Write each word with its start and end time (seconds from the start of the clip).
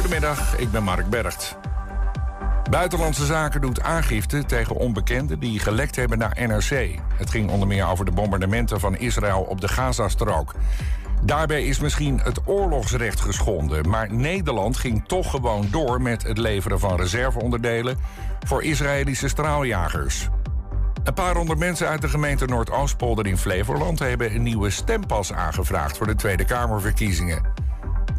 Goedemiddag, 0.00 0.58
ik 0.58 0.70
ben 0.70 0.82
Mark 0.82 1.10
Bergt. 1.10 1.56
Buitenlandse 2.70 3.24
Zaken 3.24 3.60
doet 3.60 3.80
aangifte 3.80 4.44
tegen 4.44 4.76
onbekenden 4.76 5.38
die 5.38 5.58
gelekt 5.58 5.96
hebben 5.96 6.18
naar 6.18 6.36
NRC. 6.46 6.98
Het 7.14 7.30
ging 7.30 7.50
onder 7.50 7.68
meer 7.68 7.86
over 7.86 8.04
de 8.04 8.10
bombardementen 8.10 8.80
van 8.80 8.96
Israël 8.96 9.40
op 9.40 9.60
de 9.60 9.68
Gazastrook. 9.68 10.54
Daarbij 11.22 11.64
is 11.64 11.80
misschien 11.80 12.20
het 12.20 12.40
oorlogsrecht 12.44 13.20
geschonden, 13.20 13.88
maar 13.88 14.12
Nederland 14.12 14.76
ging 14.76 15.04
toch 15.06 15.30
gewoon 15.30 15.68
door 15.70 16.02
met 16.02 16.22
het 16.22 16.38
leveren 16.38 16.80
van 16.80 16.96
reserveonderdelen 16.96 17.98
voor 18.46 18.62
Israëlische 18.62 19.28
straaljagers. 19.28 20.28
Een 21.04 21.14
paar 21.14 21.36
honderd 21.36 21.58
mensen 21.58 21.88
uit 21.88 22.00
de 22.00 22.08
gemeente 22.08 22.46
Noordoostpolder 22.46 23.26
in 23.26 23.38
Flevoland 23.38 23.98
hebben 23.98 24.34
een 24.34 24.42
nieuwe 24.42 24.70
stempas 24.70 25.32
aangevraagd 25.32 25.96
voor 25.96 26.06
de 26.06 26.14
Tweede 26.14 26.44
Kamerverkiezingen. 26.44 27.59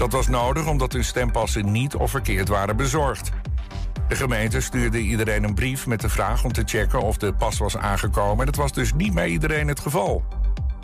Dat 0.02 0.12
was 0.12 0.28
nodig 0.28 0.68
omdat 0.68 0.94
hun 0.94 1.04
stempassen 1.04 1.72
niet 1.72 1.96
of 1.96 2.12
verkeerd 2.12 2.48
waren 2.48 2.76
bezorgd. 2.76 3.32
De 4.08 4.16
gemeente 4.16 4.62
stuurde 4.62 5.00
iedereen 5.00 5.44
een 5.44 5.54
brief 5.54 5.88
met 5.88 6.02
de 6.02 6.10
vraag 6.10 6.44
om 6.44 6.52
te 6.52 6.62
checken 6.66 7.02
of 7.02 7.18
de 7.18 7.34
pas 7.34 7.58
was 7.58 7.78
aangekomen. 7.78 8.46
Dat 8.46 8.56
was 8.56 8.74
dus 8.74 8.94
niet 8.94 9.14
bij 9.14 9.28
iedereen 9.28 9.68
het 9.68 9.80
geval. 9.80 10.24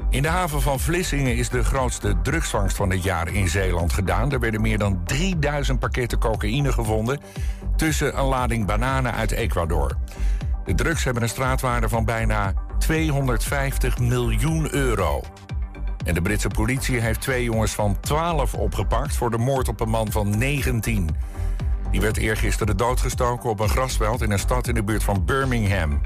In 0.09 0.21
de 0.21 0.27
haven 0.27 0.61
van 0.61 0.79
Vlissingen 0.79 1.35
is 1.35 1.49
de 1.49 1.63
grootste 1.63 2.15
drugsvangst 2.23 2.75
van 2.75 2.89
het 2.89 3.03
jaar 3.03 3.33
in 3.33 3.47
Zeeland 3.47 3.93
gedaan. 3.93 4.31
Er 4.31 4.39
werden 4.39 4.61
meer 4.61 4.77
dan 4.77 5.03
3000 5.05 5.79
pakketten 5.79 6.19
cocaïne 6.19 6.71
gevonden 6.71 7.19
tussen 7.75 8.19
een 8.19 8.25
lading 8.25 8.65
bananen 8.65 9.13
uit 9.13 9.31
Ecuador. 9.31 9.97
De 10.65 10.75
drugs 10.75 11.03
hebben 11.03 11.23
een 11.23 11.29
straatwaarde 11.29 11.89
van 11.89 12.05
bijna 12.05 12.53
250 12.77 13.99
miljoen 13.99 14.73
euro. 14.73 15.23
En 16.07 16.13
de 16.13 16.21
Britse 16.21 16.47
politie 16.47 16.99
heeft 16.99 17.21
twee 17.21 17.43
jongens 17.43 17.71
van 17.71 17.99
12 17.99 18.53
opgepakt 18.53 19.15
voor 19.15 19.31
de 19.31 19.37
moord 19.37 19.67
op 19.67 19.79
een 19.79 19.89
man 19.89 20.11
van 20.11 20.37
19. 20.37 21.09
Die 21.91 22.01
werd 22.01 22.17
eergisteren 22.17 22.77
doodgestoken 22.77 23.49
op 23.49 23.59
een 23.59 23.69
grasveld 23.69 24.21
in 24.21 24.31
een 24.31 24.39
stad 24.39 24.67
in 24.67 24.75
de 24.75 24.83
buurt 24.83 25.03
van 25.03 25.25
Birmingham. 25.25 26.01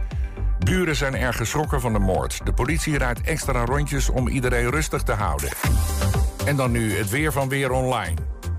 Buren 0.60 0.96
zijn 0.96 1.16
erg 1.16 1.38
geschrokken 1.38 1.82
van 1.82 1.94
de 1.94 2.00
moord. 2.00 2.46
De 2.46 2.54
politie 2.54 2.98
rijdt 2.98 3.22
extra 3.22 3.66
rondjes 3.66 4.10
om 4.10 4.28
iedereen 4.28 4.70
rustig 4.70 5.04
te 5.04 5.12
houden. 5.12 5.50
En 6.46 6.56
dan 6.56 6.72
nu 6.72 6.98
het 6.98 7.10
weer 7.10 7.32
van 7.32 7.50
Weer 7.50 7.72
Online. 7.72 8.16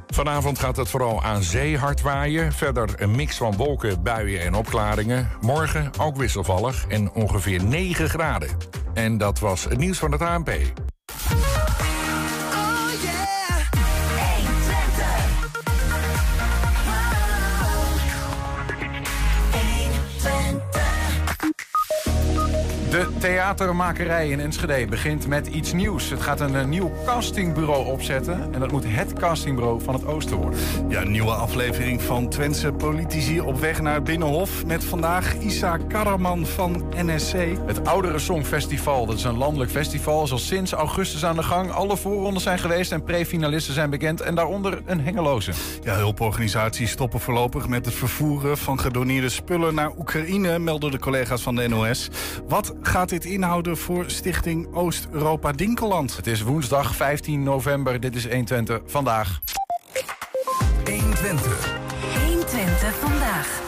Vanavond 0.07 0.59
gaat 0.59 0.77
het 0.77 0.89
vooral 0.89 1.23
aan 1.23 1.43
zee 1.43 1.79
hard 1.79 2.01
waaien. 2.03 2.53
Verder 2.53 2.91
een 2.97 3.17
mix 3.17 3.37
van 3.37 3.57
wolken, 3.57 4.03
buien 4.03 4.41
en 4.41 4.55
opklaringen. 4.55 5.29
Morgen 5.41 5.91
ook 6.01 6.17
wisselvallig 6.17 6.87
en 6.89 7.13
ongeveer 7.13 7.65
9 7.65 8.09
graden. 8.09 8.49
En 8.95 9.19
dat 9.19 9.39
was 9.39 9.65
het 9.65 9.79
nieuws 9.79 9.99
van 9.99 10.13
het 10.13 10.21
ANP. 10.21 10.51
Thank 11.15 11.47
you. 11.47 11.52
De 22.93 23.09
theatermakerij 23.19 24.29
in 24.29 24.41
Enschede 24.41 24.87
begint 24.87 25.27
met 25.27 25.47
iets 25.47 25.73
nieuws. 25.73 26.11
Het 26.11 26.23
gaat 26.23 26.41
een, 26.41 26.69
nieuw 26.69 26.93
castingbureau 27.07 27.87
opzetten. 27.87 28.53
En 28.53 28.61
dat 28.61 28.71
moet 28.71 28.85
het 28.87 29.13
castingbureau 29.13 29.83
van 29.83 29.95
het 29.95 30.07
Oosten 30.07 30.37
worden. 30.37 30.61
Ja, 30.89 31.01
een 31.01 31.11
nieuwe 31.11 31.31
aflevering 31.31 32.03
van 32.03 32.29
Twentse 32.29 32.73
politici 32.73 33.41
op 33.41 33.61
weg 33.61 33.81
naar 33.81 34.03
Binnenhof. 34.03 34.67
Met 34.67 34.85
vandaag 34.85 35.39
Isa 35.39 35.77
Karaman 35.77 36.47
van 36.47 36.85
NSC. 36.97 37.35
Het 37.67 37.87
Oudere 37.87 38.19
Songfestival, 38.19 39.07
dat 39.07 39.17
is 39.17 39.25
een 39.25 39.37
landelijk 39.37 39.71
festival, 39.71 40.23
is 40.23 40.33
al 40.33 40.39
sinds 40.39 40.73
augustus 40.73 41.25
aan 41.25 41.37
de 41.37 41.43
gang. 41.43 41.71
Alle 41.71 41.97
voorrondes 41.97 42.43
zijn 42.43 42.59
geweest 42.59 42.93
en 42.93 43.05
pre-finalisten 43.05 43.75
zijn 43.75 43.91
bekend. 43.91 44.21
En 44.21 44.35
daaronder 44.35 44.83
een 44.87 45.01
hengeloze. 45.01 45.53
Ja, 45.83 45.95
hulporganisaties 45.95 46.91
stoppen 46.91 47.21
voorlopig 47.21 47.69
met 47.69 47.85
het 47.85 47.95
vervoeren 47.95 48.59
van 48.59 48.81
gedoneerde 48.81 49.29
spullen 49.29 49.75
naar 49.75 49.91
Oekraïne, 49.99 50.59
melden 50.59 50.91
de 50.91 50.99
collega's 50.99 51.43
van 51.43 51.55
de 51.55 51.69
NOS. 51.69 52.09
Wat 52.49 52.75
gaat 52.89 53.09
dit 53.09 53.25
inhouden 53.25 53.77
voor 53.77 54.05
Stichting 54.07 54.75
Oost-Europa 54.75 55.53
Dinkeland? 55.53 56.17
Het 56.17 56.27
is 56.27 56.43
woensdag 56.43 56.95
15 56.95 57.43
november. 57.43 58.01
Dit 58.01 58.15
is 58.15 58.29
120 58.29 58.81
vandaag. 58.87 59.41
120. 60.85 61.75
120 62.25 62.95
vandaag. 62.95 63.61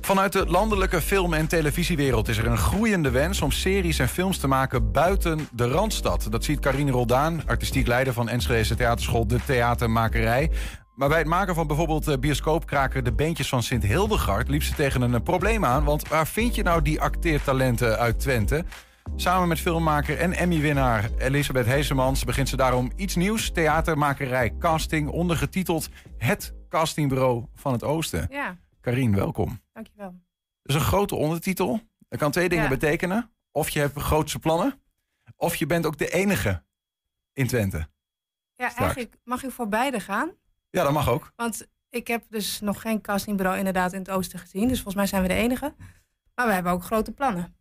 Vanuit 0.00 0.32
de 0.32 0.46
landelijke 0.46 1.00
film- 1.00 1.32
en 1.32 1.46
televisiewereld 1.46 2.28
is 2.28 2.38
er 2.38 2.46
een 2.46 2.58
groeiende 2.58 3.10
wens 3.10 3.42
om 3.42 3.50
series 3.50 3.98
en 3.98 4.08
films 4.08 4.38
te 4.38 4.46
maken 4.46 4.92
buiten 4.92 5.48
de 5.52 5.68
Randstad. 5.68 6.26
Dat 6.30 6.44
ziet 6.44 6.60
Karine 6.60 6.90
Roldaan, 6.90 7.42
artistiek 7.46 7.86
leider 7.86 8.12
van 8.12 8.28
Enschede 8.28 8.74
Theaterschool 8.74 9.26
De 9.26 9.38
Theatermakerij. 9.46 10.50
Maar 10.96 11.08
bij 11.08 11.18
het 11.18 11.26
maken 11.26 11.54
van 11.54 11.66
bijvoorbeeld 11.66 12.04
de 12.04 12.18
bioscoopkraker 12.18 13.02
De 13.02 13.12
Beentjes 13.12 13.48
van 13.48 13.62
Sint 13.62 13.82
Hildegard 13.82 14.48
liep 14.48 14.62
ze 14.62 14.74
tegen 14.74 15.00
een 15.02 15.22
probleem 15.22 15.64
aan. 15.64 15.84
Want 15.84 16.08
waar 16.08 16.26
vind 16.26 16.54
je 16.54 16.62
nou 16.62 16.82
die 16.82 17.00
acteertalenten 17.00 17.98
uit 17.98 18.20
Twente? 18.20 18.64
Samen 19.16 19.48
met 19.48 19.60
filmmaker 19.60 20.18
en 20.18 20.32
Emmy-winnaar 20.32 21.10
Elisabeth 21.18 21.66
Heesemans 21.66 22.24
begint 22.24 22.48
ze 22.48 22.56
daarom 22.56 22.90
iets 22.96 23.14
nieuws. 23.14 23.50
Theatermakerij 23.50 24.56
Casting, 24.58 25.08
ondergetiteld 25.08 25.88
Het 26.18 26.54
Castingbureau 26.68 27.44
van 27.54 27.72
het 27.72 27.82
Oosten. 27.84 28.26
Ja. 28.30 28.56
Karin, 28.80 29.14
welkom. 29.14 29.60
Dankjewel. 29.72 30.14
Dat 30.62 30.74
is 30.76 30.82
een 30.82 30.88
grote 30.88 31.14
ondertitel. 31.14 31.80
Dat 32.08 32.18
kan 32.18 32.30
twee 32.30 32.48
dingen 32.48 32.64
Ja. 32.64 32.70
betekenen. 32.70 33.30
Of 33.50 33.68
je 33.68 33.78
hebt 33.80 33.98
grootse 34.00 34.38
plannen, 34.38 34.82
of 35.36 35.56
je 35.56 35.66
bent 35.66 35.86
ook 35.86 35.98
de 35.98 36.10
enige 36.10 36.62
in 37.32 37.46
Twente. 37.46 37.76
Ja, 37.76 37.84
Straks. 38.68 38.74
eigenlijk 38.76 39.16
mag 39.24 39.42
ik 39.44 39.50
voor 39.50 39.68
beide 39.68 40.00
gaan. 40.00 40.30
Ja, 40.70 40.82
dat 40.82 40.92
mag 40.92 41.08
ook. 41.08 41.32
Want 41.36 41.66
ik 41.90 42.06
heb 42.06 42.24
dus 42.28 42.60
nog 42.60 42.80
geen 42.80 43.00
castingbureau 43.00 43.58
inderdaad 43.58 43.92
in 43.92 43.98
het 43.98 44.10
oosten 44.10 44.38
gezien. 44.38 44.62
Dus 44.68 44.74
volgens 44.76 44.94
mij 44.94 45.06
zijn 45.06 45.22
we 45.22 45.28
de 45.28 45.34
enige. 45.34 45.74
Maar 46.34 46.46
we 46.46 46.52
hebben 46.52 46.72
ook 46.72 46.84
grote 46.84 47.12
plannen. 47.12 47.56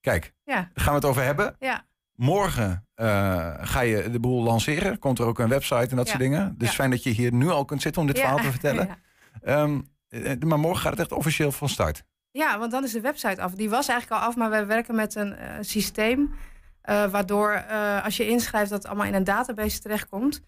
Kijk, 0.00 0.34
Ja, 0.44 0.54
daar 0.54 0.70
gaan 0.74 0.88
we 0.92 0.98
het 1.00 1.04
over 1.04 1.22
hebben. 1.22 1.56
ja, 1.58 1.88
Morgen 2.14 2.86
eh, 2.94 3.54
ga 3.60 3.80
je 3.80 4.10
de 4.10 4.20
boel 4.20 4.42
lanceren. 4.42 4.98
Komt 4.98 5.18
er 5.18 5.24
ook 5.26 5.38
een 5.38 5.48
website 5.48 5.90
en 5.90 5.96
dat 5.96 6.04
Ja. 6.06 6.12
soort 6.12 6.18
dingen. 6.18 6.54
Dus 6.58 6.70
fijn 6.70 6.90
dat 6.90 7.02
je 7.02 7.10
hier 7.10 7.32
nu 7.32 7.48
al 7.48 7.64
kunt 7.64 7.82
zitten 7.82 8.00
om 8.00 8.06
dit 8.06 8.18
verhaal 8.18 8.36
te 8.38 8.50
vertellen. 8.50 8.86
Ja. 9.42 9.62
Ehm, 9.62 9.80
eh, 10.08 10.36
maar 10.38 10.58
morgen 10.58 10.80
gaat 10.82 10.90
het 10.90 11.00
echt 11.00 11.12
officieel 11.12 11.52
van 11.52 11.68
start. 11.68 12.02
Ja, 12.30 12.58
want 12.58 12.70
dan 12.70 12.84
is 12.84 12.92
de 12.92 13.00
website 13.00 13.42
af. 13.42 13.52
Die 13.52 13.70
was 13.70 13.88
eigenlijk 13.88 14.20
al 14.22 14.28
af, 14.28 14.36
maar 14.36 14.50
we 14.50 14.64
werken 14.64 14.94
met 14.94 15.14
een 15.14 15.36
eh, 15.36 15.54
systeem. 15.60 16.34
waardoor 17.10 17.64
als 18.02 18.16
je 18.16 18.28
inschrijft 18.28 18.70
dat 18.70 18.78
het 18.78 18.86
allemaal 18.86 19.06
in 19.06 19.14
een 19.14 19.24
database 19.24 19.80
terechtkomt. 19.80 20.40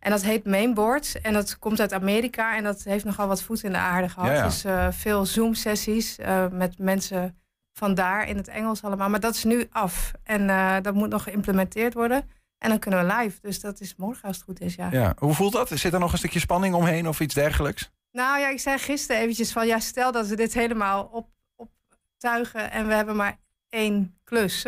En 0.00 0.10
dat 0.10 0.22
heet 0.22 0.44
Mainboard. 0.44 1.20
En 1.20 1.32
dat 1.32 1.58
komt 1.58 1.80
uit 1.80 1.92
Amerika. 1.92 2.56
En 2.56 2.64
dat 2.64 2.82
heeft 2.82 3.04
nogal 3.04 3.28
wat 3.28 3.42
voet 3.42 3.62
in 3.62 3.72
de 3.72 3.78
aarde 3.78 4.08
gehad. 4.08 4.28
Ja, 4.28 4.34
ja. 4.34 4.44
Dus 4.44 4.64
eh, 4.64 4.88
veel 4.90 5.26
Zoom-sessies 5.26 6.18
eh, 6.18 6.48
met 6.48 6.78
mensen 6.78 7.38
van 7.72 7.94
daar 7.94 8.28
in 8.28 8.36
het 8.36 8.48
Engels 8.48 8.82
allemaal. 8.82 9.08
Maar 9.08 9.20
dat 9.20 9.34
is 9.34 9.44
nu 9.44 9.66
af. 9.70 10.12
En 10.22 10.50
eh, 10.50 10.76
dat 10.82 10.94
moet 10.94 11.08
nog 11.08 11.22
geïmplementeerd 11.22 11.94
worden. 11.94 12.30
En 12.58 12.68
dan 12.68 12.78
kunnen 12.78 13.06
we 13.06 13.14
live. 13.14 13.38
Dus 13.40 13.60
dat 13.60 13.80
is 13.80 13.96
morgen 13.96 14.28
als 14.28 14.36
het 14.36 14.44
goed 14.44 14.60
is, 14.60 14.74
ja. 14.74 14.88
Ja. 14.90 15.14
Hoe 15.18 15.34
voelt 15.34 15.52
dat? 15.52 15.68
Zit 15.68 15.92
er 15.92 16.00
nog 16.00 16.12
een 16.12 16.18
stukje 16.18 16.40
spanning 16.40 16.74
omheen 16.74 17.08
of 17.08 17.20
iets 17.20 17.34
dergelijks? 17.34 17.90
Nou 18.12 18.40
ja, 18.40 18.48
ik 18.48 18.60
zei 18.60 18.78
gisteren 18.78 19.22
eventjes 19.22 19.52
van... 19.52 19.66
ja, 19.66 19.78
stel 19.78 20.12
dat 20.12 20.26
we 20.26 20.36
dit 20.36 20.54
helemaal 20.54 21.04
op, 21.04 21.28
optuigen... 21.56 22.70
en 22.70 22.86
we 22.86 22.94
hebben 22.94 23.16
maar 23.16 23.38
één 23.68 24.18
klus. 24.24 24.66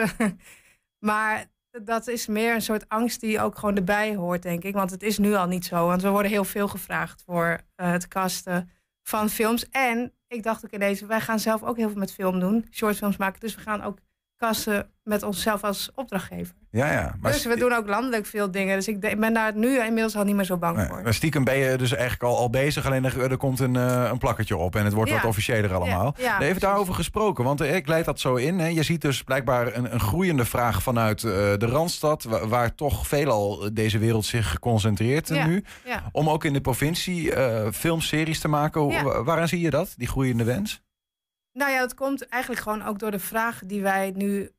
maar 1.09 1.50
dat 1.71 2.07
is 2.07 2.27
meer 2.27 2.55
een 2.55 2.63
soort 2.63 2.89
angst 2.89 3.21
die 3.21 3.41
ook 3.41 3.59
gewoon 3.59 3.77
erbij 3.77 4.15
hoort, 4.17 4.43
denk 4.43 4.65
ik. 4.65 4.75
Want 4.75 4.91
het 4.91 5.03
is 5.03 5.19
nu 5.19 5.35
al 5.35 5.47
niet 5.47 5.65
zo. 5.65 5.87
Want 5.87 6.03
we 6.03 6.09
worden 6.09 6.31
heel 6.31 6.45
veel 6.45 6.69
gevraagd 6.69 7.23
voor 7.27 7.61
eh, 7.75 7.91
het 7.91 8.09
casten 8.09 8.71
van 9.03 9.29
films. 9.29 9.69
En 9.69 10.13
ik 10.27 10.43
dacht 10.43 10.65
ook 10.65 10.73
ineens, 10.73 11.01
wij 11.01 11.21
gaan 11.21 11.39
zelf 11.39 11.63
ook 11.63 11.77
heel 11.77 11.89
veel 11.89 11.99
met 11.99 12.13
film 12.13 12.41
doen. 12.41 12.67
Shortfilms 12.71 13.17
maken. 13.17 13.41
Dus 13.41 13.55
we 13.55 13.61
gaan 13.61 13.83
ook 13.83 13.99
casten 14.41 14.91
met 15.03 15.23
onszelf 15.23 15.65
als 15.65 15.91
opdrachtgever. 15.95 16.55
Ja, 16.71 16.93
ja. 16.93 17.15
Maar 17.21 17.33
dus 17.33 17.45
we 17.45 17.57
doen 17.57 17.73
ook 17.73 17.89
landelijk 17.89 18.27
veel 18.27 18.51
dingen. 18.51 18.77
Dus 18.77 18.89
ik 18.89 19.01
ben 19.21 19.33
daar 19.35 19.57
nu 19.57 19.85
inmiddels 19.85 20.17
al 20.17 20.25
niet 20.25 20.35
meer 20.35 20.45
zo 20.45 20.57
bang 20.57 20.77
Nee, 20.77 20.87
voor. 20.87 21.03
maar 21.03 21.15
stiekem 21.15 21.45
ben 21.45 21.57
je 21.57 21.77
dus 21.77 21.93
eigenlijk 21.93 22.23
al, 22.23 22.39
al 22.39 22.51
bezig. 22.51 22.87
Alleen 22.87 23.05
er, 23.05 23.31
er 23.31 23.37
komt 23.37 23.61
een, 23.61 23.77
eh, 23.77 24.09
een 24.11 24.19
plakketje 24.19 24.57
op 24.57 24.77
en 24.77 24.85
het 24.85 24.93
wordt 24.93 25.11
Ja. 25.11 25.17
wat 25.17 25.25
officiëler 25.25 25.75
allemaal. 25.75 26.15
Ja, 26.19 26.25
ja, 26.25 26.41
Even 26.41 26.61
daarover 26.61 26.95
gesproken, 26.95 27.45
want 27.45 27.61
eh, 27.61 27.75
ik 27.75 27.87
leid 27.87 28.05
dat 28.05 28.21
zo 28.21 28.35
in. 28.35 28.59
Hè. 28.59 28.67
Je 28.67 28.83
ziet 28.83 29.01
dus 29.01 29.23
blijkbaar 29.23 29.77
een, 29.77 29.93
een 29.95 30.01
groeiende 30.01 30.45
vraag 30.45 30.83
vanuit 30.83 31.25
eh, 31.25 31.31
de 31.33 31.67
Randstad... 31.67 32.23
Waar, 32.25 32.49
waar 32.49 32.75
toch 32.75 33.07
veelal 33.07 33.69
deze 33.73 33.99
wereld 33.99 34.25
zich 34.25 34.59
concentreert 34.59 35.31
nu. 35.31 35.65
Om 36.13 36.29
ook 36.31 36.45
in 36.45 36.53
de 36.53 36.61
provincie 36.61 37.33
filmseries 37.73 38.41
te 38.41 38.49
maken. 38.49 39.05
Waaraan 39.25 39.49
zie 39.49 39.61
je 39.61 39.71
dat, 39.71 39.95
die 39.97 40.09
groeiende 40.09 40.45
wens? 40.45 40.83
Nou 41.61 41.73
ja, 41.73 41.79
dat 41.79 41.95
komt 41.95 42.29
eigenlijk 42.29 42.63
gewoon 42.63 42.83
ook 42.83 42.99
door 42.99 43.11
de 43.11 43.19
vraag 43.19 43.63
die 43.65 43.83
wij 43.83 44.11
nu 44.17 44.51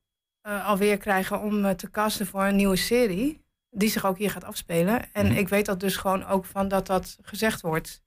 eh, 0.42 0.68
alweer 0.68 0.98
krijgen 0.98 1.42
om 1.42 1.65
eh, 1.65 1.71
te 1.71 1.89
casten 1.92 2.25
voor 2.25 2.44
een 2.44 2.56
nieuwe 2.56 2.75
serie. 2.75 3.45
Die 3.69 3.89
zich 3.89 4.06
ook 4.06 4.18
hier 4.18 4.31
gaat 4.31 4.44
afspelen. 4.44 5.13
En 5.13 5.25
Mhm. 5.25 5.36
ik 5.36 5.50
weet 5.50 5.65
dat 5.65 5.80
dus 5.80 5.95
gewoon 5.95 6.25
ook 6.25 6.45
van 6.45 6.68
dat 6.68 6.88
dat 6.88 7.18
gezegd 7.21 7.62
wordt 7.62 8.03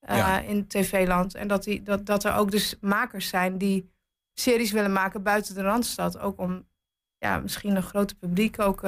eh, 0.00 0.16
Ja. 0.16 0.40
in 0.40 0.66
tv-land. 0.66 1.34
En 1.34 1.48
dat, 1.48 1.64
die, 1.64 1.82
dat, 1.82 2.06
dat 2.06 2.24
er 2.24 2.34
ook 2.34 2.50
dus 2.50 2.76
makers 2.80 3.28
zijn 3.28 3.58
die 3.58 3.90
series 4.34 4.72
willen 4.72 4.92
maken 4.92 5.22
buiten 5.22 5.54
de 5.54 5.62
Randstad. 5.62 6.18
Ook 6.18 6.38
om 6.38 6.68
ja, 7.18 7.38
misschien 7.38 7.76
een 7.76 7.82
groter 7.82 8.16
publiek 8.16 8.58
ook 8.60 8.80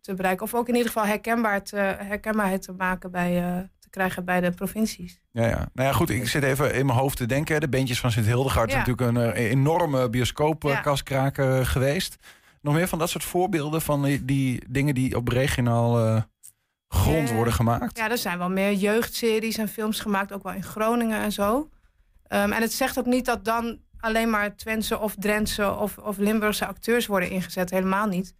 te 0.00 0.14
bereiken. 0.16 0.44
Of 0.44 0.54
ook 0.54 0.68
in 0.68 0.74
ieder 0.74 0.92
geval 0.92 1.06
herkenbaar 1.06 1.62
te, 1.62 1.76
herkenbaarheid 1.76 2.62
te 2.62 2.72
maken 2.72 3.10
bij 3.10 3.70
te 3.86 3.90
krijgen 3.98 4.24
bij 4.24 4.40
de 4.40 4.50
provincies. 4.50 5.20
Ja, 5.32 5.46
ja. 5.46 5.68
Nou 5.74 5.88
ja, 5.88 5.92
goed, 5.92 6.10
ik 6.10 6.28
zit 6.28 6.42
even 6.42 6.74
in 6.74 6.86
mijn 6.86 6.98
hoofd 6.98 7.16
te 7.16 7.26
denken. 7.26 7.60
De 7.60 7.68
Beentjes 7.68 8.00
van 8.00 8.10
Sint-Hildegard 8.10 8.70
Ja. 8.70 8.76
natuurlijk 8.78 9.08
een 9.08 9.32
eh, 9.32 9.50
enorme 9.50 10.10
bioscoopkaskraak 10.10 10.84
Ja. 10.84 11.30
kaskraak 11.32 11.66
geweest. 11.68 12.16
Nog 12.60 12.74
meer 12.74 12.88
van 12.88 12.98
dat 12.98 13.10
soort 13.10 13.24
voorbeelden 13.24 13.82
van 13.82 14.02
die, 14.02 14.24
die 14.24 14.62
dingen 14.68 14.94
die 14.94 15.16
op 15.16 15.28
regionaal 15.28 15.98
eh, 16.06 16.22
grond 16.88 17.30
worden 17.30 17.52
gemaakt? 17.52 17.98
Ja, 17.98 18.10
er 18.10 18.18
zijn 18.18 18.38
wel 18.38 18.50
meer 18.50 18.72
jeugdseries 18.72 19.56
en 19.58 19.68
films 19.68 20.00
gemaakt, 20.00 20.32
ook 20.32 20.42
wel 20.42 20.52
in 20.52 20.62
Groningen 20.62 21.20
en 21.20 21.32
zo. 21.32 21.68
Ehm, 22.26 22.52
en 22.52 22.62
het 22.62 22.72
zegt 22.72 22.98
ook 22.98 23.06
niet 23.06 23.24
dat 23.24 23.44
dan 23.44 23.78
alleen 24.00 24.30
maar 24.30 24.56
Twentse 24.56 24.98
of 24.98 25.14
Drentse 25.18 25.74
of, 25.74 25.98
of 25.98 26.16
Limburgse 26.16 26.66
acteurs 26.66 27.06
worden 27.06 27.30
ingezet. 27.30 27.70
Helemaal 27.70 28.06
niet. 28.06 28.34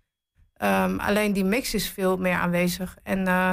Ehm, 0.56 0.98
alleen 0.98 1.32
die 1.32 1.44
mix 1.44 1.74
is 1.74 1.88
veel 1.90 2.16
meer 2.16 2.34
aanwezig. 2.36 2.96
En 3.02 3.26
eh, 3.26 3.52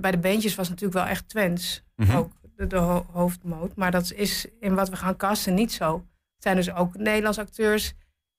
bij 0.00 0.10
de 0.10 0.18
beentjes 0.18 0.54
was 0.54 0.68
natuurlijk 0.68 0.98
wel 0.98 1.06
echt 1.06 1.28
Twents. 1.28 1.84
Mhm. 1.96 2.16
Ook 2.16 2.32
de, 2.56 2.66
de 2.66 2.76
ho- 2.76 3.06
hoofdmoot. 3.12 3.76
Maar 3.76 3.90
dat 3.90 4.12
is 4.12 4.46
in 4.60 4.74
wat 4.74 4.88
we 4.88 4.96
gaan 4.96 5.16
casten 5.16 5.54
niet 5.54 5.72
zo. 5.72 5.94
Het 6.34 6.42
zijn 6.44 6.56
dus 6.56 6.72
ook 6.74 6.96
Nederlandse 6.96 7.40
acteurs. 7.40 7.92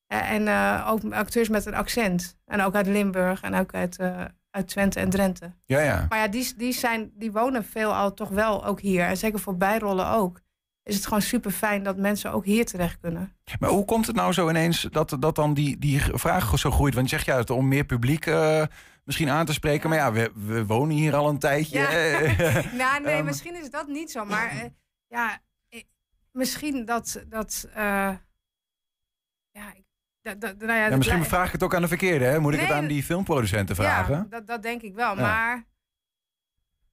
en 0.08 0.48
eh, 0.48 0.88
ook 0.92 1.14
acteurs 1.14 1.50
met 1.50 1.66
een 1.66 1.76
accent. 1.76 2.38
En 2.46 2.62
ook 2.62 2.76
uit 2.76 2.88
Limburg 2.88 3.42
en 3.42 3.56
ook 3.56 3.74
uit, 3.74 3.98
eh, 3.98 4.24
uit 4.52 4.68
Twente 4.68 5.00
en 5.00 5.10
Drenthe. 5.10 5.52
Ja, 5.66 5.80
ja. 5.80 6.06
Maar 6.10 6.20
ja, 6.20 6.28
die, 6.28 6.54
die, 6.58 6.74
zijn, 6.74 7.12
die 7.16 7.32
wonen 7.32 7.64
veel 7.66 7.94
al 7.96 8.14
toch 8.14 8.30
wel 8.30 8.66
ook 8.66 8.82
hier. 8.82 9.04
En 9.06 9.18
zeker 9.18 9.40
voor 9.40 9.58
bijrollen 9.58 10.10
ook. 10.10 10.40
Is 10.84 10.96
het 10.96 11.04
gewoon 11.06 11.22
super 11.22 11.52
fijn 11.52 11.84
dat 11.84 11.98
mensen 11.98 12.32
ook 12.32 12.46
hier 12.46 12.66
terecht 12.66 12.98
kunnen. 13.02 13.32
Maar 13.60 13.70
hoe 13.70 13.86
komt 13.86 14.08
het 14.08 14.16
nou 14.16 14.34
zo 14.34 14.50
ineens 14.50 14.88
dat, 14.92 15.18
dat 15.20 15.36
dan 15.36 15.54
die, 15.54 15.78
die 15.78 16.02
vraag 16.14 16.60
zo 16.60 16.72
groeit? 16.72 16.94
Want 16.94 17.10
je 17.10 17.16
zegt 17.16 17.28
juist 17.28 17.50
om 17.50 17.68
meer 17.68 17.84
publiek 17.86 18.26
eh, 18.26 18.64
misschien 19.08 19.30
aan 19.30 19.46
te 19.46 19.54
spreken. 19.54 19.90
Maar 19.90 19.98
ja, 19.98 20.12
we, 20.12 20.32
we 20.36 20.66
wonen 20.66 20.96
hier 20.96 21.16
al 21.16 21.30
een 21.30 21.40
tijdje. 21.40 21.80
Nou, 22.78 23.02
nee, 23.04 23.16
Ehm. 23.16 23.26
misschien 23.26 23.56
is 23.56 23.70
dat 23.70 23.88
niet 23.88 24.12
zo. 24.12 24.26
Maar 24.26 24.50
eh, 24.50 24.64
ja, 25.08 25.42
misschien 26.32 26.86
dat. 26.86 27.24
dat 27.28 27.68
eh, 27.74 28.16
ja, 29.52 29.74
ik- 29.74 29.86
nou 30.40 30.66
ja, 30.66 30.88
ja, 30.88 30.96
misschien 30.98 31.26
vraag 31.26 31.46
ik 31.46 31.52
het 31.52 31.64
ook 31.64 31.76
aan 31.76 31.82
de 31.82 31.88
verkeerde. 31.88 32.26
Hè? 32.26 32.40
Moet 32.40 32.54
ik 32.54 32.60
het 32.60 32.72
aan 32.72 32.88
die 32.88 33.04
filmproducenten 33.04 33.76
vragen? 33.76 34.16
Ja, 34.16 34.26
dat, 34.30 34.48
dat 34.48 34.62
denk 34.62 34.82
ik 34.82 34.96
wel. 34.96 35.16
Ja. 35.16 35.22
Maar 35.22 35.66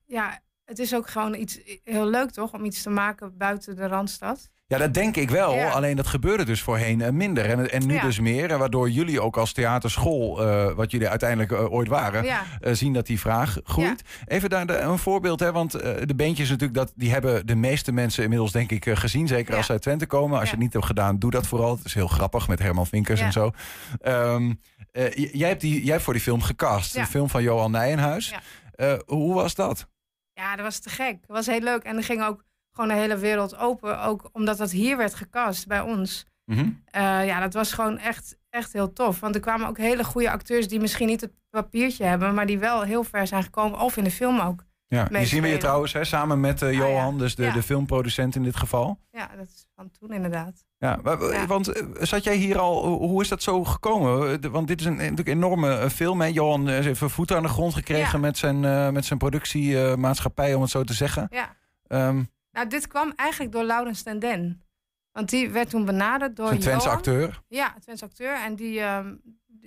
ja, 0.04 0.40
het 0.64 0.78
is 0.78 0.94
ook 0.94 1.08
gewoon 1.08 1.34
iets 1.34 1.60
heel 1.84 2.06
leuk 2.06 2.30
toch? 2.30 2.52
Om 2.52 2.64
iets 2.64 2.82
te 2.82 2.90
maken 2.90 3.36
buiten 3.36 3.76
de 3.76 3.86
Randstad. 3.86 4.50
Ja, 4.66 4.78
dat 4.78 4.94
denk 4.94 5.16
ik 5.16 5.30
wel. 5.30 5.54
Ja. 5.54 5.70
Alleen 5.70 5.96
dat 5.96 6.06
gebeurde 6.06 6.44
dus 6.44 6.62
voorheen 6.62 7.00
eh, 7.00 7.10
minder. 7.10 7.44
En, 7.44 7.70
en 7.70 7.86
nu 7.86 7.94
Ja. 7.94 8.02
dus 8.02 8.20
meer. 8.20 8.50
En 8.50 8.58
waardoor 8.58 8.90
jullie 8.90 9.20
ook 9.20 9.36
als 9.36 9.52
theaterschool, 9.52 10.42
eh, 10.42 10.72
wat 10.74 10.90
jullie 10.90 11.08
uiteindelijk 11.08 11.52
eh, 11.52 11.72
ooit 11.72 11.88
waren, 11.88 12.24
Ja, 12.24 12.42
zien 12.60 12.92
dat 12.92 13.06
die 13.06 13.20
vraag 13.20 13.58
groeit. 13.64 14.02
Even 14.26 14.50
daar 14.50 14.66
de- 14.66 14.78
een 14.78 14.98
voorbeeld, 14.98 15.40
hè, 15.40 15.52
want 15.52 15.72
de 15.72 16.14
beentjes 16.16 16.48
natuurlijk, 16.48 16.78
dat, 16.78 16.92
die 16.96 17.10
hebben 17.10 17.46
de 17.46 17.54
meeste 17.54 17.92
mensen 17.92 18.22
inmiddels 18.22 18.52
denk 18.52 18.70
ik 18.70 18.88
gezien. 18.98 19.26
Zeker 19.28 19.56
als 19.56 19.66
ze 19.66 19.72
uit 19.72 19.82
Twente 19.82 20.06
komen. 20.06 20.38
Als 20.38 20.48
je 20.48 20.54
het 20.54 20.64
niet 20.64 20.72
hebt 20.72 20.84
gedaan, 20.86 21.18
doe 21.18 21.30
dat 21.30 21.46
vooral. 21.46 21.76
Het 21.76 21.84
is 21.84 21.94
heel 21.94 22.08
grappig 22.08 22.48
met 22.48 22.58
Herman 22.58 22.86
Vinkers 22.86 23.20
en 23.20 23.32
zo. 23.32 23.50
Ehm, 24.00 24.52
eh, 24.92 25.12
jij, 25.34 25.48
hebt 25.48 25.60
die, 25.60 25.82
jij 25.82 25.92
hebt 25.92 26.04
voor 26.04 26.12
die 26.12 26.22
film 26.22 26.42
gecast. 26.42 26.94
De 26.94 27.06
film 27.06 27.28
van 27.30 27.42
Johan 27.42 27.70
Nijenhuis. 27.70 28.34
Hoe 29.06 29.34
was 29.34 29.54
dat? 29.54 29.86
ja, 30.34 30.56
dat 30.56 30.64
was 30.64 30.78
te 30.78 30.88
gek. 30.90 31.16
Dat 31.26 31.36
was 31.36 31.46
heel 31.46 31.60
leuk. 31.60 31.82
En 31.82 31.96
er 31.96 32.04
ging 32.04 32.24
ook 32.24 32.44
gewoon 32.74 32.88
de 32.90 32.96
hele 32.96 33.16
wereld 33.16 33.58
open. 33.58 34.02
Ook 34.02 34.28
omdat 34.32 34.58
dat 34.58 34.70
hier 34.70 34.96
werd 34.96 35.14
gecast 35.14 35.66
bij 35.66 35.80
ons. 35.80 36.26
Mhm. 36.44 36.68
Eh, 36.86 37.26
ja, 37.26 37.40
dat 37.40 37.54
was 37.54 37.72
gewoon 37.72 37.98
echt, 37.98 38.36
echt 38.50 38.72
heel 38.72 38.92
tof. 38.92 39.20
Want 39.20 39.34
er 39.34 39.40
kwamen 39.40 39.68
ook 39.68 39.78
hele 39.78 40.04
goede 40.04 40.30
acteurs 40.30 40.68
die 40.68 40.80
misschien 40.80 41.06
niet 41.06 41.20
het 41.20 41.32
papiertje 41.50 42.04
hebben, 42.04 42.34
maar 42.34 42.46
die 42.46 42.58
wel 42.58 42.82
heel 42.82 43.04
ver 43.04 43.26
zijn 43.26 43.42
gekomen. 43.42 43.80
Of 43.80 43.96
in 43.96 44.04
de 44.04 44.10
film 44.10 44.40
ook. 44.40 44.64
Ja, 44.86 45.04
die 45.04 45.26
zien 45.26 45.42
we 45.42 45.48
hier 45.48 45.58
trouwens 45.58 45.92
hè, 45.92 46.04
samen 46.04 46.40
met 46.40 46.62
eh, 46.62 46.68
Ah, 46.68 46.74
ja. 46.74 46.78
Johan, 46.80 47.18
dus 47.18 47.34
de, 47.34 47.42
Ja. 47.42 47.52
de 47.52 47.62
filmproducent 47.62 48.34
in 48.36 48.42
dit 48.42 48.56
geval. 48.56 48.98
Ja, 49.10 49.30
dat 49.36 49.46
is 49.46 49.66
van 49.76 49.90
toen 49.98 50.12
inderdaad. 50.12 50.64
Ja, 50.78 50.98
maar, 51.02 51.22
Ja. 51.32 51.46
want 51.46 51.68
eh, 51.68 51.82
zat 52.00 52.24
jij 52.24 52.36
hier 52.36 52.58
al, 52.58 52.86
hoe 52.86 53.22
is 53.22 53.28
dat 53.28 53.42
zo 53.42 53.64
gekomen? 53.64 54.50
Want 54.50 54.68
dit 54.68 54.80
is 54.80 54.86
een 54.86 54.96
natuurlijk 54.96 55.28
enorme 55.28 55.90
film. 55.90 56.20
Hè? 56.20 56.26
Johan 56.26 56.68
heeft 56.68 57.00
een 57.00 57.10
voet 57.10 57.32
aan 57.32 57.42
de 57.42 57.48
grond 57.48 57.74
gekregen 57.74 58.20
met 58.20 58.38
zijn, 58.38 58.60
met 58.92 59.04
zijn 59.04 59.18
productiemaatschappij, 59.18 60.54
om 60.54 60.62
het 60.62 60.70
zo 60.70 60.84
te 60.84 60.94
zeggen. 60.94 61.26
Ja. 61.30 61.54
Ehm 61.86 62.22
Nou, 62.54 62.68
dit 62.68 62.86
kwam 62.86 63.12
eigenlijk 63.16 63.52
door 63.52 63.64
Laurens 63.64 64.02
ten 64.02 64.18
Den. 64.18 64.62
Want 65.12 65.30
die 65.30 65.50
werd 65.50 65.70
toen 65.70 65.84
benaderd 65.84 66.36
door 66.36 66.48
Twentse 66.48 66.70
Johan. 66.70 66.88
acteur. 66.96 67.42
Ja, 67.48 67.74
Twents 67.80 68.02
acteur. 68.02 68.34
En 68.34 68.54
die, 68.56 68.80
ehm, 68.80 69.14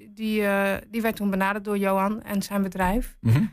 die, 0.10 0.46
eh, 0.46 0.78
die 0.88 1.02
werd 1.02 1.16
toen 1.16 1.30
benaderd 1.30 1.64
door 1.66 1.78
Johan 1.78 2.22
en 2.24 2.42
zijn 2.42 2.62
bedrijf. 2.64 3.18
Mhm. 3.22 3.44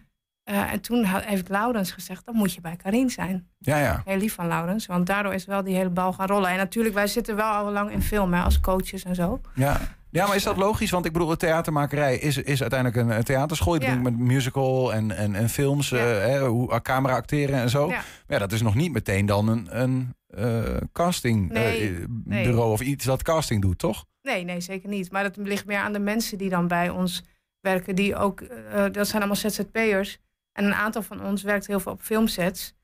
Eh, 0.42 0.72
en 0.72 0.81
toen 0.81 1.04
heeft 1.04 1.48
Laurens 1.48 1.92
gezegd, 1.92 2.25
dan 2.26 2.34
moet 2.36 2.52
je 2.52 2.60
bij 2.60 2.76
Karin 2.76 3.10
zijn. 3.10 3.48
Ja, 3.58 3.76
ja. 3.78 4.02
Heel 4.04 4.16
lief 4.16 4.34
van 4.34 4.46
Laurens, 4.46 4.86
want 4.86 5.06
daardoor 5.06 5.34
is 5.34 5.44
wel 5.44 5.62
die 5.64 5.75
hele 5.76 5.90
bal 5.90 6.12
gaan 6.12 6.26
rollen. 6.26 6.50
En 6.50 6.56
natuurlijk, 6.56 6.94
wij 6.94 7.06
zitten 7.06 7.36
wel 7.36 7.50
al 7.50 7.72
lang 7.72 7.90
in 7.90 8.02
film, 8.02 8.32
hè, 8.34 8.42
als 8.42 8.60
coaches 8.60 9.04
en 9.04 9.14
zo. 9.14 9.40
ja. 9.54 9.81
Ja, 10.14 10.26
maar 10.26 10.37
is 10.37 10.43
dat 10.43 10.56
logisch? 10.56 10.90
Want 10.90 11.05
ik 11.05 11.12
bedoel, 11.12 11.28
de 11.28 11.37
theatermakerij 11.37 12.16
is, 12.19 12.37
is 12.37 12.61
uiteindelijk 12.61 13.16
een, 13.16 13.25
theaterschool. 13.25 13.75
Je 13.75 13.81
Ja. 13.81 13.94
met 13.94 14.19
musical 14.19 14.93
en, 14.93 15.11
en, 15.11 15.34
en 15.34 15.49
films, 15.49 15.88
Ja. 15.88 15.96
eh, 15.99 16.19
hè, 16.26 16.46
hoe, 16.46 16.81
camera 16.82 17.14
acteren 17.14 17.58
en 17.61 17.70
zo. 17.70 17.82
Ja. 17.88 17.94
Maar 17.94 18.05
ja, 18.26 18.38
dat 18.38 18.52
is 18.52 18.62
nog 18.62 18.75
niet 18.75 18.93
meteen 18.93 19.26
dan 19.26 19.49
een, 19.49 19.81
een 19.82 20.14
eh, 20.26 20.76
casting 20.93 21.50
Nee, 21.50 21.88
eh, 21.90 22.05
nee. 22.25 22.44
bureau 22.44 22.70
of 22.72 22.81
iets 22.81 23.05
dat 23.05 23.22
casting 23.22 23.62
doet, 23.62 23.78
toch? 23.78 24.05
Nee, 24.22 24.44
nee, 24.44 24.61
zeker 24.61 24.88
niet. 24.88 25.11
Maar 25.12 25.22
dat 25.22 25.37
ligt 25.37 25.66
meer 25.66 25.78
aan 25.78 25.93
de 25.93 25.99
mensen 25.99 26.38
die 26.38 26.49
dan 26.50 26.69
bij 26.69 26.88
ons 26.90 27.25
werken. 27.60 27.94
Die 27.94 28.17
ook, 28.17 28.40
eh, 28.40 28.84
dat 28.93 29.06
zijn 29.08 29.22
allemaal 29.22 29.50
ZZP'ers. 29.50 30.19
En 30.52 30.64
een 30.64 30.75
aantal 30.75 31.02
van 31.02 31.25
ons 31.25 31.43
werkt 31.43 31.67
heel 31.67 31.81
veel 31.81 31.93
op 31.93 32.02
filmsets. 32.02 32.75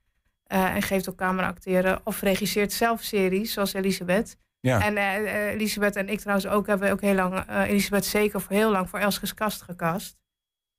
eh, 0.45 0.75
en 0.75 0.83
geeft 0.83 1.09
ook 1.09 1.17
camera 1.17 1.47
acteren. 1.47 2.01
Of 2.05 2.21
regisseert 2.21 2.73
zelf 2.73 3.03
series, 3.03 3.53
zoals 3.53 3.73
Elisabeth. 3.73 4.37
Ja. 4.61 4.81
En 4.85 4.97
eh, 4.97 5.17
eh, 5.17 5.53
Elisabeth 5.55 5.97
en 5.97 6.09
ik 6.09 6.21
trouwens 6.21 6.47
ook 6.49 6.67
hebben 6.67 6.91
ook 6.91 7.01
heel 7.01 7.15
lang... 7.15 7.35
eh, 7.39 7.69
Elisabeth 7.69 8.05
zeker 8.05 8.41
voor 8.41 8.57
heel 8.57 8.71
lang 8.71 8.89
voor 8.89 8.99
Elskes 8.99 9.35
Kast 9.35 9.63
gecast. 9.63 10.19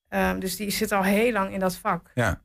Ehm, 0.07 0.39
dus 0.39 0.55
die 0.55 0.69
zit 0.69 0.91
al 0.91 1.03
heel 1.03 1.31
lang 1.31 1.53
in 1.53 1.59
dat 1.59 1.75
vak. 1.75 2.11
Ja. 2.13 2.41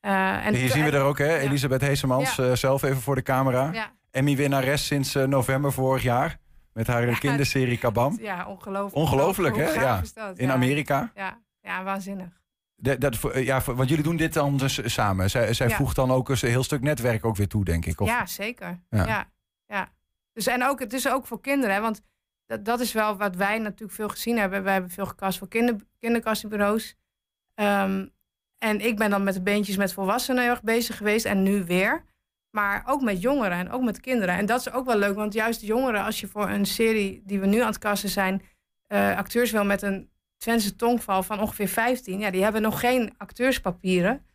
En 0.00 0.54
Hier 0.54 0.70
zien 0.70 0.84
we 0.84 0.90
er 0.90 1.02
ook, 1.02 1.18
hè? 1.18 1.38
Elisabeth 1.38 1.80
Heesemans, 1.80 2.36
Ja. 2.36 2.54
zelf 2.54 2.82
even 2.82 3.00
voor 3.00 3.14
de 3.14 3.22
camera. 3.22 3.72
Ja, 3.72 3.92
Emmy-winnares 4.10 4.86
sinds 4.86 5.14
november 5.14 5.72
vorig 5.72 6.02
jaar. 6.02 6.38
Met 6.72 6.86
haar 6.86 7.18
kinderserie 7.18 7.78
Kabam. 7.78 8.18
ja 8.20 8.46
ongelooflijk. 8.46 8.94
Ongelooflijk, 8.94 9.56
hè? 9.56 9.70
Ja. 9.70 10.02
dat? 10.14 10.38
In. 10.38 10.50
Amerika. 10.50 11.12
Ja, 11.14 11.40
ja, 11.60 11.82
waanzinnig. 11.84 12.40
Dat, 12.76 13.24
eh, 13.32 13.44
ja, 13.44 13.62
want 13.64 13.88
jullie 13.88 14.04
doen 14.04 14.16
dit 14.16 14.32
dan 14.32 14.56
dus 14.56 14.92
samen. 14.92 15.30
Zij, 15.30 15.52
zij 15.52 15.70
voegt 15.70 15.96
dan 15.96 16.10
ook 16.10 16.28
een 16.28 16.36
heel 16.40 16.62
stuk 16.62 16.80
netwerk 16.80 17.24
ook 17.24 17.36
weer 17.36 17.48
toe, 17.48 17.64
denk 17.64 17.86
ik. 17.86 18.00
Of, 18.00 18.08
Ja, 18.08 18.26
zeker. 18.26 18.80
Ja. 18.90 19.26
Ja. 19.66 19.88
Dus 20.38 20.46
en 20.46 20.64
ook, 20.64 20.80
het 20.80 20.92
is 20.92 21.08
ook 21.08 21.26
voor 21.26 21.40
kinderen, 21.40 21.74
hè, 21.74 21.80
want 21.80 22.00
dat, 22.46 22.64
dat 22.64 22.80
is 22.80 22.92
wel 22.92 23.16
wat 23.16 23.36
wij 23.36 23.58
natuurlijk 23.58 23.92
veel 23.92 24.08
gezien 24.08 24.38
hebben. 24.38 24.62
Wij 24.62 24.72
hebben 24.72 24.90
veel 24.90 25.06
gecast 25.06 25.38
voor 25.38 25.48
kinder, 25.48 25.76
kinderkastbureaus. 25.98 26.96
Ehm, 27.54 28.06
en 28.58 28.80
ik 28.80 28.96
ben 28.96 29.10
dan 29.10 29.22
met 29.22 29.34
de 29.34 29.42
beentjes 29.42 29.76
met 29.76 29.92
volwassenen 29.92 30.42
heel 30.42 30.50
erg 30.50 30.62
bezig 30.62 30.96
geweest 30.96 31.24
en 31.24 31.42
nu 31.42 31.64
weer. 31.64 32.04
Maar 32.50 32.82
ook 32.86 33.02
met 33.02 33.22
jongeren 33.22 33.58
en 33.58 33.70
ook 33.70 33.82
met 33.82 34.00
kinderen. 34.00 34.34
En 34.34 34.46
dat 34.46 34.60
is 34.60 34.72
ook 34.72 34.86
wel 34.86 34.98
leuk, 34.98 35.14
want 35.14 35.32
juist 35.32 35.60
jongeren, 35.60 36.04
als 36.04 36.20
je 36.20 36.26
voor 36.26 36.48
een 36.48 36.66
serie 36.66 37.22
die 37.24 37.40
we 37.40 37.46
nu 37.46 37.60
aan 37.60 37.66
het 37.66 37.78
casten 37.78 38.08
zijn, 38.08 38.42
eh, 38.86 39.16
acteurs 39.16 39.50
wil 39.50 39.64
met 39.64 39.82
een 39.82 40.10
Twentse 40.36 40.76
tongval 40.76 41.22
van 41.22 41.40
ongeveer 41.40 41.68
15, 41.68 42.18
ja, 42.18 42.30
die 42.30 42.42
hebben 42.42 42.62
nog 42.62 42.80
geen 42.80 43.14
acteurspapieren. 43.16 44.26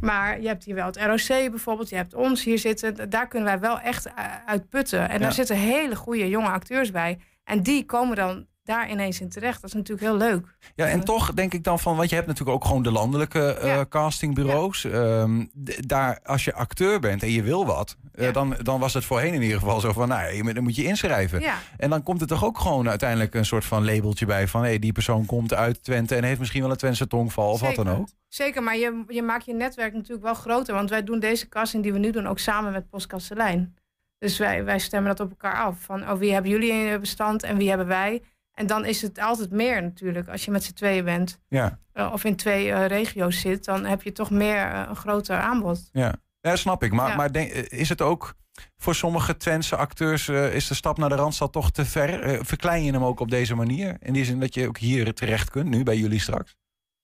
Maar 0.00 0.40
je 0.40 0.46
hebt 0.46 0.64
hier 0.64 0.74
wel 0.74 0.86
het 0.86 0.96
ROC 0.96 1.26
bijvoorbeeld, 1.50 1.88
je 1.88 1.96
hebt 1.96 2.14
ons 2.14 2.44
hier 2.44 2.58
zitten. 2.58 3.10
Daar 3.10 3.28
kunnen 3.28 3.48
wij 3.48 3.60
wel 3.60 3.80
echt 3.80 4.06
eh, 4.06 4.14
uit 4.46 4.68
putten. 4.68 5.08
En 5.08 5.12
Ja. 5.14 5.18
daar 5.18 5.32
zitten 5.32 5.56
hele 5.56 5.96
goede 5.96 6.28
jonge 6.28 6.48
acteurs 6.48 6.90
bij. 6.90 7.18
En 7.44 7.62
die 7.62 7.84
komen 7.84 8.16
dan 8.16 8.46
daar 8.66 8.90
ineens 8.90 9.20
in 9.20 9.28
terecht. 9.28 9.60
Dat 9.60 9.70
is 9.70 9.76
natuurlijk 9.76 10.06
heel 10.06 10.16
leuk. 10.16 10.56
Ja, 10.74 10.86
en 10.86 10.98
Ja. 10.98 11.02
toch 11.02 11.32
denk 11.34 11.54
ik 11.54 11.64
dan 11.64 11.78
van, 11.78 11.96
want 11.96 12.08
je 12.08 12.14
hebt 12.14 12.26
natuurlijk 12.26 12.56
ook 12.56 12.64
gewoon 12.64 12.82
de 12.82 12.90
landelijke 12.90 13.54
eh, 13.54 13.80
castingbureaus. 13.88 14.84
Ehm, 14.84 15.44
daar, 15.86 16.20
als 16.24 16.44
je 16.44 16.54
acteur 16.54 17.00
bent 17.00 17.22
en 17.22 17.30
je 17.30 17.42
wil 17.42 17.66
wat, 17.66 17.96
eh, 18.14 18.32
dan, 18.32 18.56
dan 18.62 18.80
was 18.80 18.94
het 18.94 19.04
voorheen 19.04 19.34
in 19.34 19.42
ieder 19.42 19.58
geval 19.58 19.80
zo 19.80 19.92
van, 19.92 20.08
nou, 20.08 20.32
je, 20.32 20.54
dan 20.54 20.62
moet 20.62 20.76
je 20.76 20.84
inschrijven. 20.84 21.42
En 21.76 21.90
dan 21.90 22.02
komt 22.02 22.20
er 22.20 22.26
toch 22.26 22.44
ook 22.44 22.58
gewoon 22.58 22.88
uiteindelijk 22.88 23.34
een 23.34 23.44
soort 23.44 23.64
van 23.64 23.84
labeltje 23.84 24.26
bij 24.26 24.48
van, 24.48 24.64
hé, 24.64 24.78
die 24.78 24.92
persoon 24.92 25.26
komt 25.26 25.54
uit 25.54 25.82
Twente 25.82 26.14
en 26.14 26.24
heeft 26.24 26.38
misschien 26.38 26.62
wel 26.62 26.70
een 26.70 26.76
Twentse 26.76 27.06
tongval 27.06 27.50
of 27.50 27.60
wat 27.60 27.74
dan 27.74 27.88
ook. 27.88 28.08
Zeker, 28.28 28.62
maar 28.62 28.76
je, 28.76 29.04
je 29.08 29.22
maakt 29.22 29.44
je 29.44 29.54
netwerk 29.54 29.92
natuurlijk 29.92 30.22
wel 30.22 30.34
groter. 30.34 30.74
Want 30.74 30.90
wij 30.90 31.04
doen 31.04 31.20
deze 31.20 31.48
casting 31.48 31.82
die 31.82 31.92
we 31.92 31.98
nu 31.98 32.10
doen 32.10 32.26
ook 32.26 32.38
samen 32.38 32.72
met 32.72 32.88
Postkastelijn. 32.88 33.76
Dus 34.18 34.38
wij, 34.38 34.64
wij 34.64 34.78
stemmen 34.78 35.16
dat 35.16 35.26
op 35.26 35.30
elkaar 35.30 35.64
af. 35.64 35.80
Van 35.80 36.10
oh, 36.10 36.18
wie 36.18 36.32
hebben 36.32 36.50
jullie 36.50 36.70
in 36.70 36.76
je 36.76 36.98
bestand 36.98 37.42
en 37.42 37.56
wie 37.56 37.68
hebben 37.68 37.86
wij? 37.86 38.22
En 38.56 38.66
dan 38.66 38.84
is 38.84 39.02
het 39.02 39.18
altijd 39.18 39.50
meer 39.50 39.82
natuurlijk. 39.82 40.28
Als 40.28 40.44
je 40.44 40.50
met 40.50 40.64
z'n 40.64 40.72
tweeën 40.72 41.04
bent 41.04 41.38
Ja, 41.48 41.78
eh, 41.92 42.10
of 42.12 42.24
in 42.24 42.36
twee 42.36 42.72
eh, 42.72 42.86
regio's 42.86 43.40
zit, 43.40 43.64
dan 43.64 43.84
heb 43.84 44.02
je 44.02 44.12
toch 44.12 44.30
meer 44.30 44.66
eh, 44.70 44.84
een 44.88 44.96
groter 44.96 45.36
aanbod. 45.36 45.88
ja. 45.92 46.14
ja 46.40 46.56
snap 46.56 46.82
ik. 46.82 46.92
Maar, 46.92 47.08
Ja. 47.08 47.16
maar 47.16 47.32
denk, 47.32 47.50
is 47.52 47.88
het 47.88 48.00
ook 48.00 48.34
voor 48.76 48.94
sommige 48.94 49.36
Twentse 49.36 49.76
acteurs, 49.76 50.28
is 50.28 50.66
de 50.66 50.74
stap 50.74 50.98
naar 50.98 51.08
de 51.08 51.14
Randstad 51.14 51.52
toch 51.52 51.70
te 51.70 51.84
ver? 51.84 52.44
Verklein 52.44 52.84
je 52.84 52.92
hem 52.92 53.04
ook 53.04 53.20
op 53.20 53.30
deze 53.30 53.54
manier? 53.54 53.96
In 54.00 54.12
die 54.12 54.24
zin 54.24 54.40
dat 54.40 54.54
je 54.54 54.68
ook 54.68 54.78
hier 54.78 55.14
terecht 55.14 55.50
kunt, 55.50 55.68
nu 55.68 55.82
bij 55.82 55.96
jullie 55.96 56.20
straks? 56.20 56.56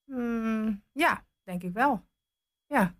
Mm, 0.04 0.82
ja, 0.92 1.24
denk 1.42 1.62
ik 1.62 1.72
wel. 1.72 2.04
Ja. 2.66 2.94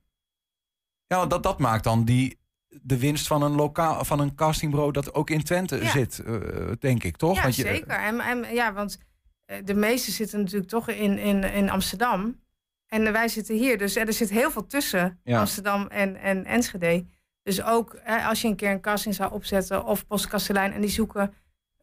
Ja, 1.07 1.27
dat, 1.27 1.43
dat 1.43 1.59
maakt 1.59 1.85
dan 1.85 2.05
die, 2.05 2.39
de 2.83 2.99
winst 2.99 3.27
van 3.27 3.43
een, 3.43 3.55
lokaal, 3.55 4.05
van 4.05 4.21
een 4.21 4.35
castingbureau 4.35 4.93
dat 4.93 5.15
ook 5.15 5.31
in 5.31 5.43
Twente 5.43 5.77
Ja. 5.77 5.91
zit, 5.91 6.19
eh, 6.19 6.35
denk 6.79 7.03
ik, 7.05 7.17
toch? 7.17 7.37
Ja, 7.37 7.43
Want 7.43 7.57
je- 7.57 7.63
zeker. 7.63 7.91
En, 7.91 8.21
en, 8.21 8.55
ja, 8.55 8.73
want 8.73 8.99
eh, 9.45 9.57
de 9.65 9.75
meeste 9.75 10.11
zitten 10.11 10.39
natuurlijk 10.41 10.71
toch 10.71 10.89
in, 10.89 11.19
in, 11.19 11.45
in 11.45 11.71
Amsterdam. 11.71 12.41
En 12.87 13.13
wij 13.13 13.29
zitten 13.29 13.55
hier. 13.57 13.79
Dus 13.79 13.97
er 13.97 14.13
zit 14.13 14.31
heel 14.31 14.51
veel 14.51 14.67
tussen 14.67 15.21
Ja. 15.25 15.39
Amsterdam 15.39 15.87
en, 15.87 16.17
en 16.17 16.45
Enschede. 16.45 17.05
Dus 17.43 17.63
ook 17.63 17.95
eh, 17.95 18.29
als 18.29 18.41
je 18.43 18.49
een 18.49 18.57
keer 18.57 18.71
een 18.71 18.81
casting 18.81 19.15
zou 19.15 19.33
opzetten 19.33 19.85
of 19.85 20.07
postkastelijn 20.07 20.73
en 20.73 20.81
die 20.81 20.91
zoeken 20.91 21.35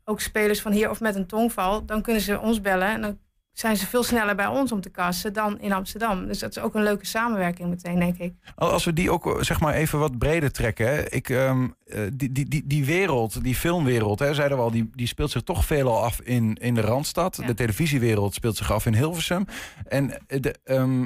ook 0.04 0.22
spelers 0.22 0.62
van 0.62 0.72
hier 0.72 0.90
of 0.90 1.00
met 1.00 1.16
een 1.16 1.28
tongval, 1.28 1.86
dan 1.86 2.02
kunnen 2.02 2.22
ze 2.22 2.40
ons 2.40 2.62
bellen 2.62 2.88
en 2.88 3.02
dan 3.02 3.20
zijn 3.60 3.78
ze 3.78 3.88
veel 3.88 4.04
sneller 4.04 4.36
bij 4.36 4.48
ons 4.48 4.72
om 4.72 4.82
te 4.82 4.92
casten 4.92 5.34
dan 5.34 5.60
in 5.60 5.72
Amsterdam. 5.74 6.26
Dus 6.28 6.40
dat 6.40 6.50
is 6.50 6.60
ook 6.60 6.76
een 6.76 6.84
leuke 6.84 7.06
samenwerking 7.06 7.70
meteen, 7.70 8.00
denk 8.00 8.18
ik. 8.18 8.34
Als 8.56 8.86
we 8.86 8.94
die 8.94 9.12
ook 9.12 9.26
eh, 9.36 9.42
zeg 9.44 9.60
maar 9.60 9.74
even 9.74 10.00
wat 10.00 10.18
breder 10.18 10.52
trekken. 10.52 10.88
Hè. 10.88 11.10
Ik, 11.10 11.30
ehm, 11.30 11.68
eh, 11.86 12.02
die, 12.14 12.32
die, 12.32 12.48
die, 12.48 12.68
die 12.68 12.86
wereld, 12.86 13.44
die 13.44 13.56
filmwereld, 13.56 14.20
hè, 14.20 14.34
zeiden 14.34 14.58
we 14.58 14.64
al, 14.64 14.72
die, 14.72 14.90
die 14.94 15.08
speelt 15.08 15.32
zich 15.32 15.42
toch 15.42 15.66
veelal 15.66 16.04
af 16.04 16.20
in, 16.22 16.56
in 16.56 16.74
de 16.74 16.82
Randstad. 16.82 17.38
Ja. 17.42 17.48
De 17.48 17.54
televisiewereld 17.54 18.34
speelt 18.34 18.58
zich 18.58 18.72
af 18.72 18.86
in 18.86 18.94
Hilversum. 18.96 19.46
En 19.88 20.28
eh, 20.28 20.42
de, 20.42 20.56
ehm, 20.64 21.06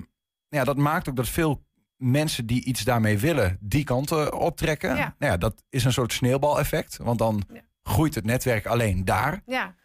ja, 0.50 0.64
dat 0.64 0.78
maakt 0.78 1.10
ook 1.10 1.16
dat 1.16 1.30
veel 1.30 1.64
mensen 1.98 2.46
die 2.46 2.64
iets 2.66 2.84
daarmee 2.84 3.18
willen, 3.18 3.58
die 3.60 3.84
kant 3.84 4.12
eh, 4.12 4.28
optrekken. 4.32 4.96
Ja. 4.96 5.16
Nou 5.20 5.32
ja, 5.32 5.38
dat 5.38 5.64
is 5.70 5.84
een 5.84 5.94
soort 5.94 6.14
sneeuwbaleffect. 6.14 6.98
Want 7.02 7.18
dan 7.20 7.44
Ja. 7.54 7.62
groeit 7.84 8.16
het 8.16 8.26
netwerk 8.26 8.66
alleen 8.66 9.06
daar. 9.06 9.42
Ja, 9.46 9.76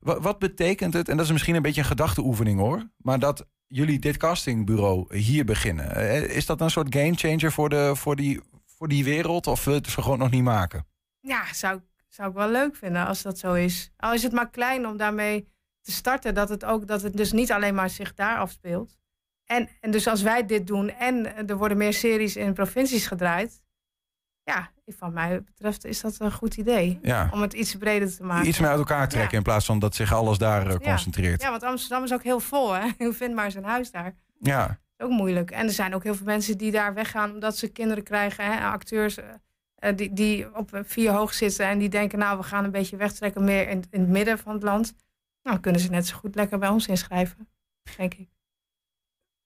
Wat, 0.00 0.22
wat 0.22 0.38
betekent 0.38 0.94
het, 0.94 1.08
en 1.08 1.16
dat 1.16 1.26
is 1.26 1.32
misschien 1.32 1.54
een 1.54 1.62
beetje 1.62 1.80
een 1.80 1.86
gedachteoefening 1.86 2.58
hoor, 2.58 2.88
maar 2.96 3.18
dat 3.18 3.46
jullie 3.66 3.98
dit 3.98 4.16
castingbureau 4.16 5.16
hier 5.16 5.44
beginnen. 5.44 5.94
eh, 5.94 6.36
Is 6.36 6.46
dat 6.46 6.60
een 6.60 6.70
soort 6.70 6.94
gamechanger 6.94 7.52
voor, 7.52 7.68
de, 7.68 7.96
voor, 7.96 8.16
die, 8.16 8.40
voor 8.66 8.88
die 8.88 9.04
wereld 9.04 9.46
of 9.46 9.64
wil 9.64 9.74
je 9.74 9.80
het 9.80 9.90
ze 9.90 10.02
gewoon 10.02 10.18
nog 10.18 10.30
niet 10.30 10.42
maken? 10.42 10.86
ja 11.20 11.54
zou, 11.54 11.80
zou 12.08 12.28
ik 12.28 12.34
wel 12.34 12.50
leuk 12.50 12.76
vinden 12.76 13.06
als 13.06 13.22
dat 13.22 13.38
zo 13.38 13.54
is. 13.54 13.90
Al 13.96 14.12
is 14.14 14.22
het 14.22 14.32
maar 14.32 14.50
klein 14.50 14.86
om 14.86 14.96
daarmee 14.96 15.48
te 15.80 15.92
starten, 15.92 16.34
dat 16.34 16.48
het 16.48 16.64
ook 16.64 16.86
dat 16.86 17.02
het 17.02 17.16
dus 17.16 17.32
niet 17.32 17.52
alleen 17.52 17.74
maar 17.74 17.90
zich 17.90 18.14
daar 18.14 18.38
afspeelt. 18.38 18.96
En, 19.44 19.68
en 19.80 19.90
dus 19.90 20.06
als 20.06 20.22
wij 20.22 20.46
dit 20.46 20.66
doen 20.66 20.90
en 20.90 21.46
er 21.48 21.56
worden 21.56 21.76
meer 21.76 21.92
series 21.92 22.36
in 22.36 22.52
provincies 22.54 23.06
gedraaid, 23.06 23.62
ja, 24.52 24.70
van 24.86 25.12
mij 25.12 25.42
betreft 25.42 25.84
is 25.84 26.00
dat 26.00 26.16
een 26.18 26.32
goed 26.32 26.56
idee. 26.56 26.98
Ja. 27.02 27.28
Om 27.32 27.40
het 27.40 27.52
iets 27.52 27.74
breder 27.74 28.16
te 28.16 28.22
maken. 28.22 28.48
Iets 28.48 28.58
meer 28.58 28.68
uit 28.68 28.78
elkaar 28.78 29.08
trekken 29.08 29.30
Ja. 29.30 29.36
in 29.36 29.42
plaats 29.42 29.66
van 29.66 29.78
dat 29.78 29.94
zich 29.94 30.12
alles 30.12 30.38
daar 30.38 30.66
eh, 30.66 30.74
concentreert. 30.76 31.42
Ja, 31.42 31.50
want 31.50 31.62
Amsterdam 31.62 32.04
is 32.04 32.12
ook 32.12 32.22
heel 32.22 32.40
vol, 32.40 32.72
hè? 32.72 32.86
Je 33.04 33.12
vindt 33.12 33.34
maar 33.34 33.50
zijn 33.50 33.64
huis 33.64 33.90
daar. 33.90 34.14
Ja. 34.40 34.78
Ook 34.96 35.10
moeilijk. 35.10 35.50
En 35.50 35.66
er 35.66 35.72
zijn 35.72 35.94
ook 35.94 36.02
heel 36.02 36.14
veel 36.14 36.26
mensen 36.26 36.58
die 36.58 36.70
daar 36.70 36.94
weggaan 36.94 37.32
omdat 37.32 37.56
ze 37.56 37.68
kinderen 37.68 38.04
krijgen. 38.04 38.44
Hè? 38.44 38.60
Acteurs 38.66 39.16
eh, 39.16 39.24
eh, 39.74 39.96
die, 39.96 40.12
die 40.12 40.56
op 40.56 40.80
vier 40.82 41.10
hoog 41.12 41.34
zitten 41.34 41.66
en 41.66 41.78
die 41.78 41.88
denken, 41.88 42.18
nou, 42.18 42.38
we 42.38 42.42
gaan 42.44 42.64
een 42.64 42.70
beetje 42.70 42.96
wegtrekken 42.96 43.44
meer 43.44 43.68
in, 43.68 43.84
in 43.90 44.00
het 44.00 44.08
midden 44.08 44.38
van 44.38 44.52
het 44.54 44.62
land. 44.62 44.94
Nou, 45.42 45.54
dan 45.56 45.60
kunnen 45.60 45.80
ze 45.80 45.90
net 45.90 46.06
zo 46.06 46.16
goed 46.16 46.34
lekker 46.34 46.58
bij 46.58 46.68
ons 46.68 46.86
inschrijven, 46.86 47.48
denk 47.96 48.14
ik. 48.14 48.28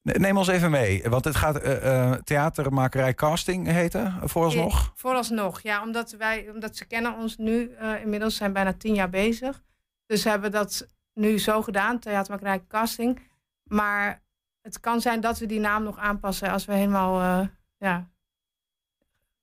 Ne- 0.02 0.12
Neem 0.18 0.37
ons 0.37 0.49
even 0.49 0.71
mee, 0.71 1.02
want 1.09 1.25
het 1.25 1.37
gaat 1.37 1.56
eh, 1.56 2.11
eh, 2.11 2.18
theatermakerij 2.23 3.14
casting 3.14 3.66
heten, 3.66 4.28
vooralsnog. 4.28 4.92
Vooralsnog, 4.94 5.61
ja, 5.61 5.82
omdat, 5.82 6.11
wij, 6.11 6.50
omdat 6.50 6.76
ze 6.76 6.85
kennen 6.85 7.14
ons 7.16 7.37
nu 7.37 7.73
eh, 7.73 8.00
inmiddels, 8.00 8.37
zijn 8.37 8.52
bijna 8.52 8.73
tien 8.73 8.94
jaar 8.94 9.11
bezig. 9.11 9.62
Dus 10.06 10.25
hebben 10.25 10.50
dat 10.50 10.87
nu 11.14 11.38
zo 11.38 11.62
gedaan, 11.62 11.99
theatermakerij 11.99 12.64
casting. 12.68 13.21
Maar 13.62 14.23
het 14.62 14.80
kan 14.80 15.00
zijn 15.00 15.21
dat 15.21 15.38
we 15.38 15.47
die 15.47 15.61
naam 15.61 15.82
nog 15.82 15.99
aanpassen 15.99 16.50
als 16.50 16.64
we 16.64 16.73
helemaal, 16.75 17.21
eh, 17.40 17.49
ja, 17.76 18.11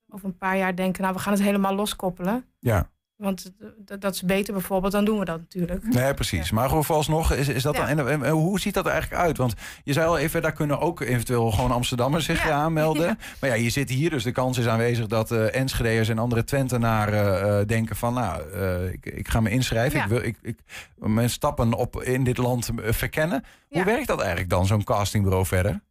over 0.09 0.25
een 0.25 0.37
paar 0.37 0.57
jaar 0.57 0.75
denken, 0.75 1.01
nou, 1.01 1.13
we 1.15 1.19
gaan 1.21 1.33
het 1.33 1.41
helemaal 1.41 1.75
loskoppelen. 1.75 2.45
Ja, 2.59 2.89
Want 3.19 3.51
eh, 3.59 3.97
dat 3.99 4.13
is 4.13 4.21
beter 4.21 4.53
bijvoorbeeld, 4.53 4.91
dan 4.91 5.05
doen 5.05 5.19
we 5.19 5.25
dat 5.25 5.39
natuurlijk. 5.39 5.83
nee, 5.83 6.13
precies. 6.13 6.51
Maar 6.51 6.67
gewoon 6.67 6.83
vooralsnog, 6.83 7.33
is, 7.33 7.47
is 7.47 7.63
dat 7.63 7.75
Ja. 7.75 7.95
dan, 7.95 8.07
en, 8.09 8.29
hoe 8.29 8.59
ziet 8.59 8.73
dat 8.73 8.85
er 8.85 8.91
eigenlijk 8.91 9.21
uit? 9.21 9.37
Want 9.37 9.53
je 9.83 9.93
zei 9.93 10.07
al 10.07 10.17
even, 10.17 10.41
daar 10.41 10.51
kunnen 10.53 10.79
ook 10.79 10.99
eventueel 11.01 11.51
gewoon 11.51 11.71
Amsterdammers 11.71 12.25
zich 12.25 12.43
Ja. 12.43 12.51
aanmelden. 12.51 13.17
Maar 13.39 13.49
ja, 13.49 13.55
je 13.55 13.69
zit 13.69 13.89
hier, 13.89 14.09
dus 14.09 14.23
de 14.23 14.31
kans 14.31 14.57
is 14.57 14.67
aanwezig 14.67 15.07
dat 15.07 15.31
eh 15.31 15.55
Enschede'ers 15.55 16.09
en 16.09 16.19
andere 16.19 16.43
Twentenaren 16.43 17.59
eh, 17.59 17.65
denken 17.67 17.95
van, 17.95 18.13
nou, 18.13 18.41
ik, 18.91 19.05
ik 19.05 19.27
ga 19.27 19.39
me 19.41 19.49
inschrijven. 19.49 19.99
Ik 19.99 20.05
wil 20.05 20.21
ik, 20.23 20.37
ik, 20.41 20.59
mijn 20.95 21.29
stappen 21.29 21.73
op 21.73 22.01
in 22.03 22.23
dit 22.23 22.37
land 22.37 22.69
verkennen. 22.75 23.43
Hoe 23.69 23.83
werkt 23.83 24.07
dat 24.07 24.19
eigenlijk 24.19 24.49
dan, 24.49 24.65
zo'n 24.65 24.83
castingbureau 24.83 25.45
verder? 25.45 25.81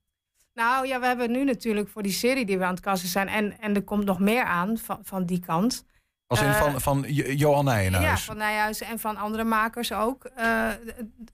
Nou 0.55 0.87
ja, 0.87 1.01
we 1.01 1.07
hebben 1.07 1.31
nu 1.31 1.45
natuurlijk 1.45 1.89
voor 1.89 2.03
die 2.03 2.13
serie 2.13 2.47
die 2.47 2.59
we 2.59 2.65
aan 2.65 2.75
het 2.75 2.81
kasten 2.81 3.09
zijn. 3.09 3.29
En, 3.29 3.61
en 3.61 3.75
er 3.75 3.83
komt 3.83 4.05
nog 4.05 4.21
meer 4.21 4.45
aan 4.45 4.79
van, 4.79 4.99
van 5.03 5.25
die 5.25 5.41
kant. 5.47 5.85
Als 6.29 6.41
in 6.41 6.47
Eh, 6.49 6.61
van, 6.61 6.81
van 6.81 7.05
Jo- 7.07 7.31
Johan 7.33 7.65
Ja, 7.65 7.73
Nijenhuis. 7.73 8.25
van 8.25 8.37
Nijhuizen 8.37 8.87
en 8.87 8.99
van 8.99 9.17
andere 9.17 9.45
makers 9.45 9.93
ook. 9.93 10.25
eh, 10.25 10.69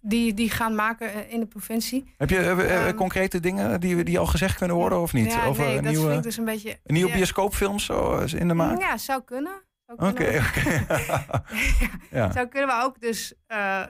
die, 0.01 0.35
die 0.35 0.51
gaan 0.51 0.75
maken 0.75 1.13
eh, 1.13 1.33
in 1.33 1.41
de 1.41 1.47
provincie. 1.47 2.15
Heb 2.19 2.31
je 2.31 2.37
eh, 2.39 2.51
eh, 2.51 2.87
Ehm, 2.87 2.95
concrete 2.97 3.41
dingen 3.41 3.81
die, 3.81 4.05
die 4.05 4.19
al 4.19 4.27
gezegd 4.27 4.57
kunnen 4.59 4.77
worden 4.77 5.01
of 5.01 5.13
niet? 5.13 5.33
Ja, 5.33 5.45
Over 5.47 5.65
nee, 5.65 5.81
dat 5.81 5.93
nieuwe, 5.93 6.21
dus 6.21 6.37
een 6.37 6.45
beetje... 6.45 6.71
een 6.71 6.95
nieuwe 6.95 7.09
ja, 7.11 7.15
bioscoopfilms 7.15 7.85
zo 7.85 8.19
in 8.37 8.49
de 8.49 8.55
maak? 8.55 8.81
Ja, 8.81 8.97
zou 8.97 9.23
kunnen. 9.23 9.63
Oké, 9.87 10.13
kunnen. 10.13 10.41
oké. 10.43 10.85
ja. 12.19 12.33
Zou 12.33 12.47
kunnen, 12.47 12.69
maar 12.69 12.85
ook 12.85 13.01
dus... 13.01 13.35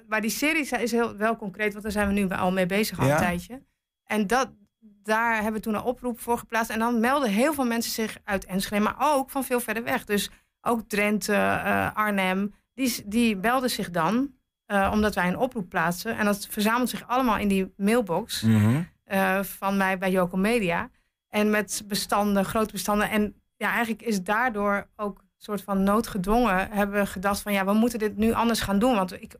maar 0.08 0.20
die 0.20 0.30
serie 0.30 0.68
is 0.68 0.90
heel, 0.92 1.16
wel 1.16 1.36
concreet, 1.36 1.70
want 1.72 1.82
daar 1.82 1.92
zijn 1.92 2.06
we 2.08 2.12
nu 2.14 2.28
al 2.28 2.52
mee 2.52 2.66
bezig 2.66 2.98
al 3.00 3.06
Ja? 3.06 3.12
een 3.12 3.18
tijdje. 3.18 3.62
En 4.04 4.26
dat, 4.26 4.50
daar 5.02 5.34
hebben 5.34 5.52
we 5.52 5.60
toen 5.60 5.74
een 5.74 5.82
oproep 5.82 6.20
voor 6.20 6.38
geplaatst. 6.38 6.70
En 6.70 6.78
dan 6.78 7.00
melden 7.00 7.30
heel 7.30 7.54
veel 7.54 7.64
mensen 7.66 7.92
zich 7.92 8.16
uit 8.24 8.44
Enschede, 8.44 8.82
maar 8.82 8.96
ook 8.98 9.30
van 9.30 9.44
veel 9.44 9.60
verder 9.60 9.84
weg. 9.84 10.04
Dus 10.04 10.30
ook 10.64 10.80
Drenthe, 10.88 11.32
eh, 11.34 11.94
Arnhem, 11.94 12.54
die, 12.74 13.02
die 13.06 13.36
belden 13.36 13.70
zich 13.70 13.90
dan, 13.90 14.32
eh, 14.66 14.90
omdat 14.92 15.14
wij 15.14 15.28
een 15.28 15.38
oproep 15.38 15.68
plaatsen. 15.68 16.16
En 16.16 16.24
dat 16.24 16.46
verzamelt 16.50 16.88
zich 16.88 17.08
allemaal 17.08 17.36
in 17.38 17.48
die 17.48 17.72
mailbox 17.76 18.42
Mhm. 18.42 18.82
eh, 19.04 19.42
van 19.42 19.76
mij 19.76 19.98
bij 19.98 20.10
Joco 20.10 20.36
Media. 20.36 20.90
En 21.28 21.50
met 21.50 21.84
bestanden, 21.88 22.44
grote 22.44 22.72
bestanden. 22.72 23.10
En 23.10 23.34
ja, 23.56 23.70
eigenlijk 23.70 24.02
is 24.02 24.22
daardoor 24.22 24.88
ook 24.96 25.18
een 25.18 25.28
soort 25.36 25.62
van 25.62 25.82
noodgedwongen 25.82 26.70
hebben 26.70 27.00
we 27.00 27.06
gedacht 27.06 27.40
van 27.40 27.52
ja, 27.52 27.64
we 27.64 27.72
moeten 27.72 27.98
dit 27.98 28.16
nu 28.16 28.32
anders 28.32 28.60
gaan 28.60 28.78
doen. 28.78 28.94
Want 28.94 29.12
ik 29.22 29.34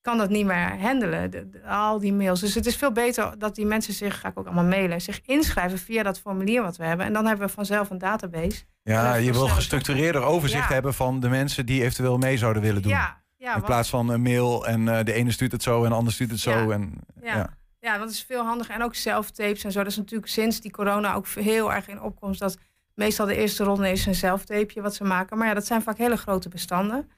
kan 0.00 0.18
dat 0.18 0.30
niet 0.30 0.46
meer 0.46 0.78
handelen, 0.80 1.30
de- 1.30 1.50
de- 1.50 1.66
al 1.66 1.98
die 1.98 2.12
mails. 2.12 2.40
Dus 2.40 2.54
het 2.54 2.66
is 2.66 2.76
veel 2.76 2.92
beter 2.92 3.38
dat 3.38 3.54
die 3.54 3.66
mensen 3.66 3.94
zich, 3.94 4.20
ga 4.20 4.28
ik 4.28 4.38
ook 4.38 4.46
allemaal 4.46 4.64
mailen, 4.64 5.00
zich 5.00 5.20
inschrijven 5.24 5.78
via 5.78 6.02
dat 6.02 6.20
formulier 6.20 6.62
wat 6.62 6.76
we 6.76 6.84
hebben. 6.84 7.06
En 7.06 7.12
dan 7.12 7.26
hebben 7.26 7.46
we 7.46 7.52
vanzelf 7.52 7.90
een 7.90 7.98
database. 7.98 8.64
Ja, 8.92 9.14
je 9.14 9.32
wil 9.32 9.48
gestructureerder 9.48 10.22
overzicht 10.22 10.68
Ja. 10.68 10.72
hebben 10.74 10.94
van 10.94 11.20
de 11.20 11.28
mensen 11.28 11.66
die 11.66 11.82
eventueel 11.82 12.18
mee 12.18 12.36
zouden 12.38 12.62
willen 12.62 12.82
doen. 12.82 12.90
Ja, 12.92 13.20
ja, 13.36 13.46
In 13.46 13.52
want- 13.52 13.64
plaats 13.64 13.88
van 13.90 14.08
een 14.08 14.22
mail 14.22 14.66
en 14.66 14.88
eh, 14.88 15.04
de 15.04 15.12
ene 15.12 15.30
stuurt 15.30 15.52
het 15.52 15.62
zo 15.62 15.82
en 15.84 15.88
de 15.90 15.96
ander 15.96 16.12
stuurt 16.12 16.30
het 16.30 16.40
zo. 16.40 16.50
Ja. 16.50 16.70
En, 16.74 16.92
Ja. 17.22 17.48
ja. 17.80 17.98
Dat 17.98 18.10
is 18.10 18.24
veel 18.28 18.44
handiger. 18.44 18.74
En 18.74 18.82
ook 18.82 18.94
zelftapes 18.94 19.64
en 19.64 19.72
zo. 19.72 19.78
Dat 19.82 19.90
is 19.90 19.96
natuurlijk 19.96 20.30
sinds 20.30 20.60
die 20.60 20.70
corona 20.70 21.14
ook 21.14 21.26
heel 21.28 21.72
erg 21.72 21.88
in 21.88 22.00
opkomst. 22.02 22.40
Dat 22.40 22.56
meestal 22.94 23.26
de 23.26 23.36
eerste 23.36 23.64
ronde 23.64 23.90
is 23.90 24.06
een 24.06 24.14
zelftapeje 24.14 24.82
wat 24.82 24.94
ze 24.94 25.04
maken. 25.04 25.38
Maar 25.38 25.46
ja, 25.48 25.54
dat 25.54 25.66
zijn 25.66 25.82
vaak 25.82 25.98
hele 25.98 26.16
grote 26.16 26.48
bestanden. 26.48 27.10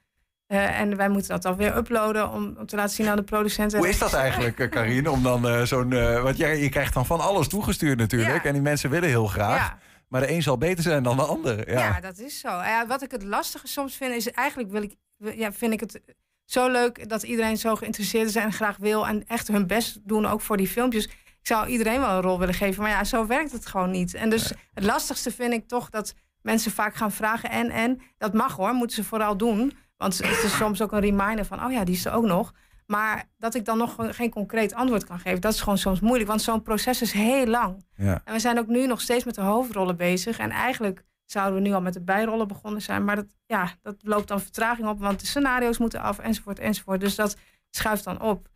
Eh, 0.46 0.80
en 0.80 0.96
wij 0.96 1.08
moeten 1.08 1.30
dat 1.30 1.42
dan 1.42 1.56
weer 1.56 1.76
uploaden 1.76 2.30
om, 2.30 2.54
om 2.58 2.66
te 2.66 2.76
laten 2.76 2.94
zien 2.94 3.08
aan 3.08 3.16
de 3.16 3.22
producenten. 3.22 3.78
Hoe 3.78 3.88
is 3.88 3.98
dat 3.98 4.12
eigenlijk, 4.24 4.58
eh, 4.60 4.70
Karine? 4.70 5.10
Om 5.10 5.22
dan 5.22 5.48
eh, 5.48 5.62
zo'n. 5.62 5.92
eh, 5.92 6.22
want 6.22 6.36
jij, 6.36 6.58
je 6.62 6.68
krijgt 6.68 6.94
dan 6.94 7.06
van 7.06 7.20
alles 7.20 7.48
toegestuurd 7.48 7.98
natuurlijk. 7.98 8.42
Ja. 8.42 8.48
En 8.48 8.52
die 8.52 8.62
mensen 8.62 8.90
willen 8.90 9.08
heel 9.08 9.26
graag. 9.26 9.56
Ja, 9.58 9.78
Maar 10.08 10.20
de 10.20 10.30
een 10.30 10.42
zal 10.42 10.58
beter 10.58 10.82
zijn 10.82 11.02
dan 11.02 11.16
de 11.16 11.22
ander. 11.22 11.70
Ja. 11.70 11.78
ja. 11.78 12.00
dat 12.00 12.18
is 12.18 12.40
zo. 12.40 12.48
Ja, 12.48 12.86
wat 12.86 13.02
ik 13.02 13.10
het 13.10 13.22
lastige 13.22 13.66
soms 13.66 13.96
vind, 13.96 14.14
is 14.14 14.30
eigenlijk 14.30 14.70
wil 14.70 14.82
ik, 14.82 14.94
ja, 15.16 15.52
vind 15.52 15.72
ik 15.72 15.80
het 15.80 16.00
zo 16.44 16.70
leuk 16.70 17.08
dat 17.08 17.22
iedereen 17.22 17.56
zo 17.56 17.76
geïnteresseerd 17.76 18.28
is 18.28 18.36
en 18.36 18.52
graag 18.52 18.76
wil. 18.76 19.06
En 19.06 19.26
echt 19.26 19.48
hun 19.48 19.66
best 19.66 19.98
doen, 20.02 20.26
ook 20.26 20.40
voor 20.40 20.56
die 20.56 20.68
filmpjes. 20.68 21.04
Ik 21.04 21.46
zou 21.54 21.66
iedereen 21.66 22.00
wel 22.00 22.10
een 22.10 22.20
rol 22.20 22.38
willen 22.38 22.54
geven. 22.54 22.82
Maar 22.82 22.90
ja, 22.90 23.04
zo 23.04 23.26
werkt 23.26 23.52
het 23.52 23.66
gewoon 23.66 23.90
niet. 23.90 24.14
En 24.14 24.30
dus 24.30 24.52
het 24.74 24.84
lastigste 24.84 25.30
vind 25.30 25.52
ik 25.52 25.68
toch 25.68 25.90
dat 25.90 26.14
mensen 26.42 26.70
vaak 26.70 26.94
gaan 26.94 27.12
vragen. 27.12 27.50
En, 27.50 27.70
en 27.70 28.00
dat 28.18 28.32
mag 28.34 28.56
hoor, 28.56 28.72
moeten 28.72 28.96
ze 28.96 29.04
vooral 29.04 29.36
doen. 29.36 29.76
Want 29.96 30.18
het 30.18 30.42
is 30.42 30.56
soms 30.56 30.82
ook 30.82 30.92
een 30.92 31.00
reminder 31.00 31.44
van, 31.44 31.64
oh 31.64 31.72
ja, 31.72 31.84
die 31.84 31.94
is 31.94 32.04
er 32.04 32.12
ook 32.12 32.24
nog. 32.24 32.52
Maar 32.90 33.28
dat 33.36 33.54
ik 33.54 33.64
dan 33.64 33.78
nog 33.78 33.96
geen 33.98 34.30
concreet 34.30 34.74
antwoord 34.74 35.04
kan 35.04 35.18
geven, 35.18 35.40
dat 35.40 35.52
is 35.52 35.60
gewoon 35.60 35.78
soms 35.78 36.00
moeilijk. 36.00 36.28
Want 36.28 36.42
zo'n 36.42 36.62
proces 36.62 37.02
is 37.02 37.12
heel 37.12 37.46
lang. 37.46 37.84
Ja. 37.94 38.20
En 38.24 38.32
we 38.32 38.38
zijn 38.38 38.58
ook 38.58 38.66
nu 38.66 38.86
nog 38.86 39.00
steeds 39.00 39.24
met 39.24 39.34
de 39.34 39.40
hoofdrollen 39.40 39.96
bezig. 39.96 40.38
En 40.38 40.50
eigenlijk 40.50 41.04
zouden 41.24 41.62
we 41.62 41.68
nu 41.68 41.74
al 41.74 41.80
met 41.80 41.92
de 41.92 42.00
bijrollen 42.00 42.48
begonnen 42.48 42.82
zijn. 42.82 43.04
Maar 43.04 43.16
dat, 43.16 43.26
ja, 43.46 43.70
dat 43.82 43.96
loopt 44.02 44.28
dan 44.28 44.40
vertraging 44.40 44.88
op, 44.88 45.00
want 45.00 45.20
de 45.20 45.26
scenario's 45.26 45.78
moeten 45.78 46.00
af, 46.00 46.18
enzovoort, 46.18 46.58
enzovoort. 46.58 47.00
Dus 47.00 47.14
dat 47.14 47.36
schuift 47.70 48.04
dan 48.04 48.20
op. 48.20 48.48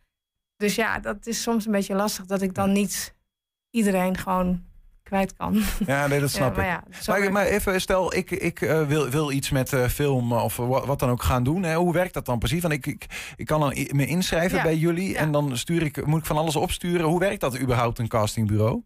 Dus 0.55 0.75
ja, 0.75 0.99
dat 0.99 1.27
is 1.27 1.41
soms 1.41 1.65
een 1.65 1.71
beetje 1.71 1.95
lastig 1.95 2.25
dat 2.25 2.41
ik 2.41 2.55
dan 2.55 2.71
niet 2.71 3.15
iedereen 3.69 4.17
gewoon 4.17 4.63
kwijt 5.13 5.33
kan. 5.35 5.61
ja, 5.85 6.07
nee, 6.07 6.19
dat 6.19 6.31
Ja, 6.31 6.37
snap 6.37 6.55
maar 6.55 6.65
ik. 6.65 6.71
ja, 7.05 7.13
Maar, 7.19 7.31
maar 7.31 7.45
even, 7.45 7.81
stel, 7.81 8.13
ik, 8.15 8.31
ik 8.31 8.61
eh, 8.61 8.87
wil, 8.87 9.09
wil 9.09 9.31
iets 9.31 9.49
met 9.49 9.73
eh, 9.73 9.85
film 9.87 10.33
of 10.33 10.55
wa- 10.57 10.85
wat 10.85 10.99
dan 10.99 11.09
ook 11.09 11.23
gaan 11.23 11.43
doen. 11.43 11.63
Hè? 11.63 11.75
Hoe 11.75 11.93
werkt 11.93 12.13
dat 12.13 12.25
dan 12.25 12.39
precies? 12.39 12.61
Want 12.61 12.73
ik, 12.73 12.85
ik, 12.85 13.33
ik 13.35 13.45
kan 13.45 13.59
dan 13.59 13.69
me 13.91 14.05
inschrijven 14.05 14.57
Ja, 14.57 14.63
bij 14.63 14.75
jullie 14.77 15.17
en 15.17 15.31
dan 15.31 15.57
stuur 15.57 15.81
ik, 15.81 16.05
moet 16.05 16.19
ik 16.19 16.25
van 16.25 16.37
alles 16.37 16.55
opsturen. 16.55 17.05
Hoe 17.05 17.19
werkt 17.19 17.41
dat 17.41 17.59
überhaupt, 17.59 17.99
een 17.99 18.07
castingbureau? 18.07 18.83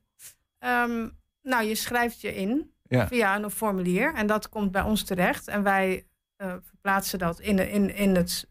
Ehm, 0.59 1.07
nou, 1.41 1.63
je 1.65 1.75
schrijft 1.75 2.21
je 2.21 2.35
in. 2.35 2.71
Ja. 2.89 3.07
via 3.07 3.35
een 3.35 3.49
formulier. 3.51 4.13
En 4.13 4.27
dat 4.27 4.49
komt 4.49 4.71
bij 4.71 4.81
ons 4.81 5.03
terecht. 5.03 5.47
En 5.47 5.63
wij 5.63 6.05
eh, 6.35 6.53
verplaatsen 6.63 7.19
dat 7.19 7.39
in, 7.39 7.55
de, 7.55 7.71
in, 7.71 7.95
in, 7.95 8.15
het, 8.15 8.47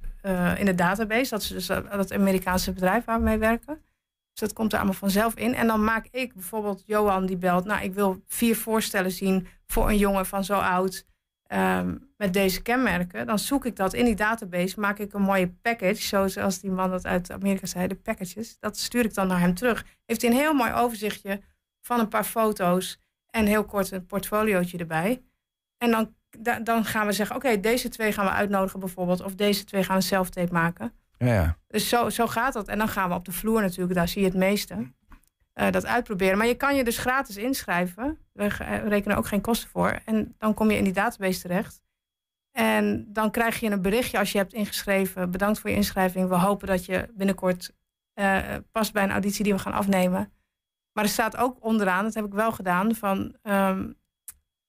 in 0.59 0.65
de 0.65 0.75
database. 0.75 1.31
Dat 1.31 1.43
is 1.43 1.49
dus 1.49 1.67
dat, 1.67 1.91
dat 1.91 2.13
Amerikaanse 2.13 2.73
bedrijf 2.73 3.05
waar 3.05 3.19
we 3.19 3.25
mee 3.25 3.39
werken. 3.39 3.81
Dus 4.37 4.49
dat 4.49 4.57
komt 4.57 4.73
er 4.73 4.79
allemaal 4.79 4.97
vanzelf 4.99 5.35
in. 5.35 5.55
En 5.55 5.67
dan 5.67 5.85
maak 5.85 6.07
ik 6.11 6.35
bijvoorbeeld 6.35 6.83
Johan 6.87 7.27
die 7.27 7.37
belt. 7.37 7.65
Nou, 7.65 7.83
ik 7.85 7.95
wil 7.95 8.23
vier 8.27 8.57
voorstellen 8.57 9.11
zien 9.11 9.47
voor 9.67 9.89
een 9.89 9.97
jongen 9.97 10.27
van 10.27 10.45
zo 10.45 10.55
oud. 10.59 11.05
ehm, 11.47 11.97
met 12.17 12.33
deze 12.33 12.63
kenmerken. 12.63 13.27
Dan 13.27 13.39
zoek 13.39 13.65
ik 13.65 13.77
dat 13.77 13.95
in 13.95 14.05
die 14.05 14.15
database. 14.15 14.81
Maak 14.81 14.99
ik 14.99 15.13
een 15.13 15.23
mooie 15.23 15.49
package. 15.63 16.29
Zoals 16.29 16.61
die 16.61 16.71
man 16.71 16.91
dat 16.91 17.05
uit 17.07 17.31
Amerika 17.31 17.67
zei. 17.67 17.87
De 17.87 17.95
packages. 17.95 18.57
Dat 18.59 18.77
stuur 18.79 19.05
ik 19.05 19.15
dan 19.15 19.27
naar 19.27 19.41
hem 19.41 19.55
terug. 19.55 19.85
Heeft 20.07 20.23
hij 20.23 20.31
een 20.31 20.37
heel 20.37 20.55
mooi 20.55 20.73
overzichtje 20.73 21.41
van 21.81 22.01
een 22.01 22.09
paar 22.09 22.25
foto's. 22.25 23.01
En 23.31 23.47
heel 23.47 23.65
kort 23.65 23.91
een 23.91 24.07
portfoliootje 24.07 24.79
erbij. 24.79 25.23
En 25.79 25.91
dan, 25.91 26.15
da- 26.39 26.61
dan 26.61 26.85
gaan 26.85 27.07
we 27.07 27.13
zeggen, 27.13 27.37
oké, 27.37 27.61
deze 27.61 27.89
twee 27.89 28.13
gaan 28.13 28.25
we 28.25 28.31
uitnodigen 28.31 28.81
bijvoorbeeld. 28.81 29.23
Of 29.23 29.35
deze 29.35 29.65
twee 29.65 29.85
gaan 29.85 29.97
we 29.97 30.03
zelftape 30.03 30.53
maken. 30.53 30.93
Ja, 31.19 31.27
ja. 31.35 31.57
Dus 31.67 31.89
zo, 31.89 32.11
zo 32.11 32.27
gaat 32.27 32.53
dat. 32.53 32.69
En 32.69 32.79
dan 32.79 32.89
gaan 32.89 33.09
we 33.09 33.15
op 33.15 33.25
de 33.25 33.33
vloer 33.33 33.61
natuurlijk, 33.61 33.95
daar 33.95 34.09
zie 34.09 34.21
je 34.21 34.27
het 34.29 34.37
meeste. 34.37 34.95
eh, 35.53 35.71
dat 35.71 35.87
uitproberen. 35.87 36.39
Maar 36.39 36.47
je 36.47 36.55
kan 36.55 36.77
je 36.77 36.85
dus 36.85 36.99
gratis 36.99 37.37
inschrijven. 37.37 38.19
We 38.33 38.45
eh, 38.45 38.87
rekenen 38.89 39.17
ook 39.17 39.27
geen 39.27 39.41
kosten 39.41 39.69
voor. 39.69 40.01
En 40.05 40.35
dan 40.39 40.55
kom 40.55 40.71
je 40.71 40.77
in 40.77 40.85
die 40.85 40.93
database 40.93 41.41
terecht. 41.41 41.83
En 42.51 43.07
dan 43.13 43.31
krijg 43.31 43.61
je 43.61 43.71
een 43.71 43.83
berichtje 43.83 44.19
als 44.19 44.33
je 44.33 44.39
hebt 44.39 44.53
ingeschreven. 44.53 45.31
Bedankt 45.31 45.59
voor 45.59 45.71
je 45.71 45.77
inschrijving. 45.77 46.29
We 46.29 46.35
hopen 46.39 46.67
dat 46.67 46.85
je 46.85 47.09
binnenkort 47.15 47.73
eh, 48.13 48.39
past 48.73 48.93
bij 48.93 49.03
een 49.03 49.11
auditie 49.11 49.45
die 49.45 49.53
we 49.53 49.59
gaan 49.59 49.73
afnemen. 49.73 50.33
Maar 50.93 51.05
er 51.05 51.11
staat 51.11 51.37
ook 51.37 51.65
onderaan, 51.65 52.05
dat 52.05 52.15
heb 52.15 52.25
ik 52.25 52.33
wel 52.33 52.53
gedaan, 52.53 52.95
van 52.95 53.37
ehm, 53.43 53.91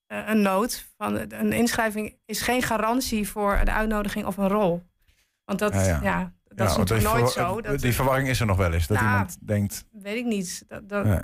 eh, 0.06 0.28
een 0.28 0.42
noot. 0.42 0.88
Van 0.98 1.16
een 1.16 1.54
inschrijving 1.54 2.18
is 2.26 2.42
geen 2.42 2.62
garantie 2.62 3.30
voor 3.30 3.62
de 3.64 3.72
uitnodiging 3.72 4.26
of 4.26 4.38
een 4.38 4.48
rol. 4.48 4.84
Want 5.46 5.60
dat, 5.60 5.74
Ja, 5.74 5.84
ja, 5.86 6.00
ja. 6.04 6.34
Dat 6.58 6.66
Ja, 6.68 6.72
is 6.72 6.78
natuurlijk 6.78 7.14
nooit 7.18 7.30
zo. 7.32 7.62
Dat, 7.62 7.80
die 7.80 7.94
verwarring 7.94 8.28
is 8.30 8.40
er 8.40 8.46
nog 8.46 8.58
wel 8.58 8.72
eens. 8.74 8.88
Dat 8.88 8.98
Nou, 8.98 9.10
iemand 9.10 9.38
denkt... 9.48 9.86
weet 9.92 10.16
ik 10.16 10.26
niet. 10.26 10.64
Dat, 10.68 10.90
dat, 10.90 11.06
Nee. 11.06 11.20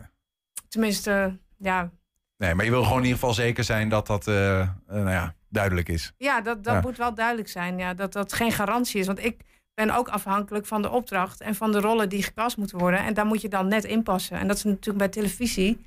Tenminste, 0.68 1.38
ja, 1.58 1.90
nee, 2.38 2.56
maar 2.56 2.66
je 2.66 2.72
wil 2.72 2.84
gewoon 2.84 2.98
in 2.98 3.04
ieder 3.04 3.20
geval 3.20 3.34
zeker 3.34 3.64
zijn 3.64 3.90
dat 3.90 4.08
dat 4.08 4.28
eh, 4.28 4.60
eh, 4.62 4.68
nou 4.88 5.10
ja, 5.10 5.36
duidelijk 5.50 5.90
is. 5.90 6.14
ja 6.18 6.42
dat, 6.42 6.64
dat 6.64 6.74
Ja. 6.74 6.82
moet 6.82 6.98
wel 6.98 7.14
duidelijk 7.14 7.50
zijn. 7.50 7.78
Ja, 7.78 7.94
dat 7.94 8.14
dat 8.14 8.34
geen 8.34 8.52
garantie 8.52 9.00
is. 9.00 9.06
Want 9.08 9.24
ik 9.26 9.42
ben 9.74 9.90
ook 9.96 10.08
afhankelijk 10.08 10.66
van 10.66 10.82
de 10.82 10.90
opdracht 10.90 11.42
en 11.42 11.56
van 11.56 11.72
de 11.72 11.80
rollen 11.80 12.10
die 12.10 12.24
gecast 12.24 12.58
moeten 12.58 12.78
worden. 12.78 13.00
En 13.00 13.14
daar 13.14 13.26
moet 13.26 13.42
je 13.42 13.50
dan 13.50 13.68
net 13.68 13.84
in 13.84 14.04
passen. 14.04 14.38
En 14.40 14.48
dat 14.48 14.58
is 14.58 14.64
natuurlijk 14.64 14.98
bij 14.98 15.08
televisie. 15.08 15.86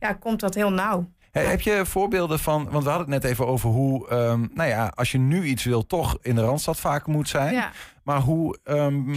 Ja, 0.00 0.12
komt 0.12 0.40
dat 0.40 0.54
heel 0.54 0.72
nauw. 0.72 1.10
Hey, 1.30 1.44
heb 1.44 1.60
je 1.60 1.86
voorbeelden 1.86 2.38
van, 2.38 2.70
want 2.70 2.84
we 2.84 2.90
hadden 2.90 3.12
het 3.12 3.22
net 3.22 3.30
even 3.32 3.46
over 3.46 3.70
hoe, 3.70 4.08
ehm, 4.08 4.46
nou 4.54 4.68
ja, 4.68 4.92
als 4.94 5.12
je 5.12 5.18
nu 5.18 5.44
iets 5.44 5.64
wil, 5.64 5.86
toch 5.86 6.18
in 6.22 6.34
de 6.34 6.40
Randstad 6.40 6.80
vaak 6.80 7.06
moet 7.06 7.28
zijn. 7.28 7.54
Ja. 7.54 7.70
Maar 8.06 8.20
hoe, 8.20 8.58
ehm, 8.62 9.10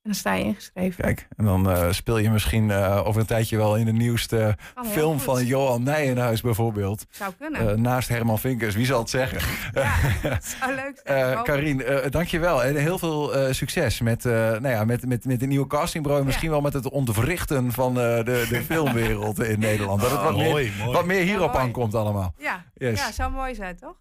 En 0.08 0.14
dan 0.14 0.22
sta 0.22 0.34
je 0.34 0.44
ingeschreven. 0.44 1.04
Kijk, 1.04 1.28
en 1.38 1.46
dan 1.46 1.70
uh, 1.70 1.92
speel 1.92 2.18
je 2.18 2.30
misschien 2.30 2.70
uh, 2.70 3.02
over 3.06 3.22
een 3.22 3.28
tijdje 3.28 3.58
wel 3.58 3.76
in 3.76 3.86
de 3.86 3.92
nieuwste 3.92 4.58
Oh, 4.76 4.86
film 4.86 5.14
goed. 5.14 5.24
van 5.24 5.46
Johan 5.46 5.84
Nijenhuis 5.84 6.42
bijvoorbeeld. 6.42 7.06
Zou 7.10 7.34
kunnen. 7.40 7.64
Uh, 7.70 7.74
naast 7.74 8.08
Herman 8.10 8.40
Vinkers, 8.40 8.76
wie 8.76 8.86
zal 8.86 9.00
het 9.00 9.10
zeggen? 9.10 9.40
Ja, 9.74 9.94
dat 10.30 10.46
zou 10.60 10.76
leuk 10.76 11.02
zijn. 11.04 11.32
Uh, 11.32 11.42
Karien, 11.44 11.80
uh, 11.82 11.98
dankjewel. 12.10 12.64
En 12.64 12.76
heel 12.76 12.98
veel 13.00 13.38
uh, 13.48 13.54
succes 13.54 14.02
met, 14.02 14.24
nou 14.24 14.68
ja, 14.68 14.86
met, 14.86 15.06
met, 15.08 15.26
met 15.26 15.40
de 15.40 15.46
nieuwe 15.48 15.68
castingbureau. 15.68 16.20
En 16.22 16.28
misschien 16.28 16.48
ja. 16.48 16.54
wel 16.54 16.64
met 16.64 16.74
het 16.74 16.90
ontwrichten 16.90 17.72
van 17.72 17.94
de, 17.94 18.22
de 18.26 18.62
filmwereld 18.70 19.40
in 19.44 19.60
Nederland. 19.60 20.02
Dat 20.02 20.12
het 20.12 20.22
wat, 20.22 20.32
Oh, 20.32 20.38
meer, 20.38 20.50
mooi, 20.50 20.72
mooi. 20.80 20.92
wat 20.92 21.06
meer 21.06 21.22
hierop 21.24 21.54
Ja, 21.54 21.60
aankomt 21.60 21.96
allemaal. 21.96 22.34
Ja, 22.38 22.66
Yes. 22.74 23.00
ja, 23.00 23.12
zou 23.12 23.32
mooi 23.32 23.56
zijn, 23.56 23.78
toch? 23.80 23.96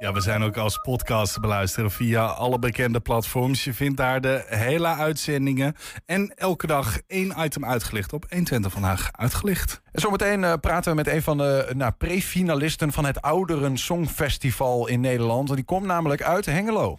Ja, 0.00 0.12
we 0.12 0.20
zijn 0.20 0.42
ook 0.42 0.56
als 0.56 0.78
podcast 0.78 1.32
te 1.32 1.40
beluisteren 1.40 1.90
via 1.90 2.24
alle 2.26 2.58
bekende 2.58 3.00
platforms. 3.00 3.64
Je 3.64 3.74
vindt 3.74 3.96
daar 3.96 4.20
de 4.20 4.44
hele 4.46 4.86
uitzendingen. 4.86 5.74
En 6.06 6.32
elke 6.34 6.66
dag 6.66 6.98
één 7.06 7.34
item 7.38 7.64
uitgelicht 7.64 8.12
op 8.12 8.24
120 8.28 8.72
vandaag 8.72 9.08
uitgelicht. 9.12 9.80
En 9.92 10.00
zometeen 10.00 10.42
uh, 10.42 10.52
praten 10.60 10.90
we 10.90 10.96
met 10.96 11.06
een 11.06 11.22
van 11.22 11.38
de 11.38 11.70
nou, 11.74 11.92
pre-finalisten 11.92 12.92
van 12.92 13.04
het 13.04 13.22
Ouderen 13.22 13.78
Songfestival 13.78 14.88
in 14.88 15.00
Nederland. 15.00 15.54
Die 15.54 15.64
komt 15.64 15.86
namelijk 15.86 16.22
uit 16.22 16.46
Hengelo. 16.46 16.98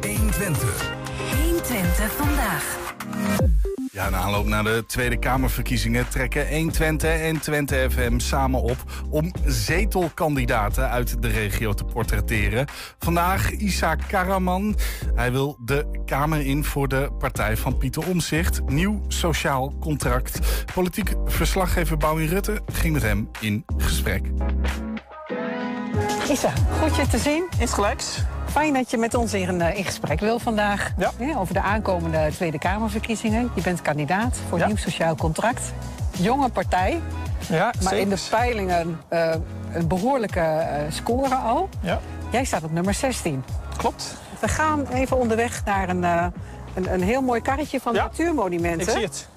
120. 0.00 0.92
120 1.42 2.12
vandaag. 2.12 2.78
Ja, 3.92 4.06
in 4.06 4.16
aanloop 4.16 4.46
naar 4.46 4.64
de 4.64 4.84
Tweede 4.86 5.18
Kamerverkiezingen 5.18 6.08
trekken 6.08 6.48
120 6.48 7.20
en 7.20 7.40
Twente 7.40 7.86
FM 7.90 8.18
samen 8.18 8.62
op 8.62 8.76
om 9.10 9.32
zetelkandidaten 9.44 10.90
uit 10.90 11.22
de 11.22 11.28
regio 11.28 11.72
te 11.72 11.84
portretteren. 11.84 12.66
Vandaag 12.98 13.50
Isaac 13.50 14.00
Karaman. 14.08 14.76
Hij 15.14 15.32
wil 15.32 15.58
de 15.64 16.02
Kamer 16.04 16.46
in 16.46 16.64
voor 16.64 16.88
de 16.88 17.10
partij 17.18 17.56
van 17.56 17.78
Pieter 17.78 18.08
Omzicht. 18.08 18.68
Nieuw 18.68 19.02
sociaal 19.08 19.74
contract. 19.80 20.38
Politiek 20.74 21.14
verslaggever 21.24 21.96
Bouwin 21.96 22.28
Rutte 22.28 22.60
ging 22.72 22.92
met 22.92 23.02
hem 23.02 23.30
in 23.40 23.64
gesprek. 23.76 24.22
Isa, 26.30 26.52
goed 26.82 26.96
je 26.96 27.06
te 27.06 27.18
zien. 27.18 27.44
Insgelijks. 27.58 28.18
Fijn 28.50 28.72
dat 28.74 28.90
je 28.90 28.96
met 28.96 29.14
ons 29.14 29.34
in, 29.34 29.60
in 29.60 29.84
gesprek 29.84 30.20
wil 30.20 30.38
vandaag. 30.38 30.90
Ja. 30.96 31.10
Ja, 31.18 31.36
over 31.36 31.54
de 31.54 31.60
aankomende 31.60 32.28
Tweede 32.32 32.58
Kamerverkiezingen. 32.58 33.50
Je 33.54 33.62
bent 33.62 33.82
kandidaat 33.82 34.36
voor 34.48 34.58
Ja. 34.58 34.66
nieuw 34.66 34.76
sociaal 34.76 35.14
contract. 35.14 35.60
Jonge 36.10 36.48
partij, 36.48 37.00
Ja, 37.48 37.64
maar 37.64 37.74
zeker. 37.82 37.98
in 37.98 38.08
de 38.08 38.22
peilingen 38.30 39.00
eh, 39.08 39.34
een 39.72 39.88
behoorlijke 39.88 40.40
eh, 40.40 40.82
score 40.88 41.34
al. 41.34 41.68
Ja, 41.80 42.00
Jij 42.30 42.44
staat 42.44 42.62
op 42.64 42.72
nummer 42.72 42.94
16. 42.94 43.44
klopt. 43.76 44.14
We 44.40 44.48
gaan 44.48 44.86
even 44.86 45.16
onderweg 45.16 45.64
naar 45.64 45.88
een, 45.88 46.04
eh, 46.04 46.26
een, 46.74 46.92
een 46.92 47.02
heel 47.02 47.22
mooi 47.22 47.40
karretje 47.40 47.80
van 47.80 47.94
Ja, 47.94 48.02
natuurmonumenten. 48.02 48.86
Ik 48.86 48.90
zie 48.92 49.02
het. 49.02 49.28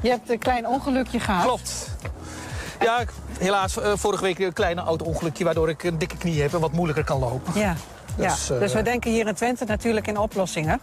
Je 0.00 0.08
hebt 0.08 0.30
een 0.30 0.38
klein 0.38 0.66
ongelukje 0.66 1.20
gehad. 1.20 1.44
Klopt. 1.44 1.90
Ja, 2.82 3.04
helaas 3.38 3.80
eh, 3.80 3.92
vorige 3.94 4.22
week 4.22 4.38
een 4.38 4.52
kleine 4.52 4.80
auto-ongelukje... 4.80 5.44
waardoor 5.44 5.68
ik 5.68 5.82
een 5.82 5.98
dikke 5.98 6.16
knie 6.16 6.42
heb 6.42 6.54
en 6.54 6.60
wat 6.60 6.72
moeilijker 6.72 7.04
kan 7.04 7.18
lopen. 7.18 7.60
Ja. 7.60 7.74
Dus, 8.16 8.46
ja. 8.48 8.54
eh, 8.54 8.60
dus 8.60 8.72
we 8.72 8.82
denken 8.82 9.10
hier 9.10 9.26
in 9.26 9.34
Twente 9.34 9.64
natuurlijk 9.64 10.06
in 10.06 10.16
oplossingen. 10.18 10.80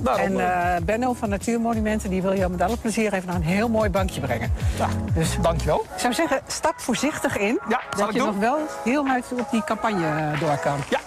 Daarom, 0.00 0.24
En 0.40 0.74
eh, 0.76 0.82
Benno 0.82 1.12
van 1.12 1.28
Natuurmonumenten 1.28 2.10
die 2.10 2.22
wil 2.22 2.32
je 2.32 2.48
met 2.48 2.60
alle 2.62 2.76
plezier 2.76 3.12
even 3.12 3.26
naar 3.26 3.36
een 3.36 3.42
heel 3.42 3.68
mooi 3.68 3.90
bankje 3.90 4.20
brengen. 4.20 4.52
ja, 4.78 4.88
Dus 5.14 5.36
dankjewel. 5.40 5.86
ik 5.94 6.00
zou 6.00 6.12
zeggen, 6.14 6.40
stap 6.46 6.74
voorzichtig 6.76 7.36
in. 7.38 7.60
Ja, 7.68 7.80
dat 7.96 8.12
je 8.12 8.18
doen. 8.18 8.26
nog 8.26 8.36
wel 8.38 8.58
heel 8.84 9.06
uit 9.08 9.24
op 9.40 9.50
die 9.50 9.64
campagne 9.64 10.38
door 10.40 10.56
kan. 10.58 10.78
Ja. 10.88 10.98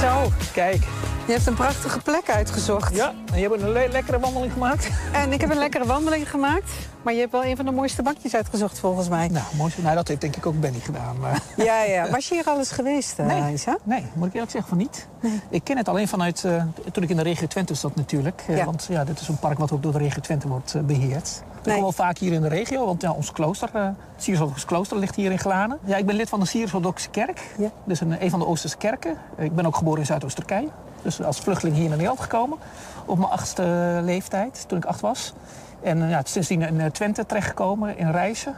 Zo, 0.00 0.30
Kijk, 0.52 0.82
je 1.26 1.32
hebt 1.32 1.46
een 1.46 1.54
prachtige 1.54 1.98
plek 2.00 2.30
uitgezocht. 2.30 2.94
ja, 2.96 3.12
en 3.32 3.40
je 3.40 3.48
hebt 3.48 3.62
een 3.62 3.72
le- 3.72 3.88
lekkere 3.90 4.18
wandeling 4.18 4.52
gemaakt. 4.52 4.88
En 5.12 5.32
ik 5.32 5.40
heb 5.40 5.50
een 5.50 5.56
lekkere 5.58 5.86
wandeling 5.86 6.30
gemaakt. 6.30 6.70
Maar 7.02 7.12
je 7.14 7.20
hebt 7.20 7.32
wel 7.32 7.44
een 7.44 7.56
van 7.56 7.64
de 7.64 7.70
mooiste 7.70 8.02
bankjes 8.02 8.34
uitgezocht 8.34 8.78
volgens 8.78 9.08
mij. 9.08 9.28
Nou, 9.28 9.44
mooi. 9.56 9.72
Nou, 9.82 9.94
dat 9.94 10.08
heeft 10.08 10.20
denk 10.20 10.36
ik 10.36 10.46
ook 10.46 10.60
Benny 10.60 10.78
gedaan. 10.80 11.18
Maar... 11.20 11.40
Ja, 11.64 11.82
ja. 11.82 12.10
Was 12.10 12.28
je 12.28 12.34
hier 12.34 12.44
al 12.44 12.58
eens 12.58 12.70
geweest, 12.70 13.18
eh, 13.18 13.26
Nee. 13.26 13.52
Isa? 13.52 13.76
Nee, 13.84 14.06
moet 14.14 14.26
ik 14.26 14.32
eerlijk 14.34 14.50
zeggen 14.52 14.68
van 14.68 14.78
niet. 14.78 15.08
Ik 15.50 15.64
ken 15.64 15.76
het 15.76 15.88
alleen 15.88 16.08
vanuit 16.08 16.44
eh, 16.44 16.62
toen 16.92 17.02
ik 17.02 17.08
in 17.10 17.16
de 17.16 17.22
regio 17.22 17.46
Twente 17.46 17.74
zat 17.74 17.94
natuurlijk. 17.94 18.44
Eh, 18.48 18.56
Ja. 18.56 18.64
Want 18.64 18.86
ja, 18.90 19.04
dit 19.04 19.20
is 19.20 19.28
een 19.28 19.38
park 19.38 19.58
wat 19.58 19.72
ook 19.72 19.82
door 19.82 19.92
de 19.92 19.98
regio 19.98 20.20
Twente 20.20 20.48
wordt 20.48 20.74
eh, 20.74 20.82
beheerd. 20.82 21.42
Ik 21.58 21.64
Nee. 21.64 21.74
kom 21.74 21.82
wel 21.84 21.92
vaak 21.92 22.18
hier 22.18 22.32
in 22.32 22.40
de 22.40 22.48
regio, 22.48 22.86
want 22.86 23.02
ja, 23.02 23.10
ons 23.12 23.32
klooster, 23.32 23.68
het 23.72 23.94
Siersordox 24.16 24.64
klooster 24.64 24.96
ligt 24.98 25.14
hier 25.14 25.30
in 25.30 25.38
Glanen. 25.38 25.78
Ja, 25.84 25.96
ik 25.96 26.06
ben 26.06 26.14
lid 26.16 26.28
van 26.28 26.40
de 26.40 26.46
Siersordoxe 26.46 27.08
kerk. 27.10 27.40
Ja. 27.58 27.70
Dus 27.84 28.00
een, 28.00 28.22
een 28.24 28.30
van 28.30 28.38
de 28.38 28.46
Oosterse 28.46 28.76
kerken. 28.76 29.16
Ik 29.38 29.54
ben 29.54 29.66
ook 29.66 29.76
geboren 29.76 30.00
in 30.00 30.06
Zuidoost-Turkije. 30.06 30.68
Dus 31.04 31.22
als 31.22 31.38
vluchteling 31.38 31.76
hier 31.76 31.88
naar 31.88 31.96
Nederland 31.96 32.20
gekomen. 32.20 32.58
Op 33.04 33.18
mijn 33.18 33.30
achtste 33.30 33.98
leeftijd, 34.02 34.64
toen 34.68 34.78
ik 34.78 34.84
acht 34.84 35.00
was. 35.00 35.34
En 35.82 36.02
eh, 36.02 36.10
ja, 36.10 36.20
sindsdien 36.24 36.62
in 36.62 36.80
eh, 36.80 36.90
Twente 36.90 37.26
terechtgekomen, 37.26 37.98
in 37.98 38.10
Rijssen. 38.10 38.54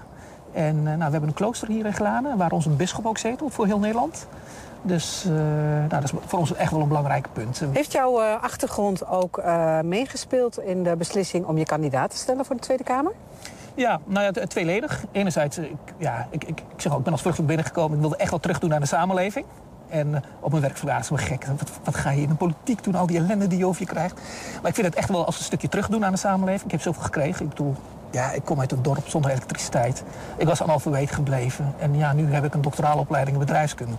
En 0.53 0.77
eh, 0.77 0.83
nou, 0.83 0.97
we 0.97 1.03
hebben 1.03 1.29
een 1.29 1.35
klooster 1.35 1.69
hier 1.69 1.87
in 1.87 1.93
Glanen, 1.93 2.37
waar 2.37 2.53
onze 2.53 2.71
bisschop 2.71 3.07
ook 3.07 3.19
zetelt 3.19 3.55
voor 3.55 3.67
heel 3.67 3.79
Nederland. 3.79 4.27
Dus 4.83 5.25
nou, 5.25 5.89
dat 5.89 6.03
is 6.03 6.13
voor 6.27 6.39
ons 6.39 6.55
echt 6.55 6.71
wel 6.71 6.81
een 6.81 6.89
belangrijk 6.89 7.29
punt. 7.33 7.63
Heeft 7.73 7.93
jouw 7.93 8.21
achtergrond 8.21 9.07
ook 9.07 9.43
meegespeeld 9.83 10.59
in 10.59 10.83
de 10.83 10.97
beslissing 10.97 11.47
om 11.47 11.59
je 11.59 11.65
kandidaat 11.65 12.11
te 12.11 12.17
stellen 12.17 12.45
voor 12.45 12.57
de 12.57 12.63
Tweede 12.63 12.85
Kamer? 12.85 13.13
Ja, 13.75 14.01
nou 14.05 14.25
ja, 14.25 14.47
tweeledig. 14.47 15.05
Enerzijds, 15.13 15.59
ik, 15.59 15.77
ja, 15.99 16.27
ik, 16.31 16.45
ik, 16.45 16.61
ik 16.61 16.81
zeg 16.81 16.93
ook, 16.93 16.99
ik 16.99 17.05
ben 17.05 17.13
als 17.13 17.23
vluchteling 17.23 17.55
binnengekomen. 17.55 17.95
Ik 17.95 18.01
wilde 18.01 18.17
echt 18.17 18.31
wat 18.31 18.43
terug 18.43 18.59
doen 18.59 18.75
aan 18.75 18.81
de 18.81 18.87
samenleving. 18.87 19.47
En 19.89 20.15
eh, 20.15 20.21
op 20.41 20.51
mijn 20.51 20.63
werk 20.63 20.77
vragen 20.77 21.05
ze 21.05 21.13
me 21.13 21.19
gek. 21.19 21.47
Wat, 21.47 21.71
wat 21.85 21.95
ga 21.95 22.11
je 22.11 22.23
in 22.23 22.29
de 22.29 22.35
politiek 22.35 22.85
doen? 22.85 22.95
Al 22.95 23.07
die 23.07 23.19
ellende 23.19 23.47
die 23.47 23.59
je 23.59 23.67
over 23.67 23.81
je 23.81 23.87
krijgt. 23.87 24.15
Maar 24.61 24.69
ik 24.69 24.75
vind 24.75 24.87
het 24.87 24.97
echt 24.97 25.09
wel 25.09 25.27
als 25.27 25.39
een 25.39 25.45
stukje 25.45 25.69
terug 25.69 25.89
doen 25.89 26.05
aan 26.05 26.13
de 26.13 26.19
samenleving. 26.19 26.65
Ik 26.65 26.71
heb 26.71 26.81
zoveel 26.81 27.03
gekregen. 27.03 27.45
Ik 27.45 27.49
bedoel, 27.49 27.75
ja, 28.11 28.31
ik 28.31 28.45
kom 28.45 28.61
uit 28.61 28.73
een 28.73 28.83
dorp 28.83 29.09
zonder 29.09 29.31
elektriciteit. 29.31 30.05
Ik 30.37 30.47
was 30.47 30.63
analfabeet 30.63 31.11
gebleven. 31.11 31.75
En 31.79 31.97
ja, 31.97 32.13
nu 32.13 32.33
heb 32.33 32.45
ik 32.45 32.55
een 32.55 32.63
doctorale 32.63 33.01
opleiding 33.01 33.37
in 33.37 33.45
bedrijfskunde. 33.45 33.97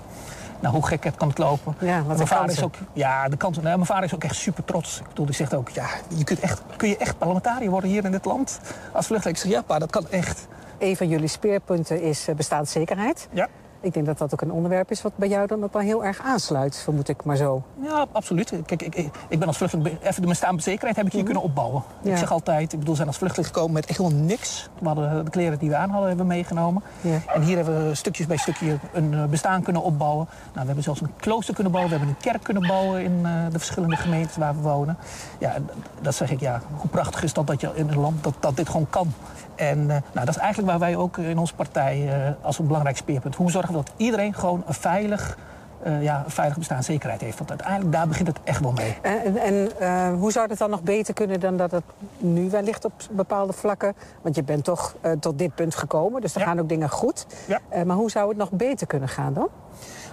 Nou, 0.60 0.73
hoe 0.73 0.86
gek 0.86 1.04
het 1.04 1.15
kan 1.15 1.28
het 1.28 1.38
lopen. 1.38 1.76
Ja, 1.80 2.04
wat 2.04 2.15
mijn 2.15 2.28
vader 2.28 2.50
is 2.50 2.63
ook, 2.63 2.76
ja, 2.93 3.30
de 3.30 3.38
kans, 3.38 3.56
nou, 3.56 3.76
mijn 3.76 3.86
vader 3.86 4.04
is 4.04 4.15
ook 4.15 4.23
echt 4.23 4.36
super 4.36 4.63
trots. 4.63 5.00
Ik 5.00 5.08
bedoel, 5.08 5.26
die 5.26 5.36
zegt 5.36 5.54
ook, 5.54 5.69
ja, 5.69 5.88
je 6.08 6.23
kunt 6.23 6.39
echt, 6.39 6.62
kun 6.78 6.89
je 6.89 6.97
echt 6.97 7.17
parlementariër 7.17 7.69
worden 7.69 7.89
hier 7.89 8.06
in 8.06 8.12
dit 8.12 8.26
land 8.26 8.60
als 8.91 9.06
vluchteling? 9.06 9.38
Ik 9.38 9.43
zeg, 9.43 9.52
ja, 9.52 9.62
pa, 9.62 9.80
dat 9.80 9.89
kan 9.89 10.10
echt. 10.10 10.47
Een 10.80 10.97
van 10.97 11.08
jullie 11.08 11.28
speerpunten 11.28 12.02
is 12.02 12.28
eh, 12.28 12.36
bestaanszekerheid. 12.36 13.28
Ja. 13.32 13.47
Ik 13.81 13.93
denk 13.93 14.05
dat 14.05 14.17
dat 14.17 14.33
ook 14.33 14.41
een 14.41 14.51
onderwerp 14.51 14.91
is 14.91 15.01
wat 15.01 15.11
bij 15.15 15.27
jou 15.27 15.47
dan 15.47 15.63
ook 15.63 15.73
wel 15.73 15.81
heel 15.81 16.05
erg 16.05 16.19
aansluit, 16.21 16.77
vermoed 16.77 17.09
ik 17.09 17.23
maar 17.23 17.35
zo. 17.35 17.63
Ja, 17.81 18.05
absoluut. 18.11 18.53
Kijk, 18.65 18.81
ik, 18.81 18.95
ik, 18.95 19.09
ik 19.29 19.39
ben 19.39 19.47
als 19.47 19.57
vluchteling, 19.57 19.97
even 20.01 20.21
de 20.21 20.27
bestaande 20.27 20.61
zekerheid 20.61 20.95
heb 20.95 21.05
ik 21.05 21.11
hier 21.11 21.23
kunnen 21.23 21.43
opbouwen. 21.43 21.83
Ja. 22.01 22.11
Ik 22.11 22.17
zeg 22.17 22.31
altijd, 22.31 22.73
ik 22.73 22.79
bedoel, 22.79 22.89
we 22.89 22.95
zijn 22.95 23.07
als 23.07 23.17
vluchteling 23.17 23.53
gekomen 23.53 23.73
met 23.73 23.85
echt 23.85 23.97
helemaal 23.97 24.19
niks. 24.19 24.69
We 24.79 24.87
hadden 24.87 25.25
de 25.25 25.31
kleren 25.31 25.59
die 25.59 25.69
we 25.69 25.75
aan 25.75 25.89
hadden, 25.89 26.07
hebben 26.07 26.27
we 26.27 26.33
meegenomen. 26.33 26.83
Ja. 27.01 27.19
En 27.33 27.41
hier 27.41 27.55
hebben 27.55 27.87
we 27.87 27.95
stukjes 27.95 28.27
bij 28.27 28.37
stukje 28.37 28.77
een 28.93 29.13
eh, 29.13 29.25
bestaan 29.25 29.61
kunnen 29.61 29.81
opbouwen. 29.81 30.27
Nou, 30.29 30.59
we 30.59 30.65
hebben 30.65 30.83
zelfs 30.83 31.01
een 31.01 31.15
klooster 31.17 31.53
kunnen 31.53 31.71
bouwen, 31.71 31.93
we 31.93 31.97
hebben 31.99 32.15
een 32.17 32.31
kerk 32.31 32.43
kunnen 32.43 32.67
bouwen 32.67 33.03
in 33.03 33.19
eh, 33.23 33.31
de 33.51 33.57
verschillende 33.57 33.95
gemeentes 33.95 34.37
waar 34.37 34.55
we 34.55 34.61
wonen. 34.61 34.97
Ja, 35.39 35.55
dat 36.01 36.15
zeg 36.15 36.31
ik, 36.31 36.39
ja, 36.39 36.61
hoe 36.75 36.89
prachtig 36.89 37.23
is 37.23 37.33
dat 37.33 37.47
dat 37.47 37.61
je 37.61 37.71
in 37.73 37.89
een 37.89 37.99
land 37.99 38.23
dat, 38.23 38.33
dat 38.39 38.55
dit 38.55 38.69
gewoon 38.69 38.89
kan. 38.89 39.13
En 39.57 39.79
eh, 39.81 39.87
nou, 39.87 40.01
dat 40.25 40.29
is 40.29 40.37
eigenlijk 40.37 40.69
waar 40.69 40.79
wij 40.79 40.95
ook 40.95 41.17
in 41.17 41.37
onze 41.37 41.55
partij 41.55 42.07
eh, 42.09 42.31
als 42.45 42.59
een 42.59 42.67
belangrijk 42.67 42.97
speerpunt. 42.97 43.35
Hoe 43.35 43.51
zorgen 43.51 43.71
we 43.71 43.77
dat 43.77 43.91
iedereen 43.97 44.33
gewoon 44.33 44.63
een 44.67 44.73
veilig, 44.73 45.37
eh 45.83 46.03
ja, 46.03 46.21
een 46.25 46.31
veilige 46.31 46.59
bestaanszekerheid 46.59 47.21
heeft? 47.21 47.37
Want 47.37 47.49
uiteindelijk 47.49 47.91
daar 47.91 48.07
begint 48.07 48.27
het 48.27 48.37
echt 48.43 48.59
wel 48.61 48.71
mee. 48.71 48.97
En, 49.01 49.37
en 49.37 49.79
eh, 49.79 50.09
hoe 50.19 50.31
zou 50.31 50.49
het 50.49 50.57
dan 50.57 50.69
nog 50.69 50.81
beter 50.81 51.13
kunnen 51.13 51.39
dan 51.39 51.57
dat 51.57 51.71
het 51.71 51.83
nu 52.17 52.49
wellicht 52.49 52.85
op 52.85 52.93
bepaalde 53.11 53.53
vlakken... 53.53 53.93
want 54.21 54.35
je 54.35 54.43
bent 54.43 54.63
toch 54.63 54.95
eh, 55.01 55.11
tot 55.11 55.37
dit 55.39 55.55
punt 55.55 55.75
gekomen, 55.75 56.21
dus 56.21 56.33
er 56.33 56.39
Ja. 56.39 56.45
gaan 56.45 56.59
ook 56.59 56.69
dingen 56.69 56.89
goed. 56.89 57.25
Ja. 57.47 57.59
Eh, 57.69 57.83
maar 57.83 57.95
hoe 57.95 58.11
zou 58.11 58.29
het 58.29 58.37
nog 58.37 58.51
beter 58.51 58.87
kunnen 58.87 59.09
gaan 59.09 59.33
dan? 59.33 59.47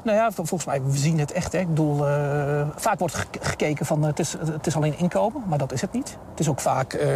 Nou 0.04 0.16
ja, 0.16 0.30
vol- 0.30 0.44
volgens 0.44 0.64
mij, 0.64 0.82
we 0.82 0.96
zien 0.96 1.18
het 1.18 1.32
echt. 1.32 1.52
Hè. 1.52 1.58
Ik 1.58 1.68
bedoel, 1.68 2.08
eh, 2.08 2.66
vaak 2.76 2.98
wordt 2.98 3.14
ge- 3.14 3.26
gekeken 3.40 3.86
van 3.86 4.00
eh, 4.00 4.06
het, 4.06 4.18
is, 4.18 4.32
het 4.32 4.66
is 4.66 4.76
alleen 4.76 4.98
inkomen, 4.98 5.42
maar 5.46 5.58
dat 5.58 5.72
is 5.72 5.80
het 5.80 5.92
niet. 5.92 6.16
Het 6.30 6.40
is 6.40 6.48
ook 6.48 6.60
vaak, 6.60 6.92
eh, 6.92 7.08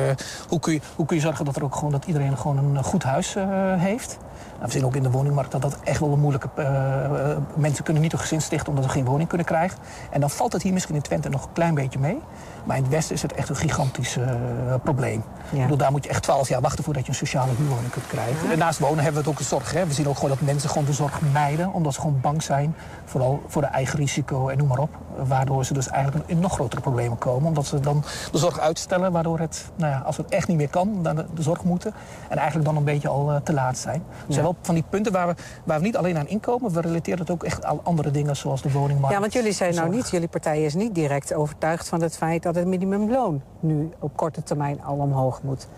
hoe, 0.48 0.61
kun 0.61 0.72
je, 0.72 0.81
hoe 0.96 1.07
kun 1.07 1.16
je 1.16 1.22
zorgen 1.22 1.44
dat, 1.44 1.57
er 1.57 1.64
ook 1.64 1.74
gewoon, 1.74 1.90
dat 1.92 2.05
iedereen 2.05 2.37
gewoon 2.38 2.59
een 2.77 2.85
goed 2.85 3.03
huis 3.03 3.37
heeft. 3.77 4.18
We 4.61 4.70
zien 4.70 4.85
ook 4.85 4.96
in 4.96 5.03
de 5.03 5.11
woningmarkt 5.11 5.53
dat 5.53 5.62
dat 5.62 5.77
echt 5.85 6.01
wel 6.01 6.12
een 6.12 6.20
moeilijke... 6.20 6.48
eh, 6.55 7.37
mensen 7.55 7.85
kunnen 7.85 8.03
niet 8.03 8.12
een 8.12 8.18
gezin 8.18 8.40
stichten 8.42 8.68
omdat 8.68 8.85
ze 8.85 8.90
geen 8.90 9.05
woning 9.05 9.29
kunnen 9.29 9.46
krijgen. 9.46 9.79
En 10.11 10.20
dan 10.20 10.31
valt 10.31 10.53
het 10.53 10.62
hier 10.62 10.72
misschien 10.72 10.94
in 10.94 11.03
Twente 11.03 11.29
nog 11.29 11.42
een 11.44 11.53
klein 11.53 11.74
beetje 11.74 11.98
mee. 11.98 12.18
Maar 12.64 12.77
in 12.77 12.83
het 12.83 12.92
Westen 12.92 13.14
is 13.14 13.22
het 13.22 13.33
echt 13.33 13.48
een 13.48 13.57
gigantisch 13.57 14.16
eh, 14.16 14.35
probleem. 14.83 15.22
Ja. 15.51 15.57
Ik 15.57 15.62
bedoel, 15.62 15.77
daar 15.77 15.90
moet 15.90 16.05
je 16.05 16.11
echt 16.11 16.22
12 16.22 16.48
jaar 16.48 16.61
wachten 16.61 16.85
voordat 16.85 17.03
je 17.03 17.09
een 17.09 17.16
sociale 17.16 17.53
huurwoning 17.57 17.90
kunt 17.90 18.07
krijgen. 18.07 18.51
En 18.51 18.59
naast 18.59 18.79
wonen 18.79 19.05
hebben 19.05 19.12
we 19.12 19.18
het 19.18 19.29
ook 19.29 19.38
een 19.38 19.44
zorg. 19.44 19.72
Hè. 19.72 19.87
We 19.87 19.92
zien 19.92 20.09
ook 20.09 20.14
gewoon 20.14 20.31
dat 20.31 20.40
mensen 20.40 20.68
gewoon 20.68 20.85
de 20.85 20.92
zorg 20.92 21.20
mijden. 21.33 21.72
Omdat 21.72 21.94
ze 21.94 22.01
gewoon 22.01 22.20
bang 22.20 22.42
zijn. 22.42 22.74
Vooral 23.09 23.42
voor 23.47 23.62
de 23.62 23.68
eigen 23.68 23.99
risico 23.99 24.49
en 24.49 24.59
noem 24.59 24.68
maar 24.68 24.79
op. 24.79 24.90
Waardoor 25.27 25.64
ze 25.64 25.75
dus 25.75 25.88
eigenlijk 25.88 26.29
in 26.29 26.38
nog 26.38 26.53
grotere 26.53 26.81
problemen 26.81 27.18
komen. 27.18 27.49
Omdat 27.49 27.66
ze 27.66 27.81
dan 27.81 28.05
de 28.33 28.38
zorg 28.38 28.59
uitstellen. 28.59 29.12
Waardoor 29.12 29.38
het, 29.38 29.71
nou 29.77 29.92
ja, 29.92 29.99
als 29.99 30.16
het 30.16 30.29
echt 30.29 30.49
niet 30.49 30.57
meer 30.57 30.68
kan, 30.68 31.03
dan 31.03 31.16
de, 31.16 31.27
de 31.35 31.42
zorg 31.42 31.64
moeten. 31.64 31.94
En 32.29 32.37
eigenlijk 32.37 32.66
dan 32.68 32.77
een 32.77 32.85
beetje 32.85 33.09
al 33.09 33.31
eh, 33.31 33.37
te 33.37 33.53
laat 33.53 33.79
zijn. 33.79 34.03
Er 34.27 34.33
zijn 34.33 34.44
wel 34.44 34.57
van 34.62 34.75
die 34.75 34.85
punten 34.88 35.12
waar 35.12 35.27
we, 35.27 35.35
waar 35.64 35.79
we 35.79 35.85
niet 35.85 35.97
alleen 35.97 36.18
aan 36.18 36.29
inkomen. 36.29 36.73
We 36.73 36.81
relateren 36.81 37.18
het 37.18 37.31
ook 37.31 37.44
echt 37.44 37.64
aan 37.64 37.81
andere 37.83 38.11
dingen 38.11 38.37
zoals 38.37 38.62
de 38.62 38.73
woningmarkt. 38.73 39.14
Ja, 39.14 39.21
want 39.21 39.33
jullie 39.33 39.53
zijn 39.53 39.75
nou 39.75 39.88
niet, 39.88 40.11
jullie 40.11 40.29
partij 40.29 40.64
is 40.64 40.75
niet 40.75 40.94
direct 40.94 41.35
overtuigd 41.35 41.88
van 41.88 42.03
het 42.03 42.16
feit 42.16 42.42
dat 42.42 42.55
het 42.55 42.66
minimumloon 42.66 43.42
nu 43.61 43.90
op 43.99 44.16
korte 44.16 44.42
termijn 44.42 44.85
al 44.85 44.97
omhoog 44.97 45.42
moet. 45.42 45.68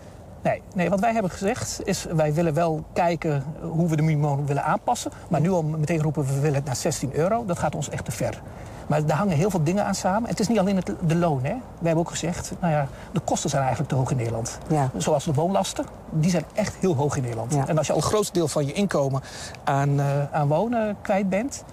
Nee, 0.41 0.61
nee, 0.75 0.89
wat 0.89 0.99
wij 0.99 1.13
hebben 1.13 1.31
gezegd 1.31 1.81
is, 1.83 2.05
wij 2.15 2.33
willen 2.33 2.53
wel 2.53 2.83
kijken 2.93 3.43
hoe 3.61 3.89
we 3.89 3.95
de 3.95 4.01
minimumloon 4.01 4.45
willen 4.45 4.63
aanpassen. 4.63 5.11
Maar 5.29 5.41
nu 5.41 5.49
al 5.49 5.63
meteen 5.63 6.01
roepen 6.01 6.25
we, 6.25 6.39
willen 6.39 6.55
het 6.55 6.65
naar 6.65 6.75
16 6.75 7.13
euro. 7.13 7.45
Dat 7.45 7.59
gaat 7.59 7.75
ons 7.75 7.89
echt 7.89 8.05
te 8.05 8.11
ver. 8.11 8.41
Maar 8.87 9.05
daar 9.05 9.17
hangen 9.17 9.37
heel 9.37 9.49
veel 9.49 9.63
dingen 9.63 9.85
aan 9.85 9.95
samen. 9.95 10.29
Het 10.29 10.39
is 10.39 10.47
niet 10.47 10.59
alleen 10.59 10.75
het, 10.75 10.93
de 11.05 11.15
loon. 11.15 11.43
Hè. 11.43 11.53
We 11.79 11.85
hebben 11.85 12.03
ook 12.03 12.09
gezegd, 12.09 12.53
nou 12.59 12.73
ja, 12.73 12.87
de 13.11 13.19
kosten 13.19 13.49
zijn 13.49 13.61
eigenlijk 13.61 13.91
te 13.91 13.97
hoog 13.97 14.11
in 14.11 14.17
Nederland. 14.17 14.57
Ja. 14.67 14.89
Zoals 14.97 15.23
de 15.23 15.33
woonlasten, 15.33 15.85
die 16.09 16.31
zijn 16.31 16.43
echt 16.53 16.75
heel 16.75 16.95
hoog 16.95 17.15
in 17.15 17.21
Nederland. 17.21 17.53
Ja. 17.53 17.67
En 17.67 17.77
als 17.77 17.87
je 17.87 17.93
al 17.93 17.99
een 17.99 18.05
groot 18.05 18.33
deel 18.33 18.47
van 18.47 18.65
je 18.65 18.73
inkomen 18.73 19.21
aan, 19.63 19.99
eh, 19.99 20.05
aan 20.31 20.47
wonen 20.47 20.97
kwijt 21.01 21.29
bent... 21.29 21.63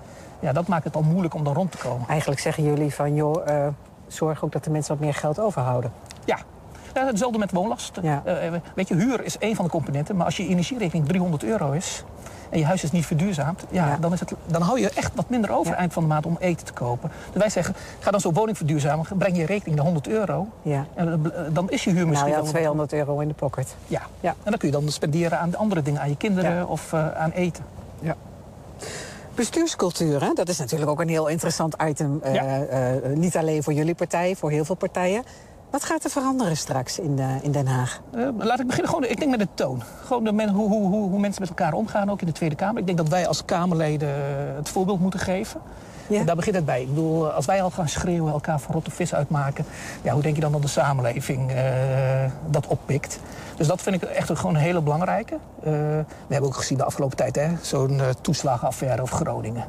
Ja, 0.41 0.53
dat 0.53 0.67
maakt 0.67 0.85
het 0.85 0.97
al 0.97 1.03
moeilijk 1.03 1.35
om 1.35 1.45
dan 1.45 1.55
rond 1.55 1.71
te 1.71 1.79
komen. 1.79 2.09
Eigenlijk 2.09 2.41
zeggen 2.41 2.63
jullie 2.63 2.95
van, 2.95 3.15
joh, 3.15 3.49
eh, 3.49 3.67
zorg 4.07 4.45
ook 4.45 4.53
dat 4.53 4.65
de 4.65 4.71
mensen 4.71 4.97
wat 4.97 5.05
meer 5.05 5.15
geld 5.15 5.41
overhouden. 5.41 5.93
Ja. 6.25 6.39
Ja, 6.99 7.07
hetzelfde 7.07 7.39
met 7.39 7.51
woonlasten. 7.53 8.03
Ja. 8.03 8.23
Eh, 8.25 8.53
weet 8.75 8.89
je, 8.89 8.95
huur 8.95 9.25
is 9.25 9.39
één 9.39 9.55
van 9.57 9.65
de 9.65 9.71
componenten. 9.71 10.17
Maar 10.17 10.25
als 10.25 10.37
je 10.37 10.49
energierekening 10.49 11.07
300 11.09 11.45
euro 11.45 11.71
is... 11.73 12.05
en 12.51 12.59
je 12.59 12.65
huis 12.65 12.83
is 12.85 12.91
niet 12.93 13.07
verduurzaamd... 13.07 13.65
Ja, 13.71 13.87
Ja. 13.87 13.97
Dan, 14.01 14.13
is 14.13 14.21
het, 14.21 14.33
dan 14.47 14.63
hou 14.63 14.81
je 14.81 14.91
echt 14.91 15.13
wat 15.15 15.29
minder 15.29 15.51
over 15.53 15.73
Ja. 15.73 15.79
eind 15.79 15.93
van 15.93 16.03
de 16.03 16.09
maand 16.09 16.27
om 16.27 16.37
eten 16.41 16.67
te 16.67 16.73
kopen. 16.73 17.11
Dus 17.33 17.41
wij 17.41 17.51
zeggen, 17.51 17.75
ga 17.99 18.11
dan 18.11 18.21
zo'n 18.21 18.35
woning 18.35 18.57
verduurzamen... 18.57 19.07
breng 19.19 19.37
je 19.37 19.47
rekening 19.47 19.77
naar 19.77 19.85
100 19.85 20.09
euro... 20.09 20.47
Ja. 20.63 20.87
en 20.95 21.33
eh, 21.35 21.41
dan 21.53 21.71
is 21.71 21.85
je 21.85 21.91
huur 21.91 21.99
Nou 21.99 22.09
misschien 22.11 22.31
ja, 22.33 22.37
wel... 22.43 22.47
200 22.51 22.93
euro 22.93 23.19
in 23.19 23.29
de 23.29 23.35
pocket. 23.35 23.75
Ja. 23.87 24.03
Ja. 24.21 24.31
En 24.31 24.51
dan 24.51 24.59
kun 24.59 24.69
je 24.69 24.75
dan 24.75 24.89
spenderen 24.89 25.39
aan 25.39 25.57
andere 25.57 25.83
dingen. 25.83 26.01
Aan 26.01 26.09
je 26.09 26.17
kinderen 26.17 26.55
Ja. 26.55 26.65
of 26.65 26.93
eh, 26.93 27.11
aan 27.17 27.31
eten. 27.31 27.65
Bestuurscultuur, 29.35 30.21
hè? 30.25 30.33
dat 30.35 30.49
is 30.49 30.59
natuurlijk 30.59 30.91
ook 30.91 31.01
een 31.01 31.09
heel 31.09 31.27
interessant 31.27 31.75
item. 31.83 32.21
eh, 32.23 32.35
Ja. 32.35 32.63
eh, 32.65 32.91
niet 33.15 33.37
alleen 33.37 33.63
voor 33.63 33.73
jullie 33.73 33.95
partij, 33.95 34.37
voor 34.37 34.51
heel 34.51 34.65
veel 34.65 34.75
partijen. 34.75 35.23
Wat 35.71 35.85
gaat 35.85 36.05
er 36.05 36.11
veranderen 36.11 36.57
straks 36.57 36.99
in, 36.99 37.17
de, 37.17 37.39
in 37.43 37.53
Den 37.53 37.67
Haag? 37.67 38.01
Eh, 38.11 38.29
laat 38.39 38.61
ik 38.61 38.67
beginnen 38.67 38.89
gewoon, 38.91 39.05
ik 39.05 39.19
denk 39.19 39.31
met 39.31 39.41
de 39.41 39.49
toon. 39.55 39.83
Gewoon 40.05 40.25
de 40.25 40.33
men, 40.33 40.49
hoe, 40.49 40.69
hoe, 40.69 40.89
hoe, 40.89 41.09
hoe 41.11 41.21
mensen 41.21 41.41
met 41.41 41.51
elkaar 41.51 41.73
omgaan, 41.73 42.11
ook 42.11 42.21
in 42.21 42.27
de 42.27 42.33
Tweede 42.33 42.55
Kamer. 42.55 42.81
Ik 42.81 42.87
denk 42.87 42.99
dat 42.99 43.09
wij 43.09 43.27
als 43.27 43.45
Kamerleden 43.45 44.09
eh, 44.09 44.57
het 44.57 44.69
voorbeeld 44.69 45.01
moeten 45.01 45.21
geven. 45.21 45.61
Ja. 46.09 46.21
En 46.21 46.27
daar 46.27 46.37
begint 46.37 46.57
het 46.57 46.65
bij. 46.65 46.81
Ik 46.81 46.89
bedoel, 46.89 47.31
als 47.31 47.47
wij 47.47 47.63
al 47.63 47.71
gaan 47.71 47.89
schreeuwen, 47.89 48.33
elkaar 48.33 48.61
voor 48.61 48.75
rotte 48.75 48.91
vis 48.91 49.15
uitmaken... 49.15 49.65
Ja, 50.03 50.13
hoe 50.13 50.23
denk 50.23 50.35
je 50.35 50.41
dan 50.41 50.53
dat 50.53 50.63
de 50.63 50.69
samenleving 50.69 51.51
eh, 51.51 52.31
dat 52.47 52.67
oppikt? 52.67 53.21
Dus 53.57 53.67
dat 53.67 53.83
vind 53.83 54.03
ik 54.03 54.03
echt 54.03 54.29
een, 54.29 54.37
gewoon 54.37 54.55
een 54.55 54.61
hele 54.61 54.81
belangrijke. 54.81 55.35
Eh, 55.35 55.73
we 55.73 56.05
hebben 56.29 56.51
ook 56.51 56.57
gezien 56.57 56.79
de 56.79 56.85
afgelopen 56.85 57.17
tijd 57.17 57.37
hè, 57.37 57.49
zo'n 57.61 58.01
eh, 58.01 58.07
toeslagenaffaire 58.21 59.03
over 59.03 59.17
Groningen. 59.17 59.65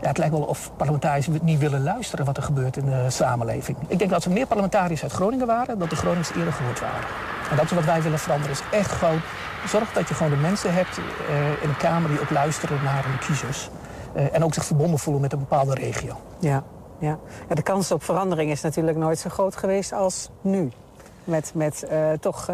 Ja, 0.00 0.08
het 0.08 0.18
lijkt 0.18 0.32
wel 0.34 0.42
of 0.42 0.70
parlementariërs 0.76 1.28
niet 1.42 1.58
willen 1.58 1.82
luisteren 1.82 2.24
wat 2.24 2.36
er 2.36 2.42
gebeurt 2.42 2.76
in 2.76 2.84
de 2.84 3.04
samenleving. 3.08 3.76
Ik 3.80 3.88
denk 3.98 4.00
dat 4.00 4.12
als 4.12 4.24
er 4.24 4.30
meer 4.32 4.46
parlementariërs 4.46 5.02
uit 5.02 5.12
Groningen 5.12 5.46
waren, 5.46 5.78
dat 5.78 5.90
de 5.90 5.96
Groningers 5.96 6.30
eerder 6.34 6.52
gehoord 6.52 6.80
waren. 6.80 7.06
En 7.50 7.56
dat 7.56 7.64
is 7.64 7.70
wat 7.72 7.84
wij 7.84 8.02
willen 8.02 8.18
veranderen. 8.18 8.52
Is 8.52 8.62
echt 8.78 8.90
gewoon 8.92 9.20
zorg 9.66 9.92
dat 9.92 10.08
je 10.08 10.14
gewoon 10.14 10.32
de 10.32 10.38
mensen 10.38 10.74
hebt 10.74 10.98
eh, 11.28 11.62
in 11.62 11.68
de 11.68 11.76
Kamer 11.78 12.10
die 12.10 12.20
ook 12.20 12.30
luisteren 12.30 12.78
naar 12.84 13.04
hun 13.06 13.18
kiezers. 13.18 13.70
eh, 14.12 14.34
en 14.34 14.44
ook 14.44 14.54
zich 14.54 14.64
verbonden 14.64 14.98
voelen 14.98 15.22
met 15.22 15.32
een 15.32 15.38
bepaalde 15.38 15.74
regio. 15.74 16.20
Ja, 16.38 16.62
ja. 16.98 17.18
ja, 17.48 17.54
de 17.54 17.62
kans 17.62 17.90
op 17.92 18.02
verandering 18.02 18.50
is 18.50 18.60
natuurlijk 18.60 18.98
nooit 18.98 19.18
zo 19.18 19.28
groot 19.30 19.56
geweest 19.56 19.92
als 19.92 20.28
nu. 20.40 20.70
Met, 21.24 21.50
met 21.54 21.82
eh, 21.82 21.98
toch 22.20 22.48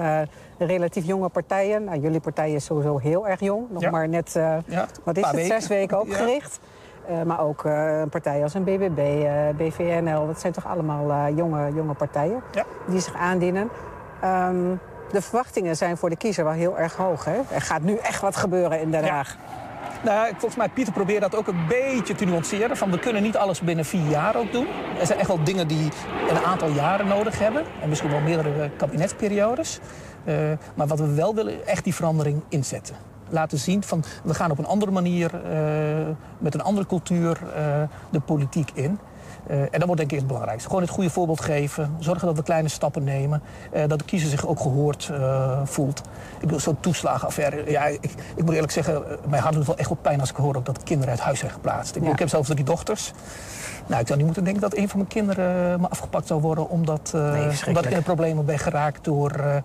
relatief 0.58 1.04
jonge 1.04 1.28
partijen. 1.28 1.84
Nou, 1.84 2.00
jullie 2.00 2.20
partij 2.20 2.52
is 2.52 2.64
sowieso 2.64 2.98
heel 2.98 3.28
erg 3.28 3.40
jong. 3.40 3.66
Nog 3.70 3.82
Ja. 3.82 3.90
maar 3.90 4.08
net, 4.08 4.30
Ja, 4.66 4.86
wat 5.04 5.16
is 5.16 5.24
het, 5.24 5.34
weken. 5.34 5.60
zes 5.60 5.66
weken 5.68 6.00
opgericht. 6.00 6.58
Eh, 6.62 6.72
maar 7.26 7.40
ook 7.40 7.64
eh, 7.64 8.00
een 8.00 8.08
partij 8.08 8.42
als 8.42 8.54
een 8.54 8.64
BBB, 8.64 8.98
eh, 8.98 9.32
BVNL. 9.56 10.26
Dat 10.26 10.40
zijn 10.40 10.52
toch 10.52 10.66
allemaal 10.66 11.10
eh, 11.10 11.36
jonge, 11.36 11.72
jonge 11.74 11.94
partijen 11.94 12.42
Ja. 12.52 12.64
die 12.86 13.00
zich 13.00 13.14
aandienen. 13.14 13.68
Ehm, 14.20 14.74
de 15.12 15.22
verwachtingen 15.22 15.76
zijn 15.76 15.96
voor 15.96 16.10
de 16.10 16.16
kiezer 16.16 16.44
wel 16.44 16.52
heel 16.52 16.78
erg 16.78 16.96
hoog. 16.96 17.24
Hè? 17.24 17.40
Er 17.50 17.60
gaat 17.60 17.82
nu 17.82 17.96
echt 17.96 18.20
wat 18.20 18.36
gebeuren 18.36 18.80
in 18.80 18.90
Den 18.90 19.04
Ja. 19.04 19.10
Haag. 19.10 19.36
Nou, 20.04 20.28
volgens 20.30 20.56
mij, 20.56 20.68
Pieter 20.68 20.92
probeert 20.92 21.20
dat 21.20 21.36
ook 21.36 21.46
een 21.46 21.66
beetje 21.68 22.14
te 22.14 22.24
nuanceren. 22.24 22.76
Van 22.76 22.90
we 22.90 22.98
kunnen 22.98 23.22
niet 23.22 23.36
alles 23.36 23.60
binnen 23.60 23.84
vier 23.84 24.08
jaar 24.08 24.36
ook 24.36 24.52
doen. 24.52 24.66
Er 25.00 25.06
zijn 25.06 25.18
echt 25.18 25.28
wel 25.28 25.44
dingen 25.44 25.68
die 25.68 25.88
een 26.28 26.44
aantal 26.44 26.68
jaren 26.68 27.06
nodig 27.06 27.38
hebben. 27.38 27.64
En 27.82 27.88
misschien 27.88 28.10
wel 28.10 28.20
meerdere 28.20 28.62
eh, 28.62 28.70
kabinetsperiodes. 28.76 29.80
Eh, 30.24 30.34
maar 30.74 30.86
wat 30.86 30.98
we 30.98 31.14
wel 31.14 31.34
willen, 31.34 31.66
echt 31.66 31.84
die 31.84 31.94
verandering 31.94 32.42
inzetten. 32.48 32.96
Laten 33.28 33.58
zien 33.58 33.82
van 33.82 34.04
we 34.24 34.34
gaan 34.34 34.50
op 34.50 34.58
een 34.58 34.66
andere 34.66 34.90
manier, 34.90 35.30
eh, 35.44 35.60
met 36.38 36.54
een 36.54 36.62
andere 36.62 36.86
cultuur, 36.86 37.38
eh, 37.54 37.82
de 38.10 38.20
politiek 38.20 38.70
in. 38.74 38.98
Eh, 39.46 39.60
en 39.60 39.68
dat 39.70 39.82
wordt 39.84 39.96
denk 39.96 40.10
ik 40.12 40.18
het 40.18 40.26
belangrijkste. 40.26 40.68
Gewoon 40.68 40.82
het 40.82 40.92
goede 40.92 41.10
voorbeeld 41.10 41.40
geven. 41.40 41.96
Zorgen 41.98 42.26
dat 42.26 42.36
we 42.36 42.42
kleine 42.42 42.68
stappen 42.68 43.04
nemen. 43.04 43.42
dat 43.86 43.98
de 43.98 44.04
kiezer 44.04 44.28
zich 44.28 44.46
ook 44.46 44.60
gehoord 44.60 45.10
eh, 45.12 45.60
voelt. 45.64 45.98
Ik 46.34 46.40
bedoel, 46.40 46.60
zo'n 46.60 46.80
toeslagenaffaire. 46.80 47.70
Ja, 47.70 47.84
ik, 47.84 48.14
ik 48.36 48.44
moet 48.44 48.54
eerlijk 48.54 48.72
zeggen, 48.72 49.02
mijn 49.28 49.42
hart 49.42 49.54
doet 49.54 49.66
wel 49.66 49.76
echt 49.76 49.88
wat 49.88 50.02
pijn 50.02 50.20
als 50.20 50.30
ik 50.30 50.36
hoor 50.36 50.56
ook 50.56 50.64
dat 50.64 50.82
kinderen 50.82 51.10
uit 51.10 51.20
huis 51.20 51.38
zijn 51.38 51.50
geplaatst. 51.50 51.88
Ik, 51.88 51.92
bedoel, 51.92 52.06
Ja. 52.06 52.12
ik 52.12 52.18
heb 52.18 52.28
zelfs 52.28 52.48
drie 52.48 52.64
dochters. 52.64 53.12
Nou, 53.86 54.00
ik 54.00 54.06
zou 54.06 54.16
niet 54.16 54.26
moeten 54.26 54.44
denken 54.44 54.62
dat 54.62 54.76
een 54.76 54.88
van 54.88 54.98
mijn 54.98 55.10
kinderen 55.10 55.80
me 55.80 55.88
afgepakt 55.88 56.26
zou 56.26 56.40
worden... 56.40 56.68
omdat, 56.68 57.14
omdat 57.66 57.84
ik 57.84 57.90
in 57.90 57.96
de 57.96 58.02
problemen 58.02 58.44
ben 58.44 58.58
geraakt 58.58 59.04
door 59.04 59.62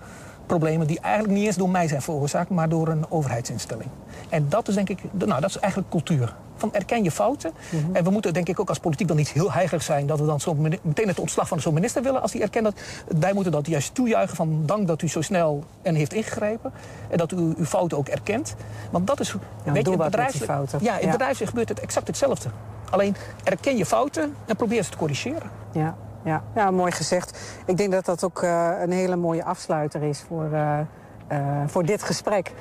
problemen... 0.50 0.88
die 0.88 1.00
eigenlijk 1.00 1.34
niet 1.34 1.46
eens 1.46 1.56
door 1.56 1.70
mij 1.70 1.88
zijn 1.88 2.02
veroorzaakt, 2.02 2.50
maar 2.50 2.70
door 2.70 2.88
een 2.88 3.06
overheidsinstelling. 3.10 3.90
En 4.30 4.46
dat 4.50 4.68
is 4.68 4.76
denk 4.76 4.90
ik, 4.90 5.00
nou, 5.12 5.42
dat 5.42 5.50
is 5.50 5.58
eigenlijk 5.58 5.92
cultuur. 5.92 6.36
Van 6.56 6.74
erken 6.74 7.04
je 7.04 7.12
fouten. 7.12 7.52
Mhm. 7.70 7.96
En 7.96 8.04
we 8.04 8.10
moeten 8.10 8.34
denk 8.34 8.50
ik 8.50 8.60
ook 8.60 8.70
als 8.70 8.80
politiek 8.80 9.08
dan 9.08 9.18
niet 9.18 9.30
heel 9.30 9.52
heilig 9.52 9.84
zijn... 9.84 10.08
dat 10.08 10.20
we 10.20 10.26
dan 10.26 10.40
zo 10.40 10.54
meteen 10.54 11.08
het 11.08 11.20
ontslag 11.20 11.48
van 11.48 11.60
zo'n 11.60 11.74
minister 11.74 12.04
willen... 12.04 12.22
als 12.22 12.32
die 12.32 12.42
erkent 12.42 12.64
dat... 12.64 12.74
Wij 13.20 13.34
moeten 13.34 13.52
dat 13.52 13.68
juist 13.68 13.96
toejuichen 13.96 14.36
van 14.36 14.64
dank 14.66 14.88
dat 14.88 15.02
u 15.02 15.08
zo 15.08 15.22
snel 15.22 15.64
en 15.82 15.96
heeft 15.96 16.14
ingegrepen. 16.14 16.72
En 17.10 17.18
dat 17.18 17.32
u 17.32 17.36
uw 17.36 17.66
fouten 17.66 17.98
ook 17.98 18.08
erkent. 18.08 18.56
Want 18.92 19.08
dat 19.08 19.20
is... 19.20 19.32
doe 19.32 19.40
in 19.42 19.48
wat 19.66 19.74
met 19.74 19.86
die 19.86 19.98
bedrijfsle- 19.98 20.46
fouten. 20.46 20.80
Ja, 20.82 20.94
in 20.94 20.98
Ja. 21.00 21.02
het 21.02 21.12
bedrijfsleven 21.12 21.48
gebeurt 21.48 21.70
het 21.70 21.80
exact 21.80 22.08
hetzelfde. 22.08 22.50
Alleen 22.90 23.16
erken 23.44 23.78
je 23.78 23.86
fouten 23.86 24.36
en 24.46 24.56
probeer 24.56 24.84
ze 24.84 24.90
te 24.90 24.98
corrigeren. 24.98 25.50
Ja, 25.72 25.96
ja. 26.30 26.44
ja, 26.56 26.72
mooi 26.72 26.92
gezegd. 26.92 27.40
Ik 27.66 27.78
denk 27.78 27.92
dat 27.92 28.06
dat 28.06 28.24
ook 28.24 28.44
eh, 28.44 28.70
een 28.82 28.92
hele 28.92 29.16
mooie 29.16 29.44
afsluiter 29.44 30.04
is 30.04 30.24
voor, 30.28 30.50
eh, 30.54 30.80
eh, 31.28 31.38
voor 31.68 31.86
dit 31.86 32.04
gesprek. 32.04 32.52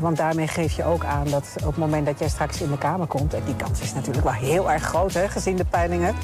Want 0.00 0.16
daarmee 0.16 0.48
geef 0.48 0.72
je 0.72 0.84
ook 0.84 1.04
aan 1.04 1.28
dat 1.30 1.44
op 1.60 1.66
het 1.66 1.76
moment 1.76 2.06
dat 2.06 2.18
jij 2.18 2.28
straks 2.28 2.60
in 2.60 2.70
de 2.70 2.78
Kamer 2.78 3.06
komt... 3.06 3.34
en 3.34 3.42
die 3.44 3.56
kans 3.56 3.80
is 3.80 3.94
natuurlijk 3.94 4.24
wel 4.24 4.32
heel 4.32 4.70
erg 4.70 4.82
groot, 4.82 5.12
hè, 5.12 5.28
gezien 5.28 5.56
de 5.56 5.64
peilingen... 5.64 6.14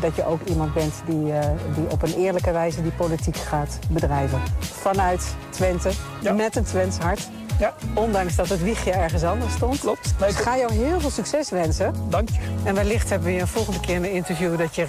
dat 0.00 0.16
je 0.16 0.26
ook 0.26 0.40
iemand 0.44 0.74
bent 0.74 0.94
die, 1.06 1.32
die 1.74 1.90
op 1.90 2.02
een 2.02 2.14
eerlijke 2.14 2.52
wijze 2.52 2.82
die 2.82 2.92
politiek 2.92 3.36
gaat 3.36 3.78
bedrijven. 3.90 4.40
Vanuit 4.58 5.34
Twente, 5.50 5.90
Ja. 6.20 6.32
met 6.32 6.56
een 6.56 6.64
Twents 6.64 6.98
hart. 6.98 7.28
Ja, 7.58 7.74
Ondanks 7.94 8.36
dat 8.36 8.48
het 8.48 8.62
wiegje 8.62 8.90
ergens 8.90 9.24
anders 9.24 9.52
stond. 9.52 9.80
klopt. 9.80 10.14
Dus 10.18 10.28
ik 10.30 10.36
ga 10.36 10.56
jou 10.56 10.72
heel 10.72 11.00
veel 11.00 11.10
succes 11.10 11.50
wensen. 11.50 11.94
Dank 12.08 12.28
je. 12.28 12.38
En 12.64 12.74
wellicht 12.74 13.10
hebben 13.10 13.28
we 13.28 13.34
je 13.34 13.40
een 13.40 13.46
volgende 13.48 13.80
keer 13.80 13.94
in 13.94 14.04
een 14.04 14.12
interview 14.12 14.58
dat 14.58 14.74
je 14.74 14.84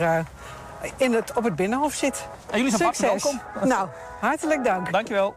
in 0.98 1.14
het, 1.14 1.34
op 1.34 1.44
het 1.44 1.56
Binnenhof 1.56 1.94
zit. 1.94 2.28
En 2.50 2.58
jullie 2.58 2.78
zijn 2.78 2.94
Succes. 2.94 3.24
welkom. 3.24 3.68
Nou, 3.70 3.90
hartelijk 4.20 4.64
dank. 4.64 4.92
Dankjewel. 4.92 5.36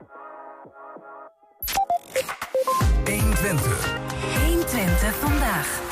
120 4.45 5.15
vandaag. 5.15 5.83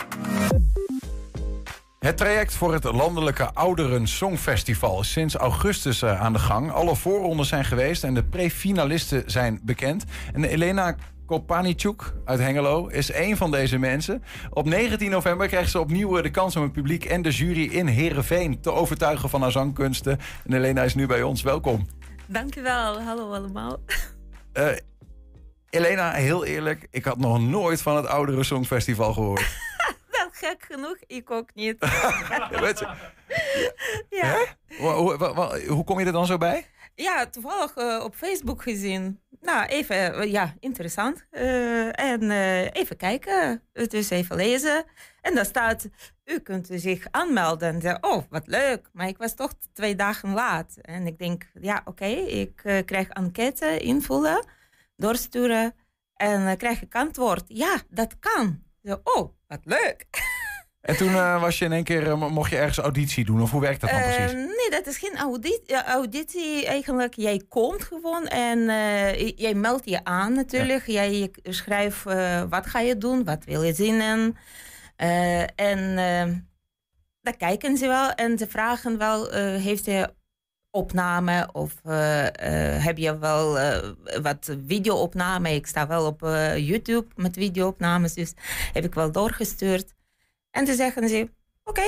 Het 1.99 2.17
traject 2.17 2.55
voor 2.55 2.73
het 2.73 2.85
landelijke 2.85 3.55
Ouderen 3.55 4.09
Songfestival 4.09 5.01
is 5.01 5.13
sinds 5.13 5.35
augustus 5.35 6.03
eh, 6.03 6.21
aan 6.21 6.33
de 6.33 6.39
gang. 6.39 6.73
Alle 6.73 6.97
voorrondes 6.97 7.49
zijn 7.49 7.65
geweest 7.65 8.05
en 8.05 8.15
de 8.15 8.25
pre-finalisten 8.25 9.23
zijn 9.27 9.61
bekend. 9.63 10.05
En 10.33 10.45
Elena 10.45 10.95
Kopanichuk 11.37 12.13
uit 12.25 12.39
Hengelo 12.41 12.87
is 12.87 13.11
één 13.11 13.37
van 13.37 13.51
deze 13.51 13.79
mensen. 13.79 14.23
Op 14.51 14.65
19 14.67 15.11
november 15.11 15.49
krijgt 15.49 15.71
ze 15.71 15.81
opnieuw 15.81 16.17
eh, 16.17 16.23
de 16.23 16.31
kans 16.31 16.57
om 16.57 16.63
het 16.63 16.73
publiek 16.73 17.05
en 17.05 17.23
de 17.23 17.31
jury 17.31 17.65
in 17.65 17.87
Heerenveen 17.87 18.61
te 18.61 18.73
overtuigen 18.73 19.29
van 19.29 19.43
haar 19.43 19.51
zangkunsten. 19.51 20.19
En 20.47 20.53
Elena 20.53 20.83
is 20.83 20.95
nu 20.95 21.07
bij 21.07 21.23
ons. 21.23 21.43
Welkom. 21.43 21.87
Dankjewel, 22.27 23.01
hallo 23.03 23.33
allemaal. 23.33 23.77
Eh, 24.53 24.69
Elena, 25.71 26.11
heel 26.13 26.45
eerlijk, 26.45 26.87
ik 26.91 27.05
had 27.05 27.19
nog 27.19 27.41
nooit 27.41 27.83
van 27.83 27.97
het 27.97 28.07
Ouderen 28.07 28.45
Songfestival 28.45 29.13
gehoord. 29.13 29.41
Wel 30.11 30.29
gek 30.33 30.65
genoeg, 30.69 30.97
ik 31.07 31.31
ook 31.31 31.55
niet. 31.55 31.77
Ja, 31.81 32.49
weet 32.61 32.79
je, 32.79 32.89
Ja, 34.11 34.37
hoe, 34.79 34.91
hoe, 34.91 35.15
hoe- 35.25 35.67
hoe 35.69 35.85
kom 35.85 35.99
je 36.01 36.07
er 36.07 36.13
dan 36.13 36.27
zo 36.27 36.39
bij? 36.39 36.67
ja 36.95 37.27
toevallig 37.27 37.75
eh, 37.77 38.01
op 38.05 38.15
Facebook 38.15 38.63
gezien. 38.63 39.21
Nou, 39.43 39.67
even, 39.67 40.15
eh, 40.15 40.31
ja, 40.31 40.55
interessant. 40.61 41.27
Eh, 41.31 42.01
en 42.01 42.31
eh, 42.31 42.65
even 42.73 42.97
kijken, 42.97 43.63
dus 43.73 44.11
even 44.11 44.37
lezen. 44.37 44.85
En 45.21 45.35
daar 45.35 45.45
staat, 45.45 45.89
u 46.25 46.39
kunt 46.39 46.69
zich 46.71 47.07
aanmelden. 47.11 47.99
Oh, 48.01 48.23
wat 48.31 48.47
leuk. 48.47 48.89
Maar 48.93 49.09
ik 49.09 49.19
was 49.19 49.35
toch 49.35 49.53
twee 49.73 49.95
dagen 49.95 50.33
laat. 50.33 50.77
En 50.81 51.07
ik 51.07 51.19
denk, 51.19 51.51
ja, 51.61 51.83
oké, 51.85 52.05
ik 52.07 52.83
krijg 52.87 53.09
enquête 53.09 53.79
invullen, 53.79 54.47
doorsturen. 54.97 55.75
En 56.15 56.57
krijg 56.57 56.83
ik 56.83 56.95
antwoord, 56.95 57.45
ja, 57.47 57.81
dat 57.89 58.19
kan. 58.19 58.63
Oh, 59.03 59.33
wat 59.47 59.61
leuk. 59.65 60.07
En 60.83 60.97
toen 60.97 61.15
eh, 61.15 61.41
was 61.41 61.59
je 61.59 61.65
in 61.65 61.73
één 61.73 61.85
keer, 61.85 62.09
eh, 62.09 62.29
mocht 62.29 62.51
je 62.51 62.57
ergens 62.57 62.79
auditie 62.79 63.25
doen? 63.25 63.43
Of 63.43 63.51
hoe 63.51 63.61
werkt 63.61 63.81
dat 63.81 63.91
dan 63.91 63.99
Eh, 63.99 64.15
precies? 64.15 64.33
nee, 64.33 64.71
dat 64.71 64.87
is 64.87 64.99
geen 64.99 65.17
audit, 65.17 65.61
ja, 65.67 65.87
auditie 65.87 66.67
eigenlijk. 66.67 67.15
Jij 67.15 67.43
komt 67.49 67.83
gewoon 67.83 68.27
en 68.27 68.59
jij 69.37 69.55
meldt 69.55 69.89
je 69.89 70.05
aan 70.05 70.33
natuurlijk. 70.33 70.87
Jij 70.87 71.31
schrijft 71.43 72.03
wat 72.49 72.67
ga 72.67 72.81
je 72.81 72.99
doen, 72.99 73.25
wat 73.25 73.45
wil 73.45 73.63
je 73.63 73.75
zinnen. 73.75 74.37
Eh, 74.97 75.41
en 75.41 75.99
eh 75.99 76.35
daar 77.21 77.37
kijken 77.37 77.77
ze 77.77 77.87
wel 77.87 78.11
en 78.11 78.39
ze 78.39 78.47
vragen 78.47 78.99
wel, 78.99 79.31
heeft 79.59 79.85
je 79.85 80.15
opname 80.71 81.49
of 81.53 81.75
heb 82.83 82.99
je 82.99 83.19
wel 83.19 83.59
wat 84.23 84.57
videoopname? 84.67 85.55
Ik 85.55 85.67
sta 85.67 85.87
wel 85.87 86.07
op 86.07 86.21
YouTube 86.57 87.07
met 87.17 87.37
videoopnames, 87.37 88.15
dus 88.15 88.33
heb 88.73 88.85
ik 88.85 88.95
wel 88.95 89.13
doorgestuurd. 89.13 89.95
En 90.53 90.65
toen 90.65 90.75
zeggen 90.75 91.09
ze, 91.09 91.31
oké, 91.65 91.83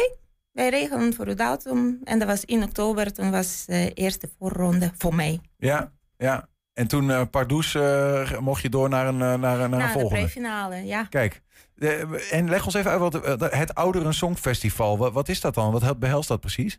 wij 0.53 0.69
regelen 0.69 1.15
voor 1.15 1.27
uw 1.27 1.35
datum. 1.35 2.01
En 2.05 2.19
dat 2.19 2.29
was 2.29 2.45
in 2.45 2.63
oktober, 2.63 3.13
toen 3.13 3.31
was 3.31 3.65
de 3.67 3.93
eerste 3.93 4.29
voorronde 4.39 4.91
voor 4.97 5.15
mij. 5.15 5.41
Ja, 5.59 5.93
ja. 6.17 6.49
En 6.73 6.87
toen 6.89 7.09
uh, 7.09 7.23
Pardoes 7.31 7.75
eh, 7.75 8.39
mocht 8.39 8.63
je 8.63 8.69
door 8.69 8.89
naar 8.89 9.07
een, 9.07 9.15
eh, 9.15 9.21
naar, 9.21 9.39
naar 9.39 9.61
een 9.61 9.71
Na 9.71 9.87
de 9.87 9.93
volgende. 9.93 10.23
prefinale, 10.23 10.77
ja. 10.85 11.05
Kijk, 11.05 11.43
de- 11.75 12.27
en 12.31 12.49
leg 12.49 12.65
ons 12.65 12.75
even 12.75 12.91
uit 12.91 13.01
wat 13.01 13.15
eh, 13.43 13.59
het 13.59 13.75
Ouderen 13.75 14.15
Songfestival. 14.15 14.99
Wat, 14.99 15.13
wat 15.13 15.29
is 15.29 15.41
dat 15.41 15.55
dan? 15.55 15.73
Wat 15.73 15.99
behelst 15.99 16.29
dat 16.29 16.41
precies? 16.41 16.79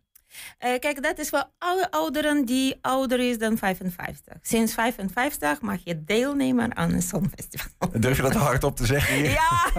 Eh, 0.58 0.80
kijk, 0.80 1.04
dat 1.04 1.17
is 1.17 1.30
voor 1.30 1.50
alle 1.58 1.91
ouderen 1.91 2.45
die 2.45 2.78
ouder 2.82 3.19
is 3.19 3.38
dan 3.38 3.58
55. 3.58 4.34
Sinds 4.41 4.74
55 4.74 5.62
mag 5.62 5.80
je 5.84 6.04
deelnemen 6.04 6.76
aan 6.76 6.91
een 6.91 7.02
songfestival. 7.02 7.89
Durf 8.00 8.15
je 8.15 8.21
dat 8.21 8.34
hardop 8.34 8.76
te 8.76 8.86
zeggen 8.86 9.15
hier? 9.15 9.30
Ja, 9.30 9.71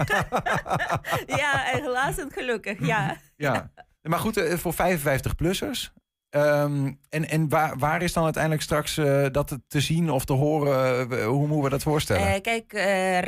ja 1.41 1.61
helaas 1.65 2.17
en 2.17 2.31
gelukkig, 2.31 2.85
ja. 2.85 3.17
Ja. 3.35 3.71
Maar 4.01 4.19
goed, 4.19 4.37
eh, 4.37 4.57
voor 4.57 4.73
55-plussers. 4.73 5.93
Ehm, 6.37 6.91
en 7.09 7.29
en 7.29 7.49
waar, 7.49 7.77
waar 7.77 8.01
is 8.01 8.13
dan 8.13 8.23
uiteindelijk 8.23 8.63
straks 8.63 8.97
eh, 8.97 9.25
dat 9.31 9.57
te 9.67 9.79
zien 9.79 10.09
of 10.11 10.25
te 10.25 10.33
horen? 10.33 11.11
Eh, 11.11 11.25
hoe 11.25 11.39
moeten 11.47 11.61
we 11.63 11.69
dat 11.69 11.83
voorstellen? 11.83 12.33
Eh, 12.33 12.41
kijk, 12.41 12.71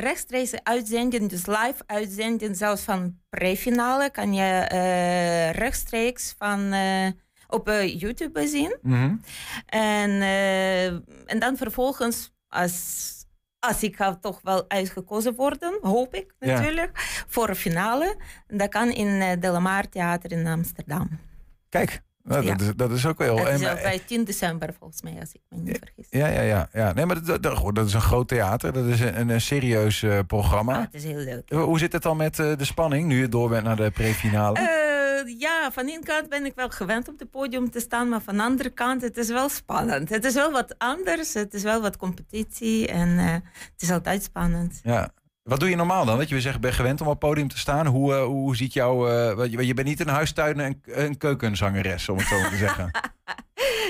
rechtstreeks 0.00 0.52
uitzending, 0.62 1.28
dus 1.28 1.46
live 1.46 1.82
uitzending, 1.86 2.56
zelfs 2.56 2.82
van 2.82 3.18
prefinale, 3.28 4.10
kan 4.10 4.34
je 4.34 4.64
rechtstreeks 5.52 6.34
van, 6.38 6.74
op 7.48 7.68
YouTube 7.86 8.46
zien. 8.46 8.76
Mhm. 8.82 9.14
En, 9.66 10.22
en 11.26 11.38
dan 11.38 11.56
vervolgens, 11.56 12.32
als, 12.48 13.08
als 13.58 13.82
ik 13.82 13.96
ga 13.96 14.14
toch 14.16 14.40
wel 14.42 14.64
uitgekozen 14.68 15.34
worden, 15.34 15.78
hoop 15.82 16.14
ik 16.14 16.34
Ja. 16.38 16.54
natuurlijk, 16.54 16.90
voor 17.28 17.48
een 17.48 17.56
finale. 17.56 18.16
Dat 18.46 18.68
kan 18.68 18.90
in 18.92 19.06
uh, 19.08 19.30
Delamar 19.40 19.88
Theater 19.88 20.32
in 20.32 20.46
Amsterdam. 20.46 21.08
Kijk, 21.68 22.02
Nou, 22.24 22.44
Ja. 22.44 22.50
dat, 22.54 22.60
is, 22.60 22.72
dat 22.76 22.90
is 22.90 23.06
ook 23.06 23.18
wel. 23.18 23.38
Het 23.38 23.60
is 23.60 23.66
bij 23.82 24.00
10 24.06 24.24
december 24.24 24.74
volgens 24.78 25.02
mij, 25.02 25.16
als 25.20 25.32
ik 25.32 25.40
me 25.48 25.56
niet 25.58 25.78
vergis. 25.78 26.06
ja, 26.10 26.26
ja, 26.26 26.40
ja, 26.40 26.68
ja. 26.72 26.92
Nee, 26.92 27.06
maar 27.06 27.14
dat, 27.14 27.26
dat, 27.26 27.42
dat- 27.42 27.74
dat 27.74 27.86
is 27.86 27.94
een 27.94 28.00
groot 28.00 28.28
theater. 28.28 28.72
Dat 28.72 28.84
is 28.86 29.00
een, 29.00 29.28
een 29.28 29.40
serieus 29.40 30.02
eh, 30.02 30.18
programma. 30.26 30.74
Ah, 30.76 30.80
het 30.80 30.94
is 30.94 31.04
heel 31.04 31.16
leuk. 31.18 31.50
Hoe 31.50 31.78
zit 31.78 31.92
het 31.92 32.02
dan 32.02 32.16
met 32.16 32.38
eh, 32.38 32.56
de 32.56 32.64
spanning 32.64 33.06
nu 33.06 33.20
je 33.20 33.28
door 33.28 33.48
bent 33.48 33.64
naar 33.64 33.76
de 33.76 33.90
prefinale? 33.90 34.58
Eh, 34.58 35.38
ja, 35.40 35.70
van 35.72 35.88
één 35.88 36.04
kant 36.04 36.28
ben 36.28 36.44
ik 36.44 36.52
wel 36.54 36.68
gewend 36.68 37.08
op 37.08 37.18
het 37.18 37.30
podium 37.30 37.70
te 37.70 37.80
staan, 37.80 38.08
maar 38.08 38.20
van 38.22 38.36
de 38.36 38.42
andere 38.42 38.70
kant, 38.70 39.02
het 39.02 39.16
is 39.16 39.28
wel 39.28 39.48
spannend. 39.48 40.08
Het 40.08 40.24
is 40.24 40.34
wel 40.34 40.52
wat 40.52 40.74
anders, 40.78 41.34
het 41.34 41.54
is 41.54 41.62
wel 41.62 41.80
wat 41.80 41.96
competitie 41.96 42.86
en 42.88 43.08
het 43.18 43.42
is 43.78 43.90
altijd 43.90 44.22
spannend. 44.22 44.80
Ja. 44.82 45.10
Wat 45.50 45.60
doe 45.60 45.68
je 45.68 45.76
normaal 45.76 46.04
dan? 46.04 46.18
Dat 46.18 46.28
je 46.28 46.40
zegt, 46.40 46.60
ben 46.60 46.72
gewend 46.72 47.00
om 47.00 47.06
op 47.06 47.18
podium 47.18 47.48
te 47.48 47.58
staan. 47.58 47.86
Hoe, 47.86 48.14
eh, 48.14 48.24
hoe 48.24 48.56
ziet 48.56 48.72
jouw... 48.72 49.08
eh, 49.08 49.50
je, 49.66 49.74
bent 49.74 49.88
niet 49.88 50.00
een 50.00 50.08
huistuin 50.08 50.60
en 50.60 50.80
een 50.84 51.16
keukenzangeres, 51.16 52.08
om 52.08 52.18
het 52.18 52.26
zo 52.26 52.48
te 52.48 52.56
zeggen. 52.56 52.90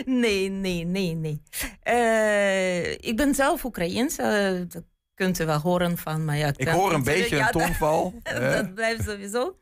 Nee, 0.05 0.49
nee, 0.49 0.85
nee, 0.85 1.15
nee. 1.15 1.43
Eh, 1.83 2.93
ik 2.93 3.17
ben 3.17 3.35
zelf 3.35 3.65
Oekraïens, 3.65 4.17
dat 4.17 4.85
kunt 5.15 5.41
u 5.41 5.47
wel 5.47 5.59
horen 5.59 5.99
van 5.99 6.25
mijn 6.25 6.45
accent. 6.45 6.69
Ik 6.69 6.69
hoor 6.69 6.93
een 6.93 7.05
beetje 7.05 7.37
Ja, 7.37 7.47
een 7.47 7.53
tongval. 7.53 8.15
dat 8.55 8.75
blijft 8.75 9.05
sowieso. 9.05 9.57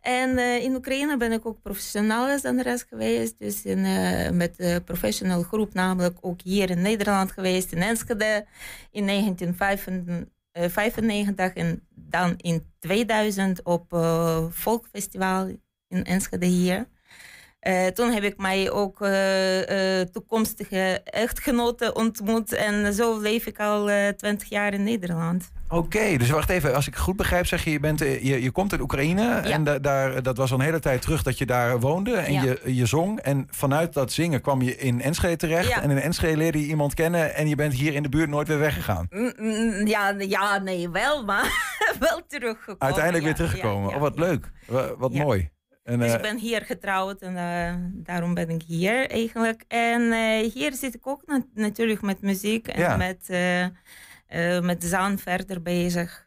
En 0.00 0.38
in 0.38 0.74
Oekraïne 0.74 1.16
ben 1.16 1.32
ik 1.32 1.46
ook 1.46 1.62
professionele 1.62 2.38
zangeres 2.38 2.84
geweest. 2.88 3.38
Dus 3.38 3.64
in, 3.64 3.80
met 4.36 4.56
de 4.56 4.82
professional 4.84 5.42
groep, 5.42 5.74
namelijk 5.74 6.18
ook 6.20 6.40
hier 6.42 6.70
in 6.70 6.82
Nederland 6.82 7.32
geweest, 7.32 7.72
in 7.72 7.82
Enschede 7.82 8.46
in 8.90 9.06
1995 9.06 10.36
en 11.56 11.86
dan 11.94 12.34
in 12.36 12.72
2000 12.78 13.62
op 13.62 13.92
eh 13.92 14.44
Volkfestival 14.50 15.48
in 15.88 16.04
Enschede 16.04 16.46
hier. 16.46 16.88
Eh, 17.58 17.86
toen 17.86 18.10
heb 18.10 18.22
ik 18.22 18.36
mij 18.36 18.70
ook 18.70 19.00
eh, 19.00 20.00
eh, 20.00 20.08
toekomstige 20.08 21.00
echtgenoten 21.04 21.96
ontmoet 21.96 22.52
en 22.52 22.94
zo 22.94 23.20
leef 23.20 23.46
ik 23.46 23.60
al 23.60 23.90
20 24.16 24.48
jaar 24.48 24.72
in 24.74 24.82
Nederland. 24.84 25.50
Oké, 25.68 26.16
dus 26.16 26.30
wacht 26.30 26.48
even. 26.50 26.74
Als 26.74 26.86
ik 26.86 26.96
goed 26.96 27.16
begrijp, 27.16 27.46
zeg 27.46 27.64
je, 27.64 27.70
je, 27.70 27.80
bent, 27.80 27.98
je, 27.98 28.42
je 28.42 28.50
komt 28.50 28.72
uit 28.72 28.80
Oekraïne. 28.80 29.34
En 29.36 29.64
da- 29.64 29.78
daar, 29.78 30.22
dat 30.22 30.36
was 30.36 30.52
al 30.52 30.58
een 30.58 30.64
hele 30.64 30.78
tijd 30.80 31.02
terug 31.02 31.22
dat 31.22 31.38
je 31.38 31.46
daar 31.46 31.80
woonde. 31.80 32.14
En 32.16 32.32
Ja. 32.32 32.42
je, 32.42 32.74
je 32.74 32.86
zong. 32.86 33.20
En 33.20 33.46
vanuit 33.50 33.92
dat 33.92 34.12
zingen 34.12 34.40
kwam 34.40 34.62
je 34.62 34.76
in 34.76 35.00
Enschede 35.00 35.36
terecht. 35.36 35.68
Ja. 35.68 35.82
En 35.82 35.90
in 35.90 35.98
Enschede 35.98 36.36
leerde 36.36 36.60
je 36.60 36.66
iemand 36.66 36.94
kennen. 36.94 37.34
En 37.34 37.48
je 37.48 37.54
bent 37.54 37.72
hier 37.72 37.94
in 37.94 38.02
de 38.02 38.08
buurt 38.08 38.28
nooit 38.30 38.48
weer 38.48 38.58
weggegaan. 38.58 39.06
Mm, 39.10 39.32
mm, 39.38 39.86
Ja, 39.86 40.14
ja, 40.18 40.58
nee, 40.58 40.88
wel, 40.90 41.24
maar 41.24 41.74
wel 42.00 42.20
teruggekomen. 42.28 42.80
Uiteindelijk 42.82 43.24
weer 43.24 43.34
teruggekomen. 43.34 43.94
oh, 43.94 44.00
wat 44.00 44.18
leuk. 44.18 44.50
Wa- 44.66 44.94
Wat 44.96 45.12
mooi. 45.12 45.50
En, 45.88 45.98
Dus 45.98 46.08
eh, 46.08 46.14
ik 46.14 46.22
ben 46.22 46.38
hier 46.38 46.62
getrouwd 46.62 47.20
en 47.22 47.36
eh, 47.36 47.74
daarom 47.92 48.34
ben 48.34 48.48
ik 48.48 48.62
hier 48.62 49.10
eigenlijk. 49.10 49.64
En 49.68 50.12
eh, 50.12 50.52
hier 50.52 50.72
zit 50.74 50.94
ik 50.94 51.06
ook 51.06 51.22
na- 51.26 51.44
natuurlijk 51.54 52.02
met 52.02 52.20
muziek 52.22 52.66
en 52.68 52.80
Ja. 52.80 52.96
met, 52.96 53.24
eh, 53.28 53.64
eh, 53.64 54.62
met 54.62 54.84
zang 54.84 55.20
verder 55.20 55.62
bezig. 55.62 56.26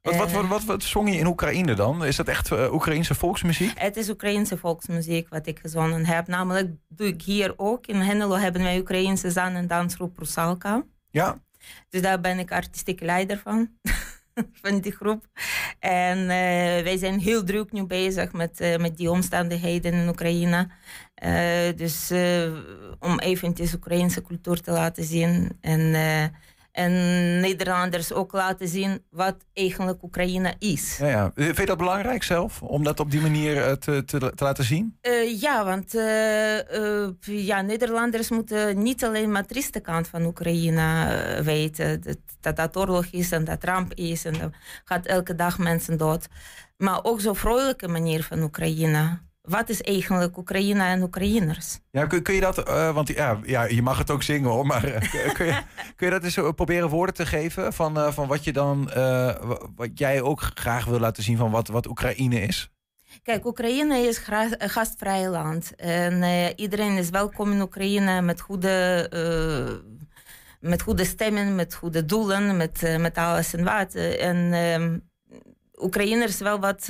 wat, 0.00 0.16
wat, 0.16 0.28
Eh, 0.28 0.34
wat, 0.34 0.46
wat, 0.46 0.64
wat 0.64 0.82
zong 0.82 1.08
je 1.12 1.18
in 1.18 1.26
Oekraïne 1.26 1.74
dan? 1.74 2.04
Is 2.04 2.16
dat 2.16 2.28
echt 2.28 2.50
eh, 2.52 2.72
Oekraïnse 2.72 3.14
volksmuziek? 3.14 3.78
Het 3.78 3.96
is 3.96 4.08
Oekraïnse 4.10 4.56
volksmuziek 4.56 5.28
wat 5.28 5.46
ik 5.46 5.58
gezongen 5.58 6.06
heb. 6.06 6.26
Namelijk 6.26 6.70
doe 6.88 7.06
ik 7.06 7.22
hier 7.22 7.52
ook. 7.56 7.86
In 7.86 7.96
Hengelo 8.00 8.34
hebben 8.36 8.62
wij 8.62 8.78
Oekraïnse 8.78 9.30
zang- 9.30 9.56
en 9.56 9.66
dansgroep 9.66 10.18
Rusalka. 10.18 10.82
Ja. 11.10 11.36
Dus 11.88 12.02
daar 12.02 12.20
ben 12.20 12.38
ik 12.38 12.52
artistiek 12.52 13.00
leider 13.00 13.38
van. 13.38 13.68
van 14.62 14.80
die 14.80 14.92
groep. 14.92 15.24
En 15.78 16.18
eh, 16.18 16.82
wij 16.82 16.96
zijn 16.96 17.20
heel 17.20 17.44
druk 17.44 17.72
nu 17.72 17.84
bezig 17.84 18.32
met, 18.32 18.60
eh, 18.60 18.76
met 18.76 18.96
die 18.96 19.10
omstandigheden 19.10 19.92
in 19.92 20.08
Oekraïne. 20.08 20.68
Eh, 21.14 21.76
dus 21.76 22.10
om 23.00 23.18
eventjes 23.18 23.74
Oekraïnse 23.74 24.22
cultuur 24.22 24.60
te 24.60 24.70
laten 24.70 25.04
zien. 25.04 25.58
En, 25.60 25.92
en 26.74 26.92
Nederlanders 27.40 28.12
ook 28.12 28.32
laten 28.32 28.68
zien 28.68 29.02
wat 29.10 29.36
eigenlijk 29.52 30.02
Oekraïne 30.02 30.54
is. 30.58 30.96
Ja, 30.98 31.06
ja. 31.06 31.32
Vind 31.34 31.56
je 31.56 31.66
dat 31.66 31.76
belangrijk 31.78 32.22
zelf? 32.22 32.62
Om 32.62 32.84
dat 32.84 33.00
op 33.00 33.10
die 33.10 33.20
manier 33.20 33.62
eh, 33.62 33.72
te, 33.72 34.04
te, 34.04 34.18
te 34.34 34.44
laten 34.44 34.64
zien? 34.64 34.98
Eh, 35.00 35.40
ja, 35.40 35.64
want 35.64 35.94
eh, 35.94 37.04
eh, 37.04 37.10
ja, 37.22 37.60
Nederlanders 37.60 38.30
moeten 38.30 38.82
niet 38.82 39.04
alleen 39.04 39.30
maar 39.30 39.46
trieste 39.46 39.80
kant 39.80 40.08
van 40.08 40.24
Oekraïne 40.24 41.14
eh, 41.14 41.44
weten. 41.44 42.00
Dat, 42.00 42.18
dat 42.40 42.56
dat 42.56 42.76
oorlog 42.76 43.04
is 43.04 43.32
en 43.32 43.44
dat 43.44 43.64
ramp 43.64 43.94
is 43.94 44.24
en 44.24 44.40
er 44.40 44.50
gaat 44.84 45.06
elke 45.06 45.34
dag 45.34 45.58
mensen 45.58 45.96
dood. 45.98 46.28
Maar 46.76 47.00
ook 47.02 47.20
zo'n 47.20 47.36
vrolijke 47.36 47.88
manier 47.88 48.22
van 48.22 48.42
Oekraïne. 48.42 49.18
Wat 49.44 49.68
is 49.68 49.80
eigenlijk 49.82 50.36
Oekraïne 50.36 50.82
en 50.84 51.02
Oekraïners? 51.02 51.78
Ja, 51.90 52.06
kun, 52.06 52.22
kun 52.22 52.34
je 52.34 52.40
dat, 52.40 52.58
eh, 52.68 52.94
want 52.94 53.08
ja, 53.08 53.38
ja, 53.42 53.64
je 53.64 53.82
mag 53.82 53.98
het 53.98 54.10
ook 54.10 54.22
zingen 54.22 54.50
hoor, 54.50 54.66
maar 54.66 54.84
eh, 54.84 55.32
kun, 55.34 55.46
je, 55.46 55.62
kun 55.96 56.06
je 56.06 56.12
dat 56.12 56.24
eens 56.24 56.36
eh, 56.36 56.48
proberen 56.54 56.88
woorden 56.88 57.14
te 57.14 57.26
geven 57.26 57.72
van, 57.72 58.12
van 58.12 58.28
wat 58.28 58.44
je 58.44 58.52
dan, 58.52 58.84
wa- 58.94 59.58
wat 59.76 59.98
jij 59.98 60.20
ook 60.22 60.40
graag 60.54 60.84
wil 60.84 60.98
laten 61.00 61.22
zien 61.22 61.36
van 61.36 61.50
wat, 61.50 61.68
wat 61.68 61.86
Oekraïne 61.86 62.40
is? 62.40 62.70
Kijk, 63.22 63.46
Oekraïne 63.46 63.98
is 63.98 64.26
een 64.58 64.70
gastvrij 64.70 65.28
land. 65.28 65.74
En 65.76 66.22
iedereen 66.56 66.96
is 66.96 67.10
welkom 67.10 67.52
in 67.52 67.60
Oekraïne 67.60 68.22
met 68.22 68.40
goede, 68.40 69.90
met 70.60 70.82
goede 70.82 71.04
stemmen, 71.04 71.54
met 71.54 71.74
goede 71.74 72.04
doelen, 72.04 72.56
met, 72.56 72.96
met 72.98 73.16
alles 73.18 73.54
en 73.54 73.64
wat. 73.64 73.94
En 73.94 74.52
ehm 74.52 74.98
Oekraïne 75.82 76.24
is 76.24 76.38
wel 76.38 76.60
wat 76.60 76.88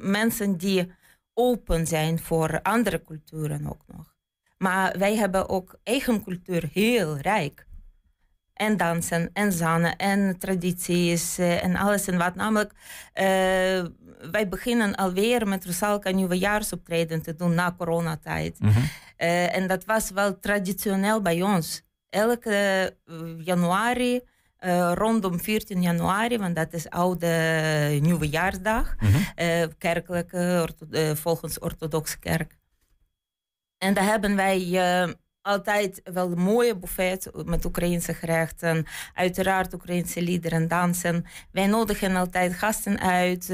mensen 0.00 0.56
die 0.56 0.92
open 1.34 1.86
zijn 1.86 2.18
voor 2.18 2.62
andere 2.62 3.02
culturen 3.04 3.66
ook 3.68 3.82
nog. 3.86 4.14
Maar 4.58 4.98
wij 4.98 5.16
hebben 5.16 5.48
ook 5.48 5.78
eigen 5.82 6.24
cultuur 6.24 6.68
heel 6.72 7.16
rijk. 7.16 7.66
En 8.54 8.76
dansen 8.76 9.30
en 9.32 9.52
zangen 9.52 9.96
en 9.96 10.38
tradities 10.38 11.38
eh, 11.38 11.64
en 11.64 11.76
alles 11.76 12.06
en 12.06 12.18
wat. 12.18 12.34
Namelijk, 12.34 12.72
eh, 13.12 13.24
wij 14.30 14.48
beginnen 14.48 14.94
alweer 14.94 15.48
met 15.48 15.64
Rusalka 15.64 16.10
nieuwejaarsoptreden 16.10 17.22
te 17.22 17.34
doen 17.34 17.54
na 17.54 17.74
coronatijd. 17.78 18.58
Eh, 19.16 19.56
en 19.56 19.66
dat 19.66 19.84
was 19.84 20.10
wel 20.10 20.38
traditioneel 20.38 21.22
bij 21.22 21.42
ons. 21.42 21.82
Elke 22.10 22.96
januari, 23.38 24.20
eh, 24.64 24.92
rondom 24.94 25.40
14 25.40 25.82
januari, 25.82 26.38
want 26.38 26.56
dat 26.56 26.72
is 26.72 26.88
oude 26.90 27.98
nieuwejaarsdag, 28.02 28.94
eh, 29.34 29.64
kerkelijke, 29.78 30.58
ortho- 30.62 30.86
eh, 30.90 31.14
volgens 31.14 31.58
orthodoxe 31.58 32.18
kerk. 32.18 32.58
En 33.78 33.94
daar 33.94 34.04
hebben 34.04 34.36
wij 34.36 34.80
altijd 35.42 36.00
wel 36.04 36.30
een 36.32 36.38
mooie 36.38 36.76
buffet 36.76 37.30
met 37.44 37.64
Oekraïnse 37.64 38.14
gerechten. 38.14 38.86
Uiteraard 39.14 39.74
Oekraïnse 39.74 40.22
liederen 40.22 40.60
en 40.62 40.68
dansen. 40.68 41.24
Wij 41.52 41.66
nodigen 41.66 42.16
altijd 42.16 42.54
gasten 42.54 43.00
uit. 43.00 43.46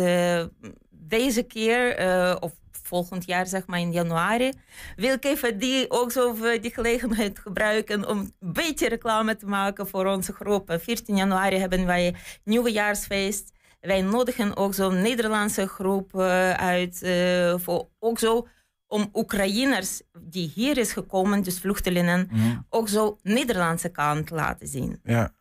Deze 0.91 1.43
keer, 1.43 1.97
of 2.41 2.53
volgend 2.91 3.25
jaar 3.27 3.47
zeg 3.47 3.67
maar 3.67 3.81
in 3.81 3.93
januari, 3.93 4.53
wil 4.97 5.13
ik 5.13 5.25
even 5.25 5.59
die, 5.59 5.91
ook 5.91 6.13
zo 6.13 6.37
die 6.61 6.75
gelegenheid 6.75 7.39
gebruiken 7.39 8.09
om 8.09 8.19
een 8.19 8.53
beetje 8.53 8.89
reclame 8.89 9.37
te 9.37 9.47
maken 9.47 9.89
voor 9.89 10.07
onze 10.07 10.33
groep. 10.33 10.71
Eh, 10.71 10.79
14 10.79 11.17
januari 11.17 11.57
hebben 11.57 11.87
wij 11.87 12.15
nieuwejaarsfeest. 12.45 13.53
Wij 13.81 14.03
nodigen 14.03 14.57
ook 14.57 14.75
zo'n 14.75 15.03
Nederlandse 15.03 15.67
groep 15.67 16.15
eh, 16.15 16.53
uit 16.53 17.03
eh, 17.03 17.55
voor 17.59 17.89
ook 17.99 18.19
zo 18.19 18.47
om 18.87 19.09
Oekraïners 19.13 20.03
die 20.21 20.53
hier 20.55 20.79
is 20.79 20.93
gekomen, 20.93 21.43
dus 21.43 21.61
vluchtelingen, 21.61 22.29
ook 22.69 22.89
zo 22.89 23.19
Nederlandse 23.23 23.89
kant 23.89 24.27
te 24.27 24.35
laten 24.35 24.67
zien. 24.67 25.01
Ja. 25.05 25.33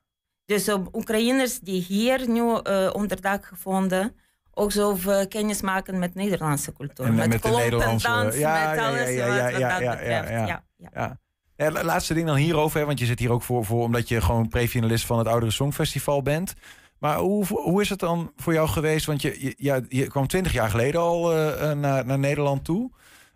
Dus 0.46 0.70
om 0.70 0.90
Oekraïners 0.94 1.60
die 1.60 1.82
hier 1.82 2.30
nu 2.30 2.60
eh 2.64 2.90
onderdak 2.94 3.46
gevonden, 3.46 4.16
ook 4.60 4.72
zo 4.72 4.98
kennis 5.30 5.62
maken 5.62 6.00
met 6.00 6.16
Nederlandse 6.16 6.74
cultuur. 6.74 7.06
En, 7.06 7.16
met, 7.16 7.30
met 7.30 7.44
de 7.44 7.50
Nederlandse- 7.50 8.08
dans, 8.08 8.38
ja, 8.38 8.70
met 8.70 8.80
ja, 8.80 8.90
ja, 8.90 8.98
wat, 8.98 9.14
ja, 9.14 9.28
wat 9.28 9.36
ja, 9.36 9.70
dat 9.70 9.80
ja, 9.80 9.90
betreft. 9.90 10.30
ja, 10.30 10.46
Ja, 10.46 10.46
ja. 10.78 10.90
Ja. 10.94 11.20
Ja, 11.56 11.72
la- 11.72 11.84
laatste 11.84 12.14
ding 12.14 12.28
dan 12.28 12.36
hierover, 12.36 12.80
hè, 12.80 12.86
want 12.86 13.00
je 13.00 13.06
zit 13.06 13.20
hier 13.20 13.32
ook 13.32 13.42
voor, 13.42 13.66
voor 13.66 13.84
omdat 13.84 14.08
je 14.08 14.22
gewoon 14.22 14.48
prefinalist 14.48 15.06
van 15.06 15.18
het 15.18 15.28
Oudere 15.28 15.52
Songfestival 15.52 16.22
bent. 16.22 16.54
Maar 17.00 17.18
hoe, 17.18 17.46
hoe 17.46 17.82
is 17.82 17.90
het 17.90 18.00
dan 18.00 18.32
voor 18.36 18.54
jou 18.54 18.68
geweest? 18.68 19.06
Want 19.06 19.22
je, 19.22 19.36
je, 19.40 19.54
ja, 19.58 19.80
je 19.90 20.08
kwam 20.08 20.28
twintig 20.28 20.54
jaar 20.54 20.70
geleden 20.70 21.02
al 21.02 21.34
eh, 21.34 21.72
eh, 21.72 21.78
naar, 21.78 22.06
naar 22.06 22.20
Nederland 22.20 22.64
toe. 22.66 22.92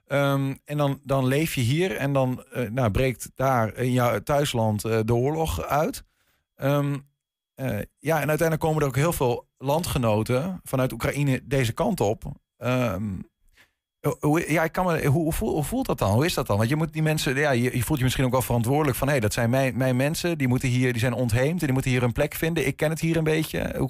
Ehm, 0.08 0.54
en 0.66 0.78
dan, 0.78 1.00
dan 1.04 1.26
leef 1.28 1.56
je 1.56 1.62
hier 1.62 1.96
en 1.96 2.14
dan 2.14 2.44
eh, 2.52 2.70
nou, 2.70 2.92
breekt 2.92 3.30
daar 3.36 3.76
in 3.76 3.92
jouw 3.92 4.20
thuisland 4.20 4.82
de 4.82 5.14
oorlog 5.14 5.62
uit. 5.64 6.04
Ehm, 6.56 6.98
eh, 7.56 7.80
ja, 8.00 8.22
en 8.22 8.30
uiteindelijk 8.30 8.60
komen 8.60 8.82
er 8.82 8.88
ook 8.88 8.96
heel 8.96 9.14
veel 9.14 9.48
landgenoten 9.58 10.60
vanuit 10.64 10.92
Oekraïne 10.92 11.42
deze 11.44 11.74
kant 11.74 12.00
op. 12.00 12.24
Ehm, 12.58 13.12
hoe, 14.20 14.52
ja, 14.52 14.64
ik 14.64 14.72
kan 14.72 14.86
me, 14.86 15.06
hoe, 15.06 15.64
voelt, 15.64 15.86
dat 15.86 16.00
dan? 16.00 16.12
Hoe 16.12 16.26
is 16.26 16.34
dat 16.34 16.48
dan? 16.48 16.58
Want 16.58 16.70
je 16.70 16.76
moet 16.76 16.94
die 16.94 17.02
mensen, 17.02 17.36
ja, 17.36 17.52
je, 17.52 17.84
voelt 17.84 17.98
je 17.98 18.04
misschien 18.04 18.26
ook 18.26 18.32
wel 18.32 18.42
verantwoordelijk 18.42 18.98
van 18.98 19.10
hé, 19.10 19.20
dat 19.20 19.34
zijn 19.34 19.50
mijn, 19.50 19.78
mijn 19.78 19.96
mensen, 19.96 20.38
die 20.38 20.48
moeten 20.48 20.70
hier, 20.70 20.92
die 20.92 21.02
zijn 21.02 21.14
ontheemd 21.14 21.60
en 21.60 21.66
die 21.66 21.74
moeten 21.74 21.92
hier 21.92 22.04
een 22.04 22.12
plek 22.12 22.34
vinden. 22.34 22.68
Ik 22.68 22.76
ken 22.76 22.90
het 22.90 23.00
hier 23.00 23.18
een 23.18 23.24
beetje. 23.24 23.90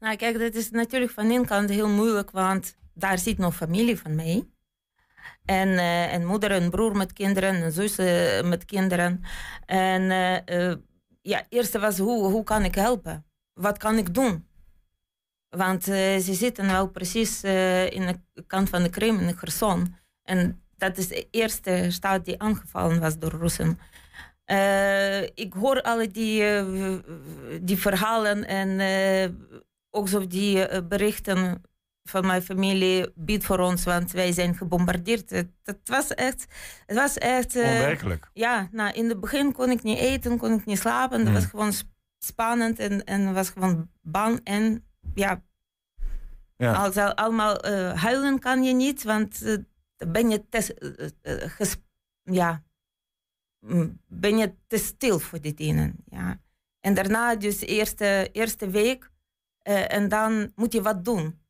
Nou, 0.00 0.16
kijk, 0.16 0.38
dat 0.38 0.54
is 0.54 0.70
natuurlijk 0.70 1.12
van 1.12 1.30
één 1.30 1.46
kant 1.46 1.70
heel 1.70 1.88
moeilijk, 1.88 2.30
want 2.30 2.76
daar 2.94 3.18
zit 3.18 3.38
nog 3.38 3.56
familie 3.56 3.98
van 3.98 4.14
mij. 4.14 4.44
En 5.44 5.68
uh, 5.68 6.12
een 6.12 6.26
moeder, 6.26 6.50
een 6.50 6.70
broer 6.70 6.96
met 6.96 7.12
kinderen, 7.12 7.54
een 7.54 7.72
zus 7.72 7.98
uh, 7.98 8.48
met 8.48 8.64
kinderen. 8.64 9.22
En 9.66 10.02
uh, 10.50 10.74
ja, 11.20 11.46
eerste 11.48 11.78
was 11.78 11.98
hoe, 11.98 12.30
hoe 12.30 12.44
kan 12.44 12.64
ik 12.64 12.74
helpen? 12.74 13.24
Wat 13.52 13.78
kan 13.78 13.98
ik 13.98 14.14
doen? 14.14 14.48
Want 15.48 15.84
ze 15.84 16.30
zitten 16.30 16.66
wel 16.66 16.88
precies 16.88 17.44
in 17.90 18.06
de 18.06 18.20
kant 18.46 18.68
van 18.68 18.82
de 18.82 18.88
Krim, 18.90 19.18
in 19.18 19.26
de 19.26 19.36
Gerson. 19.36 19.94
En 20.22 20.62
dat 20.76 20.96
is 20.96 21.08
de 21.08 21.28
eerste 21.30 21.86
stad 21.88 22.24
die 22.24 22.40
aangevallen 22.40 23.00
was 23.00 23.18
door 23.18 23.30
Russen. 23.30 23.78
ik 25.34 25.52
hoor 25.52 25.82
alle 25.82 26.10
die, 26.10 26.44
die 27.62 27.76
verhalen 27.76 28.46
en 28.46 28.80
ook 29.90 30.08
zo 30.08 30.26
die 30.26 30.82
berichten 30.84 31.62
van 32.10 32.26
mijn 32.26 32.42
familie 32.42 33.12
biedt 33.14 33.44
voor 33.44 33.58
ons, 33.58 33.84
want 33.84 34.10
wij 34.10 34.32
zijn 34.32 34.54
gebombardeerd. 34.54 35.30
Het, 35.30 35.50
het 35.62 35.88
was 35.88 36.14
echt. 36.14 36.46
Het 36.86 36.96
was 36.96 37.18
echt 37.18 37.56
uh, 37.56 37.62
Onwerkelijk. 37.62 38.30
Ja, 38.32 38.68
nou, 38.72 38.92
in 38.92 39.08
het 39.08 39.20
begin 39.20 39.52
kon 39.52 39.70
ik 39.70 39.82
niet 39.82 39.98
eten, 39.98 40.38
kon 40.38 40.52
ik 40.52 40.64
niet 40.64 40.78
slapen. 40.78 41.24
Dat 41.24 41.34
was 41.34 41.44
gewoon 41.44 41.72
spannend 42.18 42.78
en, 42.78 43.04
en 43.04 43.34
was 43.34 43.50
gewoon 43.50 43.90
bang. 44.02 44.40
En 44.44 44.84
ja, 45.14 45.42
ja. 46.56 46.72
Als, 46.72 46.96
allemaal 46.96 47.66
uh, 47.66 48.02
huilen 48.02 48.38
kan 48.38 48.62
je 48.62 48.74
niet, 48.74 49.02
want 49.02 49.42
uh, 49.42 49.56
ben 50.08 50.30
je 50.30 50.48
te, 50.48 50.76
ja, 52.22 52.62
ben 54.06 54.36
je 54.36 54.54
te 54.66 54.78
stil 54.78 55.18
voor 55.18 55.40
die 55.40 55.54
dingen. 55.54 55.96
Ja. 56.04 56.40
En 56.80 56.94
daarna, 56.94 57.36
dus 57.36 57.58
de 57.58 57.66
eerste, 57.66 58.28
eerste 58.32 58.70
week, 58.70 59.10
en 59.62 60.08
dan 60.08 60.52
moet 60.54 60.72
je 60.72 60.82
wat 60.82 61.04
doen. 61.04 61.40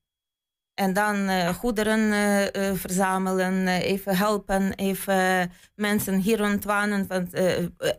En 0.80 0.92
dan 0.92 1.16
uh, 1.16 1.48
goederen 1.48 2.00
uh, 2.00 2.74
verzamelen, 2.74 3.68
even 3.68 4.16
helpen, 4.16 4.74
even 4.74 5.50
mensen 5.74 6.14
hier 6.18 6.42
ontwanen, 6.42 7.06
want, 7.06 7.30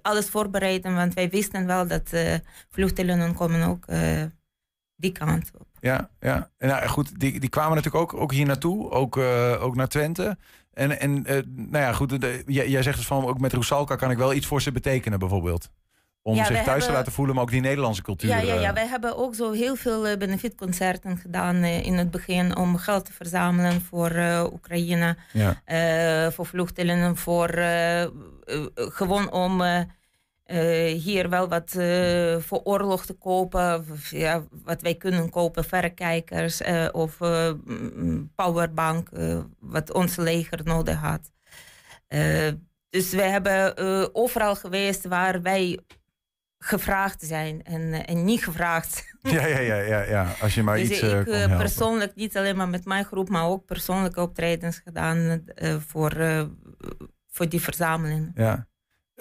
alles 0.02 0.30
voorbereiden. 0.30 0.96
Want 0.96 1.14
wij 1.14 1.30
wisten 1.30 1.66
wel 1.66 1.88
dat 1.88 2.10
vluchtelingen 2.70 3.34
komen 3.34 3.68
ook 3.68 3.86
die 4.96 5.12
kant 5.12 5.52
op. 5.58 5.68
Ja, 5.80 6.10
ja. 6.20 6.50
En 6.58 6.68
nou, 6.68 6.88
goed, 6.88 7.20
die, 7.20 7.40
die 7.40 7.50
kwamen 7.50 7.76
natuurlijk 7.76 8.04
ook, 8.04 8.22
ook 8.22 8.32
hier 8.32 8.46
naartoe, 8.46 8.90
ook, 8.92 9.18
ook 9.60 9.76
naar 9.76 9.88
Twente. 9.88 10.38
En, 10.74 11.00
en 11.00 11.22
nou 11.46 11.84
ja, 11.84 11.94
goed, 11.94 12.22
de, 12.22 12.44
jij, 12.46 12.70
jij 12.70 12.84
zegt 12.84 12.98
dus 12.98 13.08
van 13.08 13.26
ook 13.26 13.40
met 13.40 13.54
Roesalka 13.54 13.96
kan 13.96 14.12
ik 14.12 14.18
wel 14.18 14.34
iets 14.34 14.48
voor 14.48 14.62
ze 14.62 14.72
betekenen, 14.72 15.20
bijvoorbeeld. 15.20 15.70
Om 16.24 16.36
zich 16.36 16.46
thuis 16.48 16.66
hebben, 16.66 16.86
te 16.86 16.92
laten 16.92 17.12
voelen, 17.12 17.36
maar 17.36 17.44
ook 17.44 17.52
die 17.52 17.62
Nederlandse 17.62 18.02
cultuur. 18.02 18.30
Ja, 18.30 18.38
ja, 18.38 18.54
ja. 18.54 18.70
Uh... 18.70 18.74
wij 18.74 18.88
hebben 18.88 19.18
ook 19.18 19.36
zo 19.36 19.52
heel 19.52 19.76
veel 19.76 20.08
uh, 20.08 20.18
benefietconcerten 20.18 21.18
gedaan 21.18 21.56
uh, 21.56 21.86
in 21.86 21.98
het 21.98 22.12
begin 22.12 22.56
om 22.56 22.78
geld 22.78 23.06
te 23.06 23.14
verzamelen 23.14 23.82
voor 23.82 24.12
Oekraïne, 24.54 25.18
ja. 25.34 26.32
voor 26.32 26.46
vluchtelingen, 26.46 27.18
voor 27.18 27.50
gewoon 28.76 29.32
om 29.32 29.64
hier 30.94 31.30
wel 31.30 31.48
wat 31.48 31.72
voor 32.40 32.62
oorlog 32.64 33.06
te 33.06 33.14
kopen, 33.14 33.86
ja, 34.10 34.44
wat 34.64 34.82
wij 34.82 34.96
kunnen 34.96 35.30
kopen, 35.30 35.64
verrekijkers 35.64 36.62
of 36.92 37.18
powerbank, 38.36 39.10
wat 39.60 39.94
ons 39.94 40.16
leger 40.16 40.60
nodig 40.64 41.00
had. 41.00 41.32
dus 42.90 43.12
wij 43.12 43.30
hebben 43.30 43.76
overal 44.16 44.56
geweest 44.56 45.06
waar 45.06 45.42
wij 45.42 45.80
gevraagd 46.64 47.22
zijn 47.22 47.64
en, 47.64 47.94
eh, 47.94 48.16
en 48.16 48.24
niet 48.24 48.44
gevraagd. 48.44 49.10
Ja, 49.22 49.46
ja, 49.46 49.60
ja, 49.60 49.76
ja, 49.76 50.02
ja. 50.02 50.36
als 50.42 50.56
je 50.56 50.64
maar 50.64 50.78
dus 50.78 50.90
iets 50.90 51.02
ik 51.02 51.28
uh, 51.28 51.58
persoonlijk, 51.58 52.16
niet 52.16 52.38
alleen 52.38 52.56
maar 52.56 52.70
met 52.70 52.86
mijn 52.86 53.06
groep, 53.06 53.30
maar 53.30 53.46
ook 53.46 53.66
persoonlijke 53.66 54.22
optredens 54.22 54.80
gedaan 54.84 55.18
uh, 55.56 55.76
voor, 55.88 56.18
uh, 56.18 56.44
voor 57.28 57.50
die 57.50 57.62
verzameling. 57.62 58.32
Ja. 58.36 58.68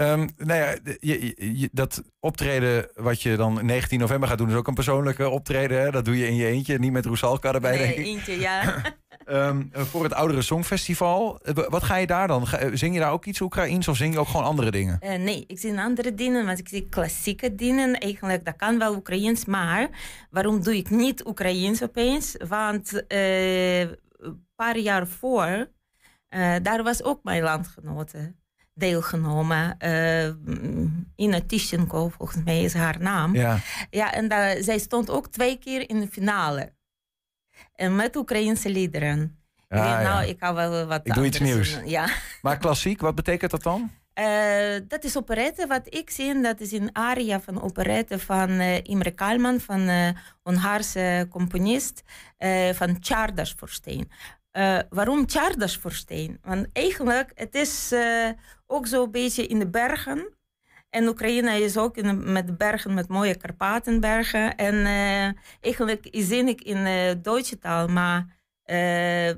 Um, 0.00 0.28
nou 0.36 0.60
ja, 0.60 0.76
je, 1.00 1.34
je, 1.58 1.68
dat 1.72 2.02
optreden 2.20 2.88
wat 2.94 3.22
je 3.22 3.36
dan 3.36 3.66
19 3.66 3.98
november 3.98 4.28
gaat 4.28 4.38
doen, 4.38 4.48
is 4.48 4.54
ook 4.54 4.68
een 4.68 4.74
persoonlijke 4.74 5.28
optreden. 5.28 5.80
Hè? 5.80 5.90
Dat 5.90 6.04
doe 6.04 6.18
je 6.18 6.26
in 6.26 6.34
je 6.34 6.46
eentje, 6.46 6.78
niet 6.78 6.92
met 6.92 7.06
Roesalka 7.06 7.52
erbij, 7.52 7.76
nee, 7.76 7.86
denk 7.86 7.98
ik. 7.98 8.06
eentje, 8.06 8.40
ja. 8.40 8.82
um, 9.26 9.70
voor 9.90 10.02
het 10.02 10.14
Oudere 10.14 10.42
Songfestival. 10.42 11.40
Wat 11.68 11.82
ga 11.82 11.96
je 11.96 12.06
daar 12.06 12.28
dan? 12.28 12.46
Zing 12.72 12.94
je 12.94 13.00
daar 13.00 13.12
ook 13.12 13.24
iets 13.24 13.40
Oekraïens 13.40 13.88
of 13.88 13.96
zing 13.96 14.12
je 14.12 14.20
ook 14.20 14.28
gewoon 14.28 14.46
andere 14.46 14.70
dingen? 14.70 14.98
Uh, 15.02 15.14
nee, 15.14 15.44
ik 15.46 15.58
zing 15.58 15.80
andere 15.80 16.14
dingen, 16.14 16.46
want 16.46 16.58
ik 16.58 16.68
zing 16.68 16.90
klassieke 16.90 17.54
dingen. 17.54 17.98
Eigenlijk, 17.98 18.44
dat 18.44 18.56
kan 18.56 18.78
wel 18.78 18.94
Oekraïens, 18.94 19.44
maar 19.44 19.88
waarom 20.30 20.62
doe 20.62 20.76
ik 20.76 20.90
niet 20.90 21.26
Oekraïens 21.26 21.82
opeens? 21.82 22.36
Want 22.48 22.92
uh, 23.08 23.80
een 23.80 24.46
paar 24.54 24.78
jaar 24.78 25.06
voor, 25.06 25.70
uh, 26.30 26.54
daar 26.62 26.82
was 26.82 27.02
ook 27.02 27.24
mijn 27.24 27.42
landgenote 27.42 28.38
deelgenomen. 28.80 29.76
Uh, 29.84 30.28
Ina 31.16 31.40
Tischenko, 31.46 32.08
volgens 32.08 32.44
mij 32.44 32.62
is 32.62 32.74
haar 32.74 33.00
naam. 33.00 33.34
Ja, 33.34 33.58
ja 33.90 34.12
en 34.12 34.28
daar, 34.28 34.62
zij 34.62 34.78
stond 34.78 35.10
ook 35.10 35.28
twee 35.28 35.58
keer 35.58 35.88
in 35.88 36.00
de 36.00 36.08
finale. 36.08 36.72
En 37.74 37.96
met 37.96 38.16
Oekraïnse 38.16 38.70
liederen. 38.70 39.38
Ja, 39.68 39.76
ik 39.76 39.82
denk, 39.82 40.08
nou, 40.08 40.22
ja. 40.22 40.28
ik 40.28 40.40
hou 40.40 40.54
wel 40.54 40.86
wat 40.86 41.00
Ik 41.06 41.14
doe 41.14 41.26
iets 41.26 41.38
nieuws. 41.38 41.74
doen. 41.74 41.88
Ja. 41.88 42.08
Maar 42.42 42.58
klassiek, 42.58 43.00
wat 43.00 43.14
betekent 43.14 43.50
dat 43.50 43.62
dan? 43.62 43.90
Uh, 44.14 44.80
dat 44.88 45.04
is 45.04 45.16
operette. 45.16 45.66
Wat 45.66 45.94
ik 45.94 46.10
zie, 46.10 46.40
dat 46.40 46.60
is 46.60 46.72
een 46.72 46.90
aria 46.92 47.40
van 47.40 47.62
operette 47.62 48.18
van 48.18 48.50
uh, 48.50 48.76
Imre 48.82 49.10
Kalman, 49.10 49.60
van 49.60 49.80
uh, 49.80 50.08
Hongaarse 50.42 51.26
componist, 51.30 52.02
van 52.72 52.96
Chardas 53.00 53.54
Forsteen. 53.56 54.10
Waarom 54.90 55.28
Chardas 55.28 55.76
Forsteen? 55.76 56.38
Want 56.42 56.66
eigenlijk, 56.72 57.30
het 57.34 57.54
is 57.54 57.94
ook 58.66 58.86
zo'n 58.86 59.10
beetje 59.10 59.46
in 59.46 59.58
de 59.58 59.68
bergen. 59.68 60.38
En 60.90 61.08
Oekraïne 61.08 61.60
is 61.62 61.76
ook 61.76 61.96
in 61.96 62.06
de, 62.06 62.12
met 62.12 62.46
de 62.46 62.52
bergen, 62.52 62.94
met 62.94 63.08
mooie 63.08 63.36
Karpatenbergen. 63.36 64.56
En 64.56 64.74
uh, 64.74 65.42
eigenlijk 65.60 66.08
zin 66.10 66.48
ik 66.48 66.60
in 66.60 66.76
uh, 66.76 67.12
Duitse 67.22 67.58
taal, 67.58 67.88
maar 67.88 68.20
uh, 68.20 69.34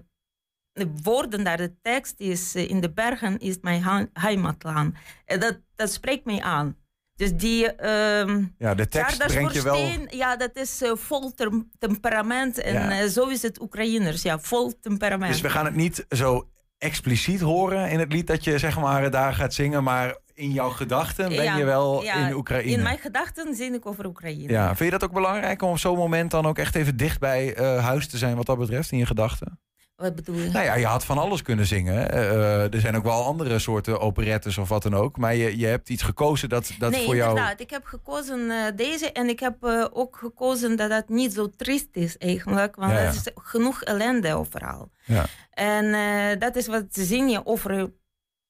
de 0.73 0.93
woorden 1.03 1.45
daar, 1.45 1.57
de 1.57 1.81
tekst 1.81 2.21
is 2.21 2.55
in 2.55 2.81
de 2.81 2.93
bergen, 2.93 3.39
is 3.39 3.59
mijn 3.61 4.11
heimatland. 4.13 4.97
Dat, 5.27 5.61
dat 5.75 5.93
spreekt 5.93 6.25
mij 6.25 6.41
aan. 6.41 6.77
Dus 7.23 7.37
die. 7.37 7.87
Um, 8.18 8.55
ja, 8.59 8.75
de 8.75 8.89
tekst 8.89 9.27
brengt 9.27 9.55
je 9.55 9.62
wel. 9.62 9.79
Ja, 10.09 10.37
dat 10.37 10.51
is 10.57 10.83
vol 10.95 11.35
tem 11.35 11.70
temperament. 11.79 12.59
En 12.59 12.73
Ja. 12.73 13.09
zo 13.09 13.27
is 13.27 13.43
het 13.43 13.61
Oekraïners, 13.61 14.23
ja, 14.23 14.39
vol 14.39 14.73
temperament. 14.81 15.33
Dus 15.33 15.41
we 15.41 15.51
gaan 15.51 15.64
het 15.64 15.75
niet 15.75 16.07
zo 16.09 16.49
expliciet 16.79 17.41
horen 17.41 17.91
in 17.91 17.99
het 17.99 18.12
lied 18.12 18.27
dat 18.27 18.45
je 18.45 18.59
zeg 18.59 18.79
maar 18.81 19.11
daar 19.11 19.35
gaat 19.35 19.55
zingen, 19.55 19.83
maar 19.83 20.16
in 20.35 20.51
jouw 20.53 20.68
gedachten 20.68 21.29
ben 21.29 21.45
Ja, 21.45 21.57
je 21.57 21.64
wel 21.64 22.03
ja, 22.03 22.27
in 22.27 22.35
Oekraïne. 22.35 22.70
In 22.70 22.83
mijn 22.83 22.99
gedachten 22.99 23.55
zing 23.55 23.75
ik 23.75 23.87
over 23.87 24.07
Oekraïne. 24.07 24.53
Ja, 24.53 24.66
vind 24.66 24.79
je 24.79 24.99
dat 24.99 25.05
ook 25.05 25.14
belangrijk 25.14 25.62
om 25.62 25.70
op 25.70 25.79
zo'n 25.79 25.97
moment 25.97 26.31
dan 26.31 26.47
ook 26.47 26.59
echt 26.59 26.75
even 26.75 26.97
dicht 26.97 27.20
bij 27.20 27.55
eh, 27.55 27.85
huis 27.85 28.07
te 28.09 28.18
zijn 28.18 28.37
wat 28.37 28.47
dat 28.47 28.59
betreft 28.59 28.93
in 28.93 28.99
je 28.99 29.07
gedachten? 29.07 29.61
Wat 30.03 30.14
bedoel 30.14 30.36
je? 30.36 30.50
Nou 30.50 30.64
ja, 30.64 30.74
je 30.74 30.86
had 30.86 31.05
van 31.05 31.18
alles 31.18 31.42
kunnen 31.42 31.66
zingen. 31.66 31.94
hè. 31.94 32.03
Eh, 32.05 32.74
er 32.74 32.80
zijn 32.80 32.96
ook 32.96 33.03
wel 33.03 33.24
andere 33.24 33.59
soorten 33.59 34.00
operettes 34.00 34.59
of 34.59 34.68
wat 34.68 34.82
dan 34.82 34.94
ook. 34.94 35.16
Maar 35.16 35.34
je, 35.34 35.59
je 35.59 35.66
hebt 35.66 35.88
iets 35.88 36.03
gekozen 36.03 36.48
dat, 36.48 36.72
dat 36.78 36.90
nee, 36.90 37.05
voor 37.05 37.16
jou... 37.16 37.28
inderdaad. 37.28 37.61
Ik 37.61 37.70
heb 37.70 37.84
gekozen 37.84 38.50
eh, 38.50 38.76
deze 38.76 39.12
en 39.12 39.28
ik 39.28 39.40
heb 39.40 39.64
eh, 39.64 39.86
ook 39.92 40.16
gekozen 40.16 40.76
dat 40.76 40.90
het 40.90 41.09
niet 41.09 41.32
zo 41.32 41.50
triest 41.57 41.88
is 41.92 42.18
eigenlijk. 42.18 42.76
Want 42.76 42.92
Ja, 42.92 42.98
ja. 42.98 43.05
er 43.05 43.14
is 43.14 43.30
genoeg 43.34 43.82
ellende 43.82 44.34
overal. 44.34 44.90
Ja. 45.05 45.26
En 45.50 45.94
eh, 45.94 46.40
dat 46.40 46.57
is 46.57 46.66
wat 46.66 46.84
zing 46.90 47.30
je 47.30 47.46
over 47.46 47.90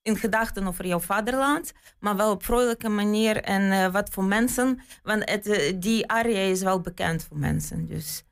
in 0.03 0.17
gedachten 0.17 0.67
over 0.67 0.87
jouw 0.87 1.01
vaderland, 1.01 1.73
maar 2.01 2.17
wel 2.17 2.31
op 2.31 2.45
vrolijke 2.45 2.89
manier 2.89 3.37
en 3.43 3.73
eh, 3.73 3.93
wat 3.93 4.11
voor 4.11 4.25
mensen. 4.25 4.81
Want 5.03 5.31
het, 5.31 5.47
eh, 5.47 5.73
die 5.77 6.09
area 6.11 6.41
is 6.41 6.63
wel 6.63 6.81
bekend 6.81 7.25
voor 7.25 7.39
mensen. 7.39 7.87
Dus. 7.87 8.25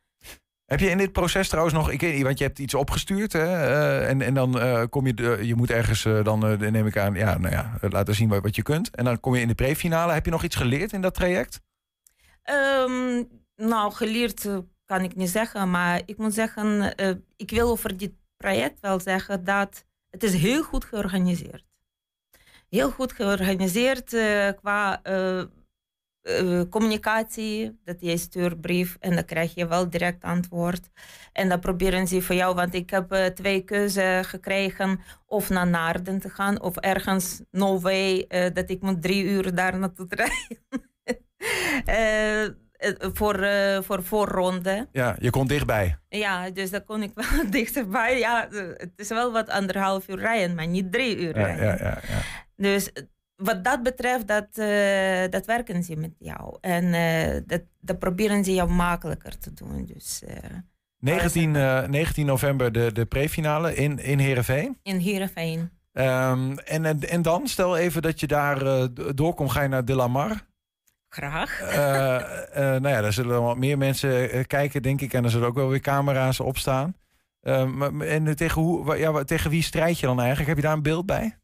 Heb 0.71 0.81
je 0.81 0.91
in 0.91 0.99
dit 0.99 1.13
proces 1.13 1.49
trouwens 1.49 1.75
nog, 1.75 1.91
ik 1.91 2.01
weet 2.01 2.15
niet, 2.15 2.23
want 2.23 2.39
je 2.39 2.45
hebt 2.45 2.59
iets 2.59 2.75
opgestuurd 2.75 3.33
hè, 3.33 3.45
eh, 3.45 4.09
en, 4.09 4.23
en 4.23 4.35
dan 4.35 4.61
eh, 4.61 4.83
kom 4.91 5.07
je, 5.07 5.39
je 5.43 5.55
moet 5.55 5.71
ergens, 5.71 6.05
eh, 6.05 6.25
dan 6.25 6.59
neem 6.59 6.87
ik 6.87 6.99
aan, 6.99 7.15
ja, 7.15 7.39
nou 7.39 7.55
ja, 7.55 7.79
laten 7.81 8.15
zien 8.15 8.29
wat, 8.29 8.57
je 8.57 8.63
kunt. 8.63 8.91
En 8.91 9.05
dan 9.05 9.21
kom 9.21 9.35
je 9.35 9.41
in 9.41 9.49
de 9.49 9.55
prefinale. 9.55 10.13
Heb 10.13 10.25
je 10.25 10.31
nog 10.31 10.45
iets 10.45 10.57
geleerd 10.57 10.93
in 10.93 11.01
dat 11.01 11.15
traject? 11.15 11.61
Ehm, 12.43 13.23
nou, 13.57 13.93
geleerd 13.93 14.49
kan 14.85 15.03
ik 15.03 15.17
niet 15.17 15.31
zeggen, 15.31 15.71
maar 15.71 16.03
ik 16.05 16.19
moet 16.19 16.35
zeggen, 16.35 16.95
ik 17.37 17.51
wil 17.51 17.71
over 17.71 17.97
dit 17.97 18.13
project 18.37 18.81
wel 18.81 19.01
zeggen 19.01 19.45
dat 19.45 19.85
het 20.11 20.23
is 20.23 20.35
heel 20.35 20.63
goed 20.63 20.85
georganiseerd. 20.85 21.65
Heel 22.69 22.91
goed 22.91 23.13
georganiseerd 23.13 24.17
qua 24.61 25.01
eh, 26.23 26.61
communicatie. 26.71 27.81
Dat 27.85 27.97
jij 28.01 28.17
stuurt 28.17 28.61
brief 28.61 28.97
en 29.01 29.15
dan 29.15 29.25
krijg 29.25 29.55
je 29.55 29.67
wel 29.67 29.91
direct 29.91 30.25
antwoord. 30.25 30.91
En 31.33 31.49
dan 31.49 31.61
proberen 31.61 32.07
ze 32.07 32.23
voor 32.23 32.35
jou, 32.35 32.55
want 32.55 32.75
ik 32.75 32.91
heb 32.91 33.13
eh, 33.13 33.27
twee 33.27 33.61
keuzes 33.61 34.27
gekregen. 34.27 35.01
Of 35.27 35.49
naar 35.49 35.67
Naarden 35.67 36.21
te 36.21 36.29
gaan 36.29 36.61
of 36.61 36.77
ergens 36.77 37.41
no 37.51 37.81
way 37.81 38.25
eh, 38.29 38.55
dat 38.55 38.71
ik 38.71 38.81
moet 38.81 39.03
drie 39.03 39.25
uur 39.25 39.55
daar 39.55 39.79
naartoe 39.79 40.07
rijden. 40.21 40.59
Voor, 43.15 43.47
voor 43.85 44.03
voorronde. 44.03 44.89
Ja, 44.93 45.17
je 45.19 45.31
kon 45.31 45.47
dichtbij. 45.47 45.99
Ja, 46.09 46.51
dus 46.51 46.71
daar 46.71 46.85
kon 46.85 47.03
ik 47.03 47.11
wel 47.15 47.51
dichterbij. 47.61 48.19
Ja, 48.19 48.49
het 48.77 48.93
is 48.97 49.09
wel 49.09 49.33
wat 49.33 49.49
anderhalf 49.49 50.09
uur 50.09 50.19
rijden, 50.19 50.55
maar 50.55 50.67
niet 50.67 50.93
drie 50.93 51.17
uur 51.17 51.33
rijden. 51.33 51.65
ja, 51.65 51.77
ja, 51.79 51.99
ja. 52.09 52.21
Dus 52.57 52.91
wat 53.41 53.65
dat 53.65 53.83
betreft, 53.83 54.27
dat, 54.27 54.47
eh, 54.53 55.31
dat 55.31 55.47
werken 55.47 55.83
ze 55.83 55.97
met 55.97 56.15
jou. 56.19 56.57
En 56.61 56.95
eh, 56.95 57.41
dat, 57.47 57.63
dat 57.81 57.99
proberen 57.99 58.45
ze 58.45 58.55
jou 58.55 58.71
makkelijker 58.71 59.39
te 59.39 59.53
doen. 59.53 59.87
Dus 59.87 60.23
eh, 60.25 60.37
19, 60.99 61.57
eh, 61.57 61.87
19 61.87 62.27
november 62.27 62.73
de, 62.73 62.93
de 62.93 63.05
prefinale 63.07 63.75
in, 63.75 63.99
in 63.99 64.19
Heerenveen. 64.19 64.79
in 64.83 64.97
Heerenveen. 64.97 65.71
Ehm, 65.93 66.53
en, 66.59 66.85
en, 66.85 67.01
en 67.01 67.23
dan, 67.23 67.47
stel 67.47 67.77
even 67.77 68.03
dat 68.03 68.21
je 68.21 68.27
daar 68.27 68.89
doorkomt, 69.15 69.51
ga 69.51 69.63
je 69.63 69.69
naar 69.69 69.85
De 69.85 69.95
La 69.95 70.09
Mar. 70.09 70.49
Graag. 71.09 71.61
Nou 72.55 72.89
ja, 72.89 73.01
daar 73.01 73.13
zullen 73.13 73.43
wat 73.43 73.57
meer 73.57 73.79
mensen 73.79 74.47
kijken, 74.47 74.83
denk 74.83 75.01
ik. 75.01 75.13
En 75.13 75.25
er 75.25 75.31
zullen 75.31 75.49
ook 75.49 75.55
wel 75.55 75.69
weer 75.69 75.81
camera's 75.81 76.41
op 76.41 76.59
staan. 76.59 76.95
Ehm, 77.41 78.03
en 78.03 78.37
tegen, 78.37 78.63
hoe, 78.63 78.99
ja, 78.99 79.25
tegen 79.25 79.51
wie 79.51 79.63
strijd 79.63 79.99
je 79.99 80.07
dan 80.07 80.19
eigenlijk? 80.19 80.49
Heb 80.49 80.57
je 80.57 80.63
daar 80.63 80.77
een 80.77 80.83
beeld 80.83 81.07
bij? 81.07 81.40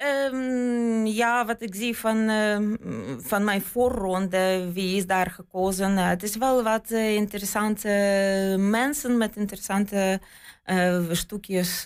Ehm, 0.00 1.06
ja, 1.06 1.46
wat 1.46 1.62
ik 1.62 1.74
zie 1.74 1.96
van, 1.96 2.28
ehm, 2.28 2.76
van 3.18 3.44
mijn 3.44 3.62
voorronde, 3.62 4.70
wie 4.72 4.96
is 4.96 5.06
daar 5.06 5.30
gekozen? 5.30 5.98
Eh, 5.98 6.08
het 6.08 6.22
is 6.22 6.36
wel 6.36 6.62
wat 6.62 6.90
eh, 6.90 7.14
interessante 7.14 7.88
mensen 8.58 9.18
met 9.18 9.36
interessante 9.36 10.20
eh, 10.62 11.00
stukjes, 11.10 11.84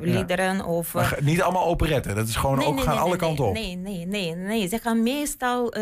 liederen. 0.00 0.64
Of, 0.64 0.94
Maar 0.94 1.18
niet 1.22 1.42
allemaal 1.42 1.66
operetten. 1.66 2.14
Dat 2.14 2.28
is 2.28 2.36
gewoon 2.36 2.58
nee, 2.58 2.66
ook 2.66 2.74
nee, 2.74 2.84
gaan 2.84 2.94
nee, 2.94 3.04
alle 3.04 3.16
kanten 3.16 3.44
op. 3.44 3.52
Nee, 3.52 3.76
nee, 3.76 4.06
nee, 4.06 4.34
nee. 4.34 4.68
Ze 4.68 4.78
gaan 4.78 5.02
meestal. 5.02 5.74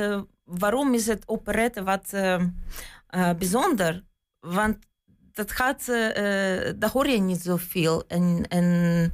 waarom 0.45 0.95
is 0.95 1.07
het 1.07 1.29
operette 1.29 1.83
wat 1.83 2.09
eh, 2.11 2.35
eh, 2.35 3.31
bijzonder? 3.39 4.05
Want 4.41 4.77
dat 5.33 5.51
gaat, 5.51 5.87
daar 6.79 6.91
hoor 6.93 7.09
je 7.09 7.21
niet 7.21 7.43
zoveel 7.43 8.05
en, 8.09 8.45
en 8.49 9.13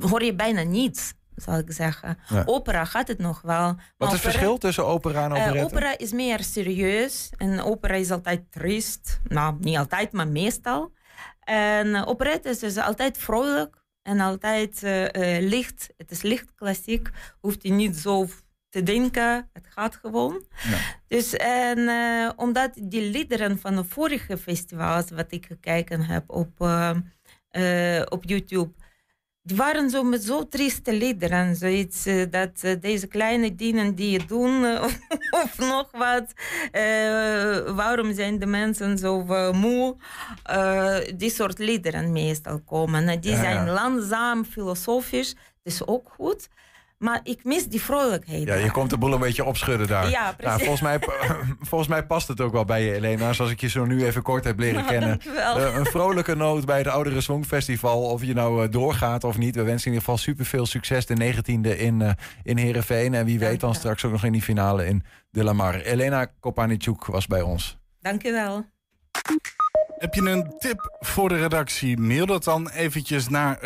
hoor 0.00 0.22
je 0.22 0.34
bijna 0.34 0.62
niets, 0.62 1.12
zal 1.36 1.58
ik 1.58 1.72
zeggen. 1.72 2.18
Ja. 2.28 2.42
Opera 2.46 2.84
gaat 2.84 3.08
het 3.08 3.18
nog 3.18 3.40
wel. 3.40 3.76
Wat 3.96 4.08
is 4.08 4.12
het 4.12 4.22
verschil 4.22 4.58
tussen 4.58 4.86
opera 4.86 5.24
en 5.24 5.32
eh, 5.32 5.42
operette? 5.42 5.64
opera 5.64 5.98
is 5.98 6.12
meer 6.12 6.42
serieus 6.42 7.30
en 7.36 7.62
opera 7.62 7.94
is 7.94 8.10
altijd 8.10 8.52
triest. 8.52 9.20
Nou, 9.28 9.56
niet 9.60 9.76
altijd, 9.76 10.12
maar 10.12 10.28
meestal. 10.28 10.92
En 11.40 11.86
uh, 11.86 12.08
operette 12.08 12.48
is 12.48 12.58
dus 12.58 12.76
altijd 12.76 13.18
vrolijk 13.18 13.82
en 14.02 14.20
altijd 14.20 14.82
uh, 14.82 15.02
uh, 15.02 15.48
licht. 15.48 15.88
Het 15.96 16.10
is 16.10 16.22
licht 16.22 16.54
klassiek, 16.54 17.10
hoeft 17.40 17.62
je 17.62 17.72
niet 17.72 17.96
zo 17.96 18.26
te 18.68 18.82
denken. 18.82 19.48
Het 19.52 19.66
gaat 19.68 19.96
gewoon. 19.96 20.44
Ja. 20.62 20.78
Dus 21.08 21.36
en 21.36 21.78
uh, 21.78 22.30
omdat 22.36 22.70
die 22.82 23.10
liederen 23.10 23.58
van 23.58 23.76
de 23.76 23.84
vorige 23.84 24.38
festivals, 24.38 25.10
wat 25.10 25.32
ik 25.32 25.46
gekeken 25.46 26.00
heb 26.00 26.30
op, 26.30 26.60
uh, 26.60 28.02
op 28.08 28.24
YouTube, 28.24 28.72
die 29.42 29.56
waren 29.56 29.90
zo 29.90 30.02
met 30.02 30.22
zo 30.24 30.48
trieste 30.48 30.92
liederen. 30.92 31.56
Zoiets 31.56 32.06
uh, 32.06 32.24
dat 32.30 32.60
uh, 32.64 32.72
deze 32.80 33.06
kleine 33.06 33.54
dingen 33.54 33.94
die 33.94 34.10
je 34.10 34.26
doen, 34.26 34.62
uh, 34.62 34.82
of 35.44 35.58
nog 35.58 35.88
wat. 35.92 36.32
waarom 37.76 38.14
zijn 38.14 38.38
de 38.38 38.46
mensen 38.46 38.98
zo 38.98 39.24
moe? 39.52 39.96
die 41.16 41.30
soort 41.30 41.58
liederen 41.58 42.12
meestal 42.12 42.60
komen. 42.60 43.20
Die 43.20 43.30
Ja, 43.30 43.36
zijn 43.40 43.66
ja. 43.66 43.72
langzaam, 43.72 44.44
filosofisch. 44.44 45.34
Dat 45.34 45.72
is 45.72 45.86
ook 45.86 46.08
goed. 46.16 46.48
Maar 47.02 47.20
ik 47.22 47.44
mis 47.44 47.66
die 47.68 47.82
vrolijkheid. 47.82 48.42
Ja, 48.42 48.54
je 48.54 48.70
komt 48.70 48.90
de 48.90 48.98
boel 48.98 49.12
een 49.12 49.20
beetje 49.20 49.44
opschudden 49.44 49.86
daar. 49.86 50.10
Ja, 50.10 50.32
precies. 50.32 50.44
Nou, 50.44 50.58
volgens, 50.58 50.80
mij, 50.80 50.98
volgens 51.70 51.90
mij 51.90 52.06
past 52.06 52.28
het 52.28 52.40
ook 52.40 52.52
wel 52.52 52.64
bij 52.64 52.82
je, 52.84 52.94
Elena. 52.94 53.32
Zoals 53.32 53.50
ik 53.50 53.60
je 53.60 53.68
zo 53.68 53.84
nu 53.84 54.04
even 54.06 54.22
kort 54.22 54.44
heb 54.44 54.58
leren 54.58 54.74
Nou, 54.74 54.88
kennen. 54.88 55.08
dankjewel. 55.08 55.58
Uh, 55.58 55.76
een 55.76 55.86
vrolijke 55.86 56.34
noot 56.36 56.64
bij 56.64 56.78
het 56.78 56.86
Oudere 56.86 57.20
Songfestival. 57.20 58.02
Of 58.02 58.24
je 58.24 58.34
nou 58.34 58.64
uh, 58.64 58.70
doorgaat 58.70 59.24
of 59.24 59.38
niet. 59.38 59.54
We 59.54 59.62
wensen 59.62 59.86
in 59.86 59.92
ieder 59.92 60.04
geval 60.08 60.16
super 60.16 60.44
veel 60.44 60.66
succes 60.66 61.06
de 61.06 61.34
19e 61.34 61.78
in, 61.78 62.00
uh, 62.00 62.10
in 62.42 62.56
Heerenveen. 62.56 63.14
En 63.14 63.24
wie 63.24 63.38
weet 63.38 63.60
dan 63.60 63.74
straks 63.74 64.04
ook 64.04 64.12
nog 64.12 64.24
in 64.24 64.32
die 64.32 64.42
finale 64.42 64.86
in 64.86 65.04
De 65.30 65.44
La 65.44 65.52
Mar. 65.52 65.80
Elena 65.80 66.26
Kopanichuk 66.40 67.06
was 67.06 67.26
bij 67.26 67.40
ons. 67.42 67.78
Dank 68.00 68.26
u 68.26 68.32
wel. 68.32 68.64
Heb 69.98 70.14
je 70.14 70.20
een 70.20 70.54
tip 70.58 70.96
voor 71.00 71.28
de 71.28 71.36
redactie? 71.36 71.98
Mail 71.98 72.26
dat 72.26 72.44
dan 72.44 72.68
eventjes 72.70 73.28
naar 73.28 73.58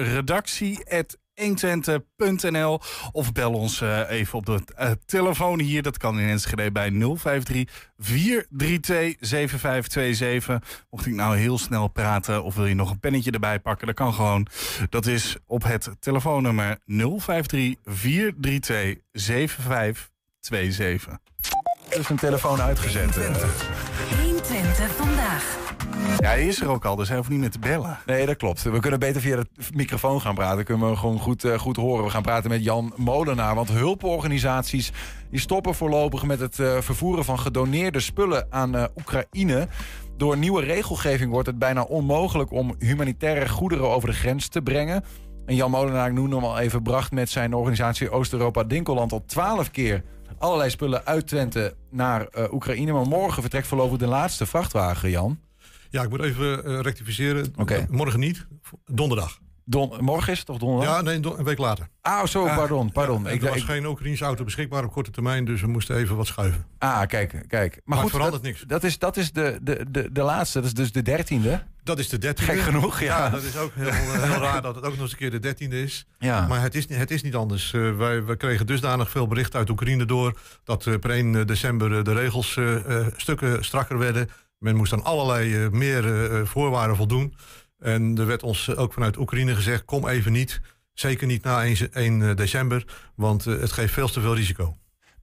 redactie.120.nl 1.36 2.80
of 3.12 3.32
bel 3.32 3.52
ons 3.52 3.80
uh, 3.80 4.10
even 4.10 4.38
op 4.38 4.46
de 4.46 4.60
uh, 4.80 4.90
telefoon 5.06 5.60
hier. 5.60 5.82
Dat 5.82 5.96
kan 5.96 6.20
in 6.20 6.28
Enschede 6.28 6.72
bij 6.72 6.90
053 6.90 7.92
432 7.98 9.16
7527. 9.20 10.84
Mocht 10.90 11.06
ik 11.06 11.14
nou 11.14 11.36
heel 11.36 11.58
snel 11.58 11.88
praten 11.88 12.42
of 12.42 12.54
wil 12.54 12.66
je 12.66 12.74
nog 12.74 12.90
een 12.90 13.00
pennetje 13.00 13.30
erbij 13.30 13.60
pakken, 13.60 13.86
dat 13.86 13.96
kan 13.96 14.14
gewoon. 14.14 14.46
Dat 14.88 15.06
is 15.06 15.36
op 15.46 15.62
het 15.62 15.90
telefoonnummer 16.00 16.78
053 16.86 17.74
432 17.84 19.02
7527. 19.12 21.18
Dus 21.88 22.08
een 22.08 22.16
telefoon 22.16 22.60
uitgezet. 22.60 23.14
120 24.76 24.96
vandaag. 24.96 25.64
Ja, 26.18 26.28
hij 26.28 26.46
is 26.46 26.60
er 26.60 26.68
ook 26.68 26.84
al, 26.84 26.96
dus 26.96 27.08
hij 27.08 27.16
hoeft 27.16 27.28
niet 27.28 27.38
meer 27.38 27.50
te 27.50 27.58
bellen. 27.58 27.98
Nee, 28.06 28.26
dat 28.26 28.36
klopt. 28.36 28.62
We 28.62 28.80
kunnen 28.80 28.98
beter 28.98 29.20
via 29.20 29.36
de 29.36 29.46
microfoon 29.74 30.20
gaan 30.20 30.34
praten. 30.34 30.64
Kunnen 30.64 30.90
we 30.90 30.96
gewoon 30.96 31.18
goed, 31.18 31.44
uh, 31.44 31.58
goed 31.58 31.76
horen. 31.76 32.04
We 32.04 32.10
gaan 32.10 32.22
praten 32.22 32.50
met 32.50 32.64
Jan 32.64 32.92
Molenaar. 32.96 33.54
Want 33.54 33.68
hulporganisaties 33.68 34.92
die 35.30 35.40
stoppen 35.40 35.74
voorlopig 35.74 36.24
met 36.24 36.40
het 36.40 36.58
uh, 36.58 36.80
vervoeren 36.80 37.24
van 37.24 37.38
gedoneerde 37.38 38.00
spullen 38.00 38.46
aan 38.50 38.76
uh, 38.76 38.84
Oekraïne. 38.96 39.68
Door 40.16 40.36
nieuwe 40.36 40.62
regelgeving 40.62 41.30
wordt 41.30 41.46
het 41.46 41.58
bijna 41.58 41.82
onmogelijk 41.82 42.50
om 42.50 42.74
humanitaire 42.78 43.48
goederen 43.48 43.90
over 43.90 44.08
de 44.08 44.14
grens 44.14 44.48
te 44.48 44.62
brengen. 44.62 45.04
En 45.46 45.54
Jan 45.54 45.70
Molenaar, 45.70 46.06
ik 46.06 46.12
noem 46.12 46.32
hem 46.32 46.44
al 46.44 46.58
even, 46.58 46.82
bracht 46.82 47.12
met 47.12 47.30
zijn 47.30 47.54
organisatie 47.54 48.10
Oost-Europa 48.10 48.64
Dinkeland 48.64 49.12
al 49.12 49.24
twaalf 49.26 49.70
keer 49.70 50.02
allerlei 50.38 50.70
spullen 50.70 51.06
uit 51.06 51.26
Twente 51.26 51.74
naar 51.90 52.26
uh, 52.38 52.52
Oekraïne. 52.52 52.92
Maar 52.92 53.06
morgen 53.06 53.42
vertrekt 53.42 53.66
voorlopig 53.66 53.98
de 53.98 54.06
laatste 54.06 54.46
vrachtwagen, 54.46 55.10
Jan. 55.10 55.40
Ja, 55.90 56.02
ik 56.02 56.08
moet 56.08 56.22
even 56.22 56.68
uh, 56.70 56.80
rectificeren. 56.80 57.52
Okay. 57.56 57.86
Morgen 57.90 58.20
niet, 58.20 58.46
donderdag. 58.84 59.38
Don 59.68 59.92
morgen 60.00 60.32
is 60.32 60.38
het 60.38 60.46
toch 60.46 60.58
donderdag? 60.58 60.94
Ja, 60.94 61.00
nee, 61.00 61.20
een 61.22 61.44
week 61.44 61.58
later. 61.58 61.88
Ah, 62.00 62.26
zo, 62.26 62.44
pardon, 62.44 62.92
pardon. 62.92 63.22
Ja, 63.22 63.30
er 63.30 63.40
was 63.40 63.56
ik, 63.56 63.64
geen 63.64 63.86
Oekraïnse 63.86 64.24
auto 64.24 64.44
beschikbaar 64.44 64.84
op 64.84 64.92
korte 64.92 65.10
termijn, 65.10 65.44
dus 65.44 65.60
we 65.60 65.66
moesten 65.66 65.96
even 65.96 66.16
wat 66.16 66.26
schuiven. 66.26 66.66
Ah, 66.78 67.06
kijk, 67.06 67.44
kijk. 67.48 67.72
Maar, 67.72 67.82
maar 67.84 67.98
goed, 67.98 68.10
verandert 68.10 68.42
dat, 68.42 68.52
niks. 68.52 68.64
Dat 68.66 68.84
is, 68.84 68.98
dat 68.98 69.16
is 69.16 69.32
de, 69.32 69.58
de, 69.62 69.84
de, 69.90 70.12
de 70.12 70.22
laatste, 70.22 70.58
dat 70.58 70.66
is 70.66 70.74
dus 70.74 70.92
de 70.92 71.02
dertiende. 71.02 71.62
Dat 71.82 71.98
is 71.98 72.08
de 72.08 72.18
dertiende. 72.18 72.52
Gek 72.52 72.62
genoeg, 72.62 73.00
ja. 73.00 73.24
ja. 73.24 73.30
dat 73.30 73.42
is 73.42 73.56
ook 73.56 73.72
heel, 73.74 73.90
heel 73.90 74.40
raar 74.40 74.62
dat 74.62 74.74
het 74.74 74.84
ook 74.84 74.92
nog 74.92 75.00
eens 75.00 75.12
een 75.12 75.18
keer 75.18 75.30
de 75.30 75.38
dertiende 75.38 75.82
is. 75.82 76.06
Ja. 76.18 76.46
Maar 76.46 76.62
het 76.62 76.74
is, 76.74 76.88
het 76.88 77.10
is 77.10 77.22
niet 77.22 77.34
anders. 77.34 77.72
Uh, 77.72 77.96
wij, 77.96 78.24
wij 78.24 78.36
kregen 78.36 78.66
dusdanig 78.66 79.10
veel 79.10 79.26
berichten 79.26 79.58
uit 79.58 79.70
Oekraïne 79.70 80.04
door... 80.04 80.38
dat 80.64 80.86
uh, 80.86 80.98
per 80.98 81.10
1 81.10 81.46
december 81.46 82.04
de 82.04 82.12
regels 82.12 82.56
uh, 82.56 83.06
stukken 83.16 83.64
strakker 83.64 83.98
werden. 83.98 84.28
Men 84.58 84.76
moest 84.76 84.92
aan 84.92 85.04
allerlei 85.04 85.68
meer 85.70 86.46
voorwaarden 86.46 86.96
voldoen. 86.96 87.34
En 87.78 88.18
er 88.18 88.26
werd 88.26 88.42
ons 88.42 88.76
ook 88.76 88.92
vanuit 88.92 89.16
Oekraïne 89.16 89.54
gezegd... 89.54 89.84
kom 89.84 90.08
even 90.08 90.32
niet, 90.32 90.60
zeker 90.92 91.26
niet 91.26 91.42
na 91.42 91.64
1, 91.64 91.92
1 91.92 92.36
december... 92.36 92.84
want 93.14 93.44
het 93.44 93.72
geeft 93.72 93.92
veel 93.92 94.08
te 94.08 94.20
veel 94.20 94.34
risico. 94.34 94.76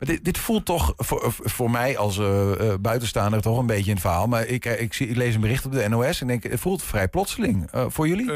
Maar 0.03 0.15
dit, 0.15 0.25
dit 0.25 0.37
voelt 0.37 0.65
toch 0.65 0.93
voor, 0.97 1.33
voor 1.37 1.71
mij 1.71 1.97
als 1.97 2.17
uh, 2.17 2.51
uh, 2.61 2.73
buitenstaander 2.79 3.41
toch 3.41 3.57
een 3.57 3.65
beetje 3.65 3.91
een 3.91 3.99
verhaal. 3.99 4.27
Maar 4.27 4.45
ik, 4.45 4.65
ik, 4.65 4.93
zie, 4.93 5.07
ik 5.07 5.15
lees 5.15 5.35
een 5.35 5.41
bericht 5.41 5.65
op 5.65 5.71
de 5.71 5.89
NOS 5.89 6.21
en 6.21 6.27
denk, 6.27 6.43
het 6.43 6.59
voelt 6.59 6.83
vrij 6.83 7.07
plotseling. 7.07 7.73
Uh, 7.75 7.85
voor 7.87 8.07
jullie? 8.07 8.31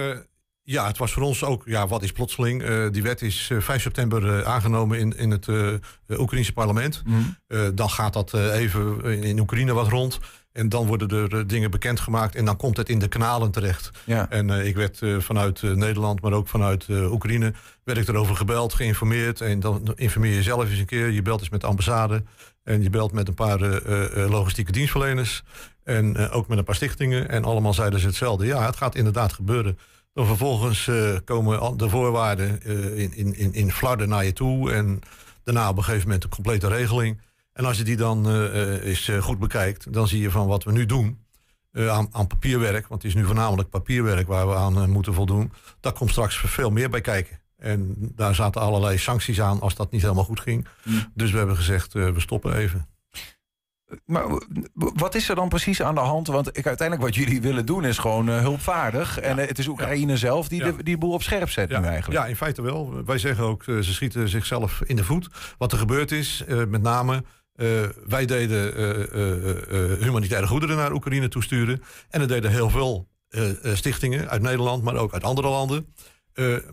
ja, 0.63 0.88
het 0.88 0.97
was 0.97 1.11
voor 1.11 1.24
ons 1.24 1.43
ook, 1.43 1.63
ja, 1.65 1.88
wat 1.88 2.03
is 2.03 2.11
plotseling? 2.11 2.89
die 2.91 3.03
wet 3.03 3.22
is 3.22 3.51
5 3.59 3.82
september 3.82 4.45
aangenomen 4.45 4.99
in, 4.99 5.18
in 5.18 5.32
het 5.32 5.47
Oekraïnse 6.09 6.53
parlement. 6.53 7.03
Mm. 7.05 7.38
dan 7.76 7.89
gaat 7.89 8.13
dat 8.13 8.34
even 8.34 9.03
in, 9.03 9.24
in 9.24 9.39
Oekraïne 9.39 9.74
wat 9.74 9.88
rond. 9.88 10.20
En 10.57 10.69
dan 10.69 10.85
worden 10.85 11.31
er 11.31 11.47
dingen 11.47 11.71
bekendgemaakt 11.71 12.35
en 12.35 12.45
dan 12.45 12.57
komt 12.57 12.77
het 12.77 12.89
in 12.89 12.99
de 12.99 13.07
kanalen 13.07 13.51
terecht. 13.51 13.91
Ja. 14.03 14.29
En 14.29 14.47
uh, 14.47 14.65
ik 14.65 14.75
werd 14.75 15.01
uh, 15.01 15.19
vanuit 15.19 15.61
uh, 15.61 15.75
Nederland, 15.75 16.21
maar 16.21 16.31
ook 16.31 16.47
vanuit 16.47 16.85
Oekraïne, 16.89 17.53
werd 17.83 17.97
ik 17.97 18.07
erover 18.07 18.35
gebeld, 18.35 18.73
geïnformeerd. 18.73 19.41
En 19.41 19.59
dan 19.59 19.91
informeer 19.95 20.33
je 20.33 20.43
zelf 20.43 20.69
eens 20.69 20.79
een 20.79 20.85
keer. 20.85 21.09
Je 21.09 21.21
belt 21.21 21.39
eens 21.39 21.49
met 21.49 21.61
de 21.61 21.67
ambassade 21.67 22.23
en 22.63 22.83
je 22.83 22.89
belt 22.89 23.11
met 23.11 23.27
een 23.27 23.33
paar 23.33 23.59
logistieke 24.29 24.71
dienstverleners. 24.71 25.43
En 25.83 26.29
ook 26.29 26.47
met 26.47 26.57
een 26.57 26.63
paar 26.63 26.75
stichtingen. 26.75 27.29
En 27.29 27.43
allemaal 27.43 27.73
zeiden 27.73 27.99
ze 27.99 28.05
hetzelfde. 28.05 28.45
Ja, 28.45 28.65
het 28.65 28.75
gaat 28.75 28.95
inderdaad 28.95 29.33
gebeuren. 29.33 29.77
Dan 30.13 30.25
vervolgens 30.25 30.89
komen 31.25 31.77
de 31.77 31.89
voorwaarden 31.89 32.63
in, 32.95 33.35
in, 33.35 33.53
in 33.53 33.71
flarden 33.71 34.09
naar 34.09 34.25
je 34.25 34.33
toe. 34.33 34.71
En 34.71 34.99
daarna 35.43 35.69
op 35.69 35.77
een 35.77 35.83
gegeven 35.83 36.05
moment 36.05 36.23
een 36.23 36.29
complete 36.29 36.67
regeling. 36.67 37.21
En 37.57 37.65
als 37.65 37.77
je 37.77 37.83
die 37.83 37.95
dan 37.95 38.45
eens 38.81 39.07
uh, 39.07 39.21
goed 39.21 39.39
bekijkt, 39.39 39.93
dan 39.93 40.07
zie 40.07 40.21
je 40.21 40.31
van 40.31 40.47
wat 40.47 40.63
we 40.63 40.71
nu 40.71 40.85
doen 40.85 41.25
aan, 41.73 42.07
aan, 42.11 42.27
papierwerk, 42.27 42.87
want 42.87 43.01
het 43.01 43.11
is 43.11 43.17
nu 43.17 43.25
voornamelijk 43.25 43.69
papierwerk 43.69 44.27
waar 44.27 44.47
we 44.47 44.55
aan 44.55 44.89
moeten 44.89 45.13
voldoen, 45.13 45.51
daar 45.79 45.93
komt 45.93 46.09
straks 46.09 46.37
veel 46.37 46.69
meer 46.69 46.89
bij 46.89 47.01
kijken. 47.01 47.39
En 47.57 47.95
daar 48.15 48.35
zaten 48.35 48.61
allerlei 48.61 48.97
sancties 48.97 49.41
aan 49.41 49.61
als 49.61 49.75
dat 49.75 49.91
niet 49.91 50.01
helemaal 50.01 50.23
goed 50.23 50.39
ging. 50.39 50.67
Mm. 50.83 51.11
Dus 51.13 51.31
we 51.31 51.37
hebben 51.37 51.55
gezegd, 51.55 51.93
we 51.93 52.13
stoppen 52.17 52.55
even. 52.55 52.87
Maar 54.05 54.25
wat 54.73 55.15
is 55.15 55.29
er 55.29 55.35
dan 55.35 55.49
precies 55.49 55.81
aan 55.81 55.95
de 55.95 56.01
hand? 56.01 56.27
Want 56.27 56.57
ik, 56.57 56.67
uiteindelijk 56.67 57.07
wat 57.07 57.15
jullie 57.15 57.41
willen 57.41 57.65
doen 57.65 57.85
is 57.85 57.97
gewoon 57.97 58.29
eh, 58.29 58.39
hulpvaardig. 58.39 59.19
En 59.19 59.39
eh, 59.39 59.47
het 59.47 59.59
is 59.59 59.67
Oekraïne 59.67 60.17
zelf 60.17 60.47
die 60.47 60.65
Ja. 60.65 60.71
de, 60.71 60.83
die 60.83 60.97
boel 60.97 61.13
op 61.13 61.23
scherp 61.23 61.49
zet 61.49 61.69
Ja, 61.69 61.79
nu 61.79 61.85
eigenlijk. 61.85 62.19
ja, 62.19 62.27
in 62.27 62.35
feite 62.35 62.61
wel. 62.61 63.03
Wij 63.05 63.17
zeggen 63.17 63.43
ook, 63.43 63.63
eh, 63.63 63.77
ze 63.79 63.93
schieten 63.93 64.29
zichzelf 64.29 64.81
in 64.85 64.95
de 64.95 65.03
voet. 65.03 65.29
Wat 65.57 65.71
er 65.71 65.77
gebeurd 65.77 66.11
is, 66.11 66.43
eh, 66.47 66.65
met 66.65 66.81
name... 66.81 67.23
eh, 67.57 67.83
wij 68.07 68.25
deden 68.25 68.75
eh, 68.75 69.91
eh, 69.91 69.99
humanitaire 69.99 70.47
goederen 70.47 70.75
naar 70.75 70.91
Oekraïne 70.93 71.27
toesturen. 71.27 71.81
En 72.09 72.21
er 72.21 72.27
deden 72.27 72.51
heel 72.51 72.69
veel 72.69 73.07
stichtingen 73.63 74.29
uit 74.29 74.41
Nederland, 74.41 74.83
maar 74.83 74.95
ook 74.95 75.13
uit 75.13 75.23
andere 75.23 75.47
landen. 75.47 75.93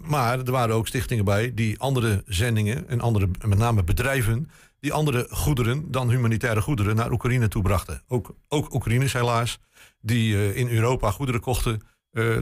Maar 0.01 0.39
er 0.39 0.51
waren 0.51 0.75
ook 0.75 0.87
stichtingen 0.87 1.25
bij 1.25 1.55
die 1.55 1.79
andere 1.79 2.23
zendingen... 2.27 2.89
en 2.89 3.01
andere, 3.01 3.29
met 3.47 3.59
name 3.59 3.85
bedrijven... 3.85 4.51
die 4.81 4.93
andere 4.93 5.27
goederen 5.31 5.91
dan 5.91 6.11
humanitaire 6.11 6.61
goederen 6.61 6.97
naar 6.97 7.11
Oekraïne 7.11 7.49
toe 7.49 7.63
brachten. 7.63 8.03
Ook, 8.09 8.35
ook 8.49 8.75
Oekraïners 8.75 9.13
helaas, 9.13 9.59
die 10.01 10.55
in 10.55 10.69
Europa 10.69 11.11
goederen 11.11 11.41
kochten... 11.41 11.81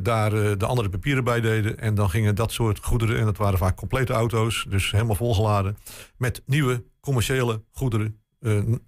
daar 0.03 0.59
de 0.59 0.67
andere 0.67 0.89
papieren 0.89 1.25
bij 1.25 1.41
deden. 1.41 1.79
En 1.79 1.95
dan 1.95 2.11
gingen 2.11 2.35
dat 2.35 2.53
soort 2.53 2.79
goederen, 2.79 3.19
en 3.19 3.25
dat 3.25 3.37
waren 3.37 3.59
vaak 3.59 3.77
complete 3.77 4.13
auto's... 4.13 4.67
dus 4.69 4.91
helemaal 4.91 5.17
volgeladen, 5.17 5.77
met 6.17 6.43
nieuwe 6.47 6.85
commerciële 7.01 7.63
goederen 7.71 8.22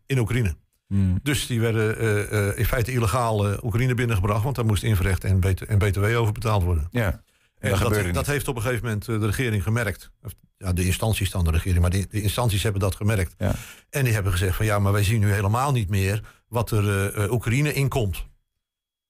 in 0.06 0.18
Oekraïne. 0.18 0.54
Hmm. 0.86 1.18
Dus 1.22 1.46
die 1.46 1.60
werden 1.60 1.98
eh, 1.98 2.48
eh, 2.48 2.58
in 2.58 2.64
feite 2.64 2.92
illegaal 2.92 3.48
eh, 3.48 3.64
Oekraïne 3.64 3.94
binnengebracht... 3.94 4.42
want 4.42 4.56
daar 4.56 4.64
moest 4.64 4.82
inverrecht 4.82 5.24
en, 5.24 5.40
BT 5.40 5.62
en 5.62 5.78
btw 5.78 6.16
over 6.16 6.32
betaald 6.32 6.62
worden. 6.62 6.88
Ja. 6.90 7.22
En 7.64 7.72
En 7.72 8.04
dat 8.04 8.14
dat, 8.14 8.26
heeft 8.26 8.48
op 8.48 8.56
een 8.56 8.62
gegeven 8.62 8.84
moment 8.84 9.08
eh, 9.08 9.20
de 9.20 9.26
regering 9.26 9.62
gemerkt. 9.62 10.10
Of, 10.22 10.32
Ja, 10.58 10.72
de 10.72 10.84
instanties 10.84 11.30
dan 11.30 11.44
de 11.44 11.50
regering, 11.50 11.80
maar 11.80 11.90
de, 11.90 12.06
de 12.10 12.22
instanties 12.22 12.62
hebben 12.62 12.80
dat 12.80 12.94
gemerkt. 12.94 13.34
Ja. 13.38 13.54
En 13.90 14.04
die 14.04 14.12
hebben 14.12 14.32
gezegd 14.32 14.56
van 14.56 14.66
ja, 14.66 14.78
maar 14.78 14.92
wij 14.92 15.04
zien 15.04 15.20
nu 15.20 15.32
helemaal 15.32 15.72
niet 15.72 15.88
meer 15.88 16.20
wat 16.48 16.70
er 16.70 16.88
eh, 16.88 17.24
eh, 17.24 17.32
Oekraïne 17.32 17.72
inkomt. 17.72 18.26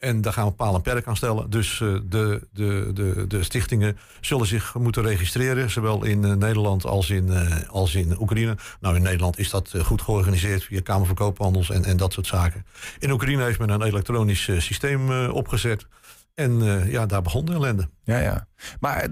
En 0.05 0.21
daar 0.21 0.33
gaan 0.33 0.47
we 0.47 0.53
paal 0.53 0.75
en 0.75 0.83
perk 0.83 1.07
aan 1.07 1.17
stellen. 1.17 1.51
Dus 1.51 1.81
eh, 1.81 1.95
de, 2.05 2.47
de, 2.53 2.91
de, 2.95 3.25
de 3.27 3.43
stichtingen 3.43 3.99
zullen 4.21 4.47
zich 4.47 4.75
moeten 4.75 5.03
registreren, 5.03 5.71
zowel 5.71 6.05
in 6.05 6.25
eh, 6.25 6.33
Nederland 6.33 6.85
als 6.87 7.11
in, 7.11 7.33
eh, 7.33 7.69
als 7.69 7.95
in 7.95 8.21
Oekraïne. 8.21 8.57
Nou, 8.81 8.97
in 8.97 9.03
Nederland 9.03 9.39
is 9.39 9.51
dat 9.51 9.75
goed 9.85 10.03
georganiseerd 10.03 10.65
via 10.65 10.81
Kamer 10.81 11.07
van 11.07 11.15
Koophandels 11.15 11.71
en, 11.71 11.85
en 11.85 11.97
dat 11.97 12.13
soort 12.13 12.27
zaken. 12.27 12.67
In 12.99 13.11
Oekraïne 13.11 13.43
heeft 13.43 13.59
men 13.59 13.69
een 13.69 13.83
elektronisch 13.83 14.51
systeem 14.59 15.29
opgezet. 15.29 15.87
En 16.35 16.63
ja, 16.91 17.07
daar 17.07 17.23
begon 17.23 17.45
de 17.45 17.53
ellende. 17.53 17.89
Ja, 18.05 18.19
ja. 18.19 18.47
Maar 18.81 19.09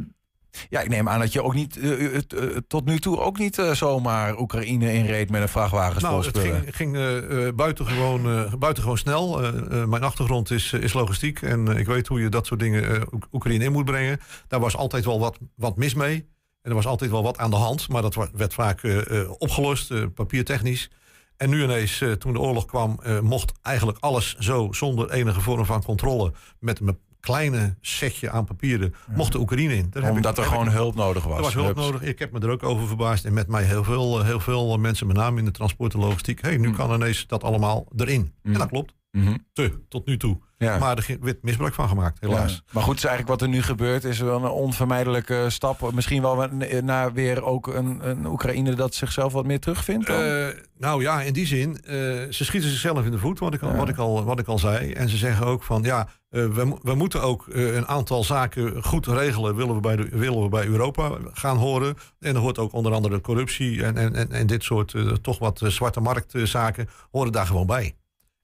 ja, 0.68 0.80
ik 0.80 0.88
neem 0.88 1.08
aan 1.08 1.20
dat 1.20 1.32
je 1.32 1.42
ook 1.42 1.54
niet 1.54 1.76
eh, 1.78 2.12
het, 2.12 2.32
eh, 2.32 2.46
tot 2.66 2.84
nu 2.84 2.98
toe 2.98 3.18
ook 3.20 3.38
niet 3.38 3.58
eh, 3.58 3.70
zomaar 3.70 4.38
Oekraïne 4.38 4.92
inreed 4.92 5.30
met 5.30 5.42
een 5.42 5.48
vrachtwagen 5.48 6.02
Nou, 6.02 6.24
het 6.26 6.38
ging, 6.38 6.76
ging 6.76 6.96
eh, 6.96 7.46
eh, 7.46 7.54
buitengewoon, 7.54 8.26
eh, 8.26 8.54
buitengewoon 8.54 8.98
snel. 8.98 9.42
Eh, 9.42 9.48
eh, 9.80 9.88
mijn 9.88 10.02
achtergrond 10.02 10.50
is, 10.50 10.72
is 10.72 10.92
logistiek. 10.92 11.42
En 11.42 11.68
eh, 11.68 11.78
ik 11.78 11.86
weet 11.86 12.06
hoe 12.06 12.20
je 12.20 12.28
dat 12.28 12.46
soort 12.46 12.60
dingen 12.60 12.94
eh, 12.94 13.00
Oek- 13.12 13.28
Oekraïne 13.32 13.64
in 13.64 13.72
moet 13.72 13.84
brengen. 13.84 14.20
Daar 14.48 14.60
was 14.60 14.76
altijd 14.76 15.04
wel 15.04 15.20
wat, 15.20 15.38
wat 15.56 15.76
mis 15.76 15.94
mee. 15.94 16.14
En 16.62 16.70
er 16.70 16.74
was 16.76 16.86
altijd 16.86 17.10
wel 17.10 17.22
wat 17.22 17.38
aan 17.38 17.50
de 17.50 17.56
hand. 17.56 17.88
Maar 17.88 18.02
dat 18.02 18.28
werd 18.32 18.54
vaak 18.54 18.82
eh, 18.82 19.20
eh, 19.20 19.30
opgelost, 19.38 19.90
eh, 19.90 20.02
papiertechnisch. 20.14 20.90
En 21.36 21.50
nu 21.50 21.62
ineens, 21.62 22.00
eh, 22.00 22.12
toen 22.12 22.32
de 22.32 22.38
oorlog 22.40 22.64
kwam, 22.64 22.98
eh, 23.02 23.20
mocht 23.20 23.52
eigenlijk 23.62 23.98
alles 24.00 24.36
zo 24.38 24.68
zonder 24.72 25.10
enige 25.10 25.40
vorm 25.40 25.64
van 25.64 25.82
controle. 25.82 26.32
Met 26.58 26.80
een 26.80 26.98
kleine 27.26 27.76
setje 27.80 28.30
aan 28.30 28.44
papieren, 28.44 28.94
mocht 29.14 29.32
de 29.32 29.38
Oekraïne 29.38 29.74
in. 29.76 29.86
Daar 29.90 30.02
heb 30.02 30.10
ik- 30.10 30.16
Omdat 30.16 30.38
er 30.38 30.44
ik- 30.44 30.50
gewoon 30.50 30.68
hulp 30.68 30.94
nodig 30.94 31.24
was. 31.24 31.36
er 31.36 31.42
was 31.42 31.54
hulp 31.54 31.66
Hups. 31.66 31.80
nodig. 31.80 32.02
Ik 32.02 32.18
heb 32.18 32.32
me 32.32 32.40
er 32.40 32.50
ook 32.50 32.62
over 32.62 32.86
verbaasd. 32.86 33.24
En 33.24 33.32
met 33.32 33.48
mij 33.48 33.62
heel 33.64 33.84
veel, 33.84 34.18
eh, 34.20 34.24
heel 34.26 34.40
veel 34.40 34.78
mensen, 34.78 35.06
met 35.06 35.16
name 35.16 35.38
in 35.38 35.44
de 35.44 35.50
transport 35.50 35.94
en 35.94 36.00
logistiek. 36.00 36.42
hey, 36.42 36.56
nu 36.56 36.70
kan 36.72 36.92
ineens 36.94 37.26
dat 37.26 37.44
allemaal 37.44 37.86
erin. 37.96 38.32
En 38.42 38.52
dat 38.52 38.68
klopt. 38.68 38.94
Mhm. 39.12 39.36
Te, 39.52 39.80
tot 39.88 40.06
nu 40.06 40.16
toe. 40.16 40.38
Ja. 40.58 40.78
Maar 40.78 40.96
er 40.96 41.16
werd 41.20 41.42
misbruik 41.42 41.74
van 41.74 41.88
gemaakt, 41.88 42.20
helaas. 42.20 42.52
Ja. 42.52 42.60
Maar 42.72 42.82
goed, 42.82 42.96
is 42.96 43.04
eigenlijk 43.04 43.40
wat 43.40 43.48
er 43.48 43.54
nu 43.54 43.62
gebeurt 43.62 44.04
is 44.04 44.18
wel 44.18 44.44
een 44.44 44.50
onvermijdelijke 44.50 45.50
stap. 45.50 45.92
Misschien 45.92 46.22
wel 46.22 46.48
naar 46.82 47.12
weer 47.12 47.44
ook 47.44 47.66
een, 47.66 48.08
een 48.08 48.26
Oekraïne 48.26 48.74
dat 48.74 48.94
zichzelf 48.94 49.32
wat 49.32 49.46
meer 49.46 49.60
terugvindt. 49.60 50.08
Eh, 50.08 50.46
nou 50.78 51.02
ja, 51.02 51.22
in 51.22 51.32
die 51.32 51.46
zin, 51.46 51.80
eh, 51.84 51.94
ze 52.30 52.44
schieten 52.44 52.70
zichzelf 52.70 53.04
in 53.04 53.10
de 53.10 53.18
voet, 53.18 53.38
wat 53.38 53.54
ik, 53.54 53.62
al, 53.62 53.68
Ja. 53.70 53.76
wat 53.76 53.88
ik, 53.88 53.96
al, 53.96 54.24
wat 54.24 54.38
ik 54.38 54.46
al 54.46 54.58
zei. 54.58 54.92
En 54.92 55.08
ze 55.08 55.16
zeggen 55.16 55.46
ook 55.46 55.62
van, 55.62 55.82
ja, 55.82 56.08
eh, 56.28 56.46
we, 56.46 56.76
we 56.82 56.94
moeten 56.94 57.22
ook 57.22 57.46
een 57.48 57.86
aantal 57.88 58.24
zaken 58.24 58.82
goed 58.84 59.06
regelen. 59.06 59.56
Willen 59.56 59.74
we, 59.74 59.80
bij 59.80 59.96
de, 59.96 60.08
willen 60.08 60.42
we 60.42 60.48
bij 60.48 60.66
Europa 60.66 61.10
gaan 61.32 61.56
horen. 61.56 61.94
En 62.20 62.34
er 62.34 62.40
hoort 62.40 62.58
ook 62.58 62.72
onder 62.72 62.92
andere 62.92 63.20
corruptie 63.20 63.84
en, 63.84 63.96
en, 63.96 64.14
en, 64.14 64.32
en 64.32 64.46
dit 64.46 64.62
soort 64.62 64.94
toch 65.22 65.38
wat 65.38 65.60
zwarte 65.64 66.00
marktzaken 66.00 66.88
horen 67.10 67.32
daar 67.32 67.46
gewoon 67.46 67.66
bij. 67.66 67.94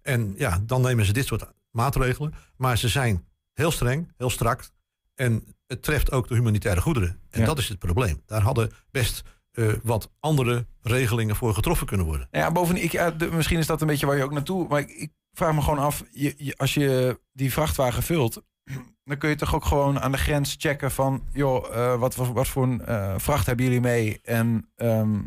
En 0.03 0.35
ja, 0.37 0.59
dan 0.63 0.81
nemen 0.83 1.05
ze 1.05 1.13
dit 1.13 1.27
soort 1.27 1.47
maatregelen. 1.71 2.35
Maar 2.57 2.79
ze 2.79 2.89
zijn 2.89 3.25
heel 3.55 3.71
streng, 3.71 4.13
heel 4.17 4.31
strak. 4.31 4.71
En 5.15 5.45
het 5.67 5.83
treft 5.83 6.13
ook 6.13 6.29
de 6.29 6.35
humanitaire 6.35 6.81
goederen. 6.81 7.21
En 7.31 7.41
Ja. 7.41 7.47
dat 7.47 7.59
is 7.59 7.69
het 7.69 7.79
probleem. 7.79 8.23
Daar 8.27 8.43
hadden 8.43 8.71
best 8.91 9.23
eh, 9.53 9.73
wat 9.83 10.11
andere 10.21 10.67
regelingen 10.83 11.37
voor 11.37 11.55
getroffen 11.55 11.87
kunnen 11.87 12.07
worden. 12.07 12.29
Ja, 12.31 12.53
bovendien, 12.53 12.85
ik, 12.85 12.93
ja, 12.93 13.11
de- 13.11 13.31
misschien 13.31 13.59
is 13.59 13.67
dat 13.67 13.81
een 13.81 13.87
beetje 13.87 14.07
waar 14.07 14.17
je 14.17 14.23
ook 14.23 14.33
naartoe... 14.33 14.69
Maar 14.69 14.81
ik, 14.81 14.91
ik 14.91 15.11
vraag 15.33 15.55
me 15.55 15.63
gewoon 15.63 15.79
af, 15.79 16.05
je, 16.11 16.35
je- 16.37 16.57
als 16.57 16.75
je 16.75 17.21
die 17.33 17.53
vrachtwagen 17.53 18.03
vult... 18.03 18.43
dan 19.05 19.19
kun 19.19 19.29
je 19.29 19.35
toch 19.37 19.55
ook 19.55 19.65
gewoon 19.65 20.01
aan 20.01 20.13
de 20.13 20.19
grens 20.19 20.55
checken 20.59 20.91
van... 20.91 21.25
joh, 21.33 21.77
eh, 21.77 21.99
wat, 21.99 22.15
wat, 22.15 22.29
wat 22.29 22.49
voor 22.49 22.63
een 22.63 22.85
eh, 22.85 23.15
vracht 23.19 23.47
hebben 23.47 23.65
jullie 23.65 23.81
mee? 23.81 24.21
En 24.23 24.71
ehm, 24.77 25.21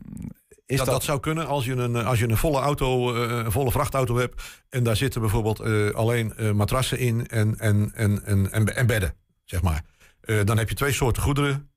is 0.71 0.77
dat, 0.77 0.85
dat... 0.85 0.95
dat 0.95 1.03
zou 1.03 1.19
kunnen 1.19 1.47
als 1.47 1.65
je 1.65 1.73
een, 1.73 1.95
als 1.95 2.19
je 2.19 2.29
een 2.29 2.37
volle 2.37 2.59
auto, 2.59 3.15
eh, 3.15 3.37
een 3.45 3.51
volle 3.51 3.71
vrachtauto 3.71 4.17
hebt. 4.17 4.41
En 4.69 4.83
daar 4.83 4.95
zitten 4.95 5.21
bijvoorbeeld 5.21 5.59
eh, 5.59 5.89
alleen 5.89 6.33
eh, 6.35 6.51
matrassen 6.51 6.97
in 6.97 7.27
en, 7.27 7.59
en, 7.59 7.91
en, 7.93 8.25
en, 8.25 8.51
en, 8.51 8.75
en 8.75 8.87
bedden, 8.87 9.13
zeg 9.43 9.61
maar. 9.61 9.83
Eh, 10.21 10.39
dan 10.43 10.57
heb 10.57 10.69
je 10.69 10.75
twee 10.75 10.91
soorten 10.91 11.23
goederen. 11.23 11.71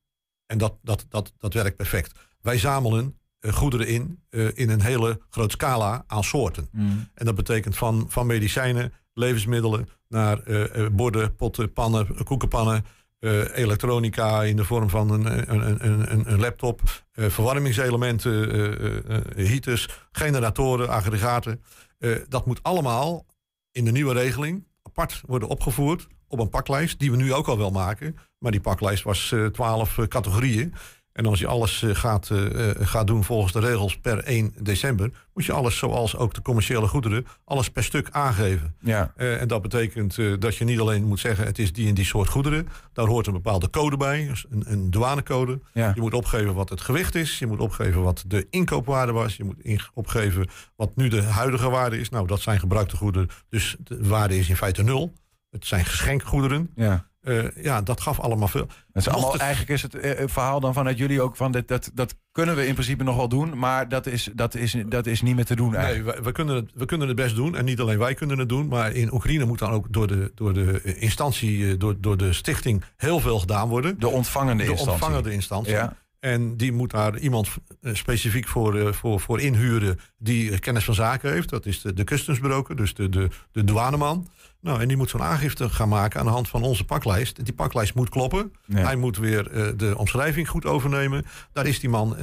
En 0.45 0.57
dat, 0.57 0.77
dat, 0.81 1.05
dat, 1.09 1.33
dat 1.37 1.53
werkt 1.53 1.75
perfect. 1.75 2.19
Wij 2.41 2.57
zamelen 2.57 3.19
eh, 3.39 3.53
goederen 3.53 3.87
in, 3.87 4.19
eh, 4.29 4.47
in 4.57 4.69
een 4.69 4.81
hele 4.81 5.19
grote 5.29 5.51
scala 5.51 6.03
aan 6.07 6.23
soorten. 6.23 6.67
Mm. 6.71 7.09
En 7.13 7.25
dat 7.25 7.35
betekent 7.35 7.77
van, 7.77 8.05
van 8.09 8.25
medicijnen, 8.25 8.93
levensmiddelen, 9.13 9.89
naar 10.07 10.39
eh, 10.43 10.85
eh, 10.85 10.91
borden, 10.91 11.35
potten, 11.35 11.73
pannen, 11.73 12.23
koekenpannen, 12.23 12.85
eh, 13.25 13.57
elektronica 13.57 14.43
in 14.43 14.55
de 14.55 14.63
vorm 14.63 14.89
van 14.89 15.09
een, 15.11 15.51
een, 15.51 15.85
een, 15.85 16.11
een, 16.13 16.31
een 16.31 16.39
laptop, 16.39 16.81
eh, 17.11 17.29
verwarmingselementen, 17.29 18.51
eh, 18.51 18.65
eh, 18.65 18.97
eh, 19.07 19.47
heaters, 19.47 19.89
generatoren, 20.11 20.89
aggregaten. 20.89 21.63
Eh, 21.99 22.15
dat 22.29 22.45
moet 22.45 22.63
allemaal 22.63 23.25
in 23.71 23.85
de 23.85 23.91
nieuwe 23.91 24.13
regeling 24.13 24.67
apart 24.83 25.21
worden 25.25 25.47
opgevoerd 25.47 26.07
op 26.27 26.39
een 26.39 26.49
paklijst, 26.49 26.99
die 26.99 27.11
we 27.11 27.17
nu 27.17 27.33
ook 27.33 27.47
al 27.47 27.57
wel 27.57 27.71
maken. 27.71 28.17
Maar 28.37 28.51
die 28.51 28.61
paklijst 28.61 29.03
was 29.03 29.31
eh, 29.31 29.45
twaalf 29.45 29.99
categorieën. 30.07 30.73
En 31.15 31.25
als 31.25 31.39
je 31.39 31.47
alles 31.47 31.83
eh, 31.83 31.95
gaat, 31.95 32.29
eh, 32.29 32.69
gaat 32.79 33.07
doen 33.07 33.23
volgens 33.23 33.53
de 33.53 33.59
regels 33.59 33.97
per 33.97 34.23
1 34.23 34.53
december, 34.59 35.11
moet 35.33 35.45
je 35.45 35.51
alles, 35.51 35.77
zoals 35.77 36.15
ook 36.17 36.33
de 36.33 36.41
commerciële 36.41 36.87
goederen, 36.87 37.25
alles 37.43 37.69
per 37.69 37.83
stuk 37.83 38.09
aangeven. 38.11 38.75
Ja. 38.79 39.13
En 39.15 39.47
dat 39.47 39.61
betekent 39.61 40.41
dat 40.41 40.55
je 40.55 40.63
niet 40.63 40.79
alleen 40.79 41.03
moet 41.03 41.19
zeggen 41.19 41.45
het 41.45 41.59
is 41.59 41.73
die 41.73 41.87
en 41.87 41.93
die 41.93 42.05
soort 42.05 42.29
goederen. 42.29 42.67
Daar 42.93 43.07
hoort 43.07 43.27
een 43.27 43.33
bepaalde 43.33 43.69
code 43.69 43.97
bij, 43.97 44.27
dus 44.27 44.45
een, 44.49 44.63
een 44.67 44.91
douanecode. 44.91 45.59
Ja. 45.73 45.91
Je 45.95 46.01
moet 46.01 46.13
opgeven 46.13 46.53
wat 46.53 46.69
het 46.69 46.81
gewicht 46.81 47.15
is. 47.15 47.39
Je 47.39 47.47
moet 47.47 47.59
opgeven 47.59 48.01
wat 48.01 48.23
de 48.27 48.47
inkoopwaarde 48.49 49.11
was. 49.11 49.35
Je 49.35 49.43
moet 49.43 49.89
opgeven 49.93 50.47
wat 50.75 50.95
nu 50.95 51.07
de 51.07 51.21
huidige 51.21 51.69
waarde 51.69 51.99
is. 51.99 52.09
Nou, 52.09 52.27
dat 52.27 52.41
zijn 52.41 52.59
gebruikte 52.59 52.97
goederen. 52.97 53.29
Dus 53.49 53.75
de 53.79 54.07
waarde 54.07 54.37
is 54.37 54.49
in 54.49 54.57
feite 54.57 54.83
nul. 54.83 55.13
Het 55.49 55.65
zijn 55.65 55.85
geschenkgoederen. 55.85 56.69
Ja. 56.75 57.07
Eh, 57.25 57.63
ja, 57.63 57.81
dat 57.81 58.01
gaf 58.01 58.19
allemaal 58.19 58.47
veel. 58.47 58.67
Is 58.93 59.07
allemaal, 59.09 59.31
het- 59.31 59.41
eigenlijk 59.41 59.71
is 59.71 59.81
het 59.81 59.95
eh, 59.95 60.23
verhaal 60.27 60.59
dan 60.59 60.73
vanuit 60.73 60.97
jullie 60.97 61.21
ook 61.21 61.35
van 61.35 61.51
dit, 61.51 61.67
dat, 61.67 61.91
dat 61.93 62.15
kunnen 62.31 62.55
we 62.55 62.67
in 62.67 62.73
principe 62.73 63.03
nog 63.03 63.15
wel 63.15 63.27
doen, 63.29 63.57
maar 63.57 63.89
dat 63.89 64.05
is, 64.05 64.29
dat 64.33 64.55
is, 64.55 64.75
dat 64.87 65.05
is 65.05 65.21
niet 65.21 65.35
meer 65.35 65.45
te 65.45 65.55
doen 65.55 65.71
Nee, 65.71 65.79
eigenlijk. 65.79 66.17
we, 66.17 66.23
we 66.23 66.31
kunnen 66.31 66.55
het, 66.55 66.71
we 66.73 66.85
kunnen 66.85 67.07
het 67.07 67.15
best 67.15 67.35
doen. 67.35 67.55
En 67.55 67.65
niet 67.65 67.79
alleen 67.79 67.97
wij 67.99 68.13
kunnen 68.13 68.37
het 68.39 68.49
doen. 68.49 68.67
Maar 68.67 68.91
in 68.91 69.13
Oekraïne 69.13 69.45
moet 69.45 69.59
dan 69.59 69.71
ook 69.71 69.85
door 69.89 70.07
de, 70.07 70.31
door 70.35 70.53
de 70.53 70.81
eh, 70.83 71.01
instantie, 71.01 71.67
eh, 71.71 71.79
door, 71.79 71.95
door 71.99 72.17
de 72.17 72.33
stichting, 72.33 72.83
heel 72.97 73.19
veel 73.19 73.39
gedaan 73.39 73.67
worden. 73.69 73.99
De 73.99 74.07
ontvangende 74.07 74.63
de 74.63 74.69
instantie. 74.69 74.93
ontvangende 74.93 75.31
instantie. 75.33 75.73
Ja. 75.73 75.93
En 76.25 76.57
die 76.57 76.71
moet 76.71 76.91
daar 76.91 77.17
iemand 77.17 77.47
eh, 77.81 77.93
specifiek 77.93 78.47
voor, 78.47 78.79
eh, 78.79 78.93
voor, 78.93 79.19
voor 79.19 79.41
inhuren 79.41 79.99
die 80.17 80.51
eh, 80.51 80.59
kennis 80.59 80.83
van 80.83 80.93
zaken 80.93 81.31
heeft. 81.31 81.49
Dat 81.49 81.65
is 81.65 81.81
de, 81.81 81.93
de 81.93 82.03
customsbroker, 82.03 82.75
dus 82.75 82.93
de, 82.93 83.09
de, 83.09 83.29
de 83.51 83.63
douaneman. 83.63 84.27
Nou, 84.61 84.81
en 84.81 84.87
die 84.87 84.97
moet 84.97 85.09
zo'n 85.09 85.21
aangifte 85.21 85.69
gaan 85.69 85.89
maken 85.89 86.19
aan 86.19 86.25
de 86.25 86.31
hand 86.31 86.49
van 86.49 86.63
onze 86.63 86.85
paklijst. 86.85 87.45
Die 87.45 87.53
paklijst 87.53 87.95
moet 87.95 88.09
kloppen. 88.09 88.53
Ja. 88.65 88.77
Hij 88.77 88.95
moet 88.95 89.17
weer 89.17 89.43
de 89.77 89.97
omschrijving 89.97 90.49
goed 90.49 90.65
overnemen. 90.65 91.25
Daar 91.53 91.65
is 91.65 91.79
die 91.79 91.89
man 91.89 92.15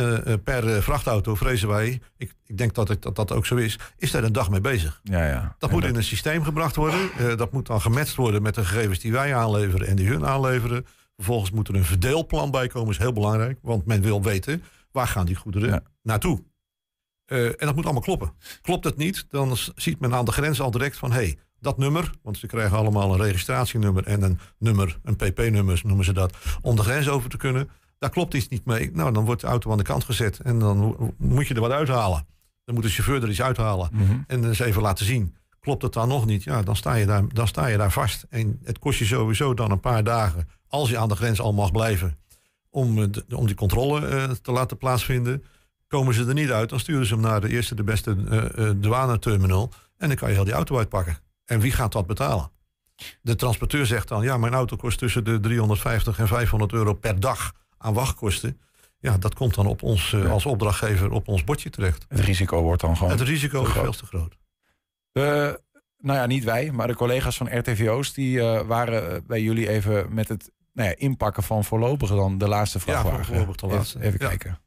per 0.44 0.82
vrachtauto, 0.82 1.34
vrezen 1.34 1.68
wij, 1.68 2.00
ik, 2.16 2.34
ik 2.46 2.58
denk 2.58 2.74
dat, 2.74 2.88
het, 2.88 3.02
dat 3.02 3.16
dat 3.16 3.32
ook 3.32 3.46
zo 3.46 3.56
is, 3.56 3.78
is 3.98 4.10
daar 4.10 4.24
een 4.24 4.32
dag 4.32 4.50
mee 4.50 4.60
bezig. 4.60 5.00
Ja, 5.02 5.26
ja. 5.26 5.54
Dat 5.58 5.70
En 5.70 5.74
moet 5.74 5.84
in 5.84 5.96
een 5.96 6.04
systeem 6.04 6.44
gebracht 6.44 6.76
worden. 6.76 7.10
Dat 7.36 7.52
moet 7.52 7.66
dan 7.66 7.80
gematcht 7.80 8.14
worden 8.14 8.42
met 8.42 8.54
de 8.54 8.64
gegevens 8.64 8.98
die 8.98 9.12
wij 9.12 9.34
aanleveren 9.34 9.86
en 9.86 9.96
die 9.96 10.08
hun 10.08 10.26
aanleveren. 10.26 10.86
Vervolgens 11.22 11.50
moet 11.50 11.68
er 11.68 11.74
een 11.74 11.84
verdeelplan 11.84 12.50
bij 12.50 12.66
komen, 12.66 12.90
is 12.90 12.98
heel 12.98 13.12
belangrijk. 13.12 13.58
Want 13.62 13.86
men 13.86 14.00
wil 14.02 14.22
weten, 14.22 14.62
waar 14.92 15.06
gaan 15.06 15.26
die 15.26 15.34
goederen 15.36 15.68
Ja. 15.68 15.82
naartoe? 16.02 16.42
Eh, 17.24 17.46
en 17.46 17.54
dat 17.58 17.74
moet 17.74 17.84
allemaal 17.84 18.02
kloppen. 18.02 18.32
Klopt 18.62 18.84
het 18.84 18.96
niet, 18.96 19.26
dan 19.28 19.56
ziet 19.74 20.00
men 20.00 20.14
aan 20.14 20.24
de 20.24 20.32
grens 20.32 20.60
al 20.60 20.70
direct 20.70 20.96
van... 20.96 21.10
hé, 21.12 21.16
hey, 21.18 21.38
dat 21.60 21.78
nummer, 21.78 22.10
want 22.22 22.38
ze 22.38 22.46
krijgen 22.46 22.76
allemaal 22.76 23.12
een 23.14 23.20
registratienummer... 23.22 24.04
en 24.06 24.22
een 24.22 24.38
nummer, 24.58 24.98
een 25.02 25.16
pp-nummer 25.16 25.80
noemen 25.84 26.04
ze 26.04 26.12
dat... 26.12 26.36
om 26.62 26.76
de 26.76 26.82
grens 26.82 27.08
over 27.08 27.30
te 27.30 27.36
kunnen. 27.36 27.68
Daar 27.98 28.10
klopt 28.10 28.34
iets 28.34 28.48
niet 28.48 28.64
mee. 28.64 28.90
Nou, 28.92 29.12
dan 29.12 29.24
wordt 29.24 29.40
de 29.40 29.46
auto 29.46 29.70
aan 29.70 29.78
de 29.78 29.84
kant 29.84 30.04
gezet... 30.04 30.38
en 30.40 30.58
dan 30.58 30.76
mo- 30.78 31.14
moet 31.18 31.46
je 31.46 31.54
er 31.54 31.60
wat 31.60 31.70
uithalen. 31.70 32.26
Dan 32.64 32.74
moet 32.74 32.84
de 32.84 32.90
chauffeur 32.90 33.22
er 33.22 33.28
iets 33.28 33.42
uithalen. 33.42 33.90
En 34.26 34.44
eens 34.44 34.58
even 34.58 34.82
laten 34.82 35.06
zien. 35.06 35.36
Klopt 35.62 35.82
het 35.82 35.92
dan 35.92 36.08
nog 36.08 36.26
niet? 36.26 36.42
Ja, 36.42 36.62
dan 36.62 36.76
sta, 36.76 36.94
je 36.94 37.06
daar, 37.06 37.22
dan 37.28 37.46
sta 37.48 37.66
je 37.66 37.76
daar 37.76 37.92
vast. 37.92 38.26
En 38.30 38.60
het 38.64 38.78
kost 38.78 38.98
je 38.98 39.04
sowieso 39.04 39.54
dan 39.54 39.70
een 39.70 39.80
paar 39.80 40.04
dagen... 40.04 40.48
als 40.68 40.90
je 40.90 40.98
aan 40.98 41.08
de 41.08 41.14
grens 41.16 41.40
al 41.40 41.52
mag 41.52 41.72
blijven... 41.72 42.18
om, 42.70 43.02
eh, 43.02 43.04
de- 43.10 43.36
om 43.36 43.46
die 43.46 43.54
controle 43.54 44.06
eh, 44.06 44.30
te 44.30 44.52
laten 44.52 44.76
plaatsvinden... 44.76 45.44
Komen 45.88 46.14
ze 46.14 46.26
er 46.26 46.34
niet 46.34 46.50
uit, 46.50 46.68
dan 46.68 46.80
sturen 46.80 47.06
ze 47.06 47.12
hem 47.14 47.22
naar 47.22 47.40
de 47.40 47.48
eerste, 47.48 47.74
de 47.74 47.82
beste 47.82 48.16
eh, 48.56 48.70
douaneterminal. 48.76 49.72
En 49.96 50.08
dan 50.08 50.16
kan 50.16 50.28
je 50.28 50.34
heel 50.34 50.44
die 50.44 50.52
auto 50.52 50.78
uitpakken. 50.78 51.18
En 51.44 51.60
wie 51.60 51.72
gaat 51.72 51.92
dat 51.92 52.06
betalen? 52.06 52.50
De 53.20 53.34
transporteur 53.36 53.86
zegt 53.86 54.08
dan, 54.08 54.22
ja, 54.22 54.36
mijn 54.36 54.54
auto 54.54 54.76
kost 54.76 54.98
tussen 54.98 55.24
de 55.24 55.40
350 55.40 56.18
en 56.18 56.28
500 56.28 56.72
euro 56.72 56.94
per 56.94 57.20
dag 57.20 57.52
aan 57.78 57.94
wachtkosten. 57.94 58.60
Ja, 58.98 59.18
dat 59.18 59.34
komt 59.34 59.54
dan 59.54 59.66
op 59.66 59.82
ons 59.82 60.14
als 60.30 60.46
opdrachtgever 60.46 61.10
op 61.10 61.28
ons 61.28 61.44
bordje 61.44 61.70
terecht. 61.70 62.04
Het 62.08 62.20
risico 62.20 62.62
wordt 62.62 62.80
dan 62.80 62.96
gewoon 62.96 63.12
Het 63.12 63.20
risico 63.20 63.62
is 63.64 63.72
veel 63.72 63.92
te 63.92 64.06
groot. 64.06 64.36
Eh, 65.12 65.22
nou 65.98 66.18
ja, 66.18 66.26
niet 66.26 66.44
wij, 66.44 66.70
maar 66.70 66.86
de 66.86 66.94
collega's 66.96 67.36
van 67.36 67.58
RTVO's... 67.58 68.12
die 68.12 68.40
eh, 68.40 68.66
waren 68.66 69.10
eh, 69.14 69.20
bij 69.26 69.40
jullie 69.42 69.68
even 69.68 70.14
met 70.14 70.28
het 70.28 70.50
nou 70.72 70.88
ja, 70.88 70.94
inpakken 70.96 71.42
van 71.42 71.64
voorlopig 71.64 72.08
dan 72.08 72.38
de 72.38 72.48
laatste 72.48 72.78
Ja, 72.78 72.84
vrachtwagen. 72.84 73.24
voorlopig 73.24 73.56
de 73.56 73.66
Even- 73.66 73.76
laatste. 73.78 73.98
Even, 74.00 74.18
Ja. 74.20 74.28
kijken. 74.28 74.58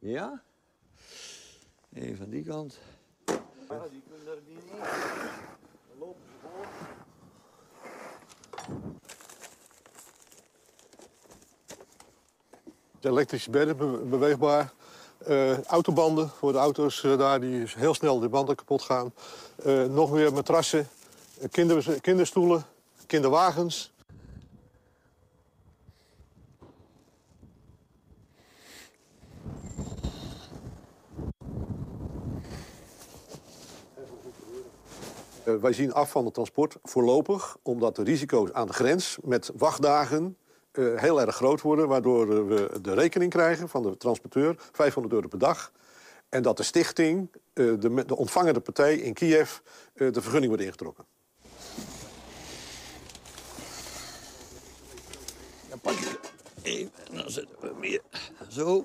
Ja? 0.00 0.42
Even 1.94 2.16
van 2.16 2.28
die 2.30 2.44
kant. 2.44 2.78
Ja, 3.68 3.82
die 3.90 4.02
kunnen 4.08 4.26
er 4.28 4.38
niet 4.48 4.58
in. 4.70 4.78
Dan 4.78 5.98
lopen 5.98 6.22
ze 6.26 6.36
voor. 6.42 6.66
De 13.00 13.08
elektrische 13.08 13.50
bedden, 13.50 13.76
be- 13.76 14.04
beweegbaar. 14.04 14.72
Eh, 15.26 15.62
autobanden 15.64 16.28
voor 16.28 16.52
de 16.52 16.58
auto's 16.58 17.00
daar 17.00 17.40
die 17.40 17.64
heel 17.76 17.94
snel 17.94 18.20
de 18.20 18.28
banden 18.28 18.56
kapot 18.56 18.82
gaan. 18.82 19.12
Eh, 19.64 19.84
nog 19.84 20.10
meer 20.10 20.32
matrassen, 20.32 20.88
eh, 21.40 21.48
kinder, 21.50 22.00
kinderstoelen, 22.00 22.64
kinderwagens. 23.06 23.92
Eh, 35.44 35.54
wij 35.54 35.72
zien 35.72 35.92
af 35.92 36.10
van 36.10 36.24
het 36.24 36.34
transport 36.34 36.76
voorlopig, 36.82 37.56
omdat 37.62 37.96
de 37.96 38.02
risico's 38.02 38.52
aan 38.52 38.66
de 38.66 38.72
grens 38.72 39.18
met 39.22 39.50
wachtdagen 39.56 40.36
eh, 40.74 40.84
heel 40.96 41.20
erg 41.20 41.34
groot 41.34 41.60
worden, 41.60 41.88
waardoor 41.88 42.30
eh, 42.30 42.46
we 42.46 42.80
de 42.82 42.94
rekening 42.94 43.30
krijgen 43.30 43.68
van 43.68 43.82
de 43.82 43.96
transporteur, 43.96 44.56
500 44.72 45.14
euro 45.14 45.28
per 45.28 45.38
dag. 45.38 45.72
En 46.34 46.42
dat 46.42 46.56
de 46.56 46.62
stichting, 46.62 47.28
eh, 47.32 47.72
de, 47.78 48.04
de 48.06 48.16
ontvangende 48.16 48.60
partij 48.60 48.96
in 48.96 49.14
Kiev, 49.14 49.58
eh, 49.94 50.12
de 50.12 50.20
vergunning 50.22 50.46
wordt 50.46 50.62
ingetrokken. 50.62 51.04
Dan 55.68 55.80
pak 55.80 55.94
even 56.62 56.90
en 57.10 57.16
dan 57.16 57.30
zetten 57.30 57.56
we 57.60 58.00
hem 58.40 58.50
zo. 58.50 58.84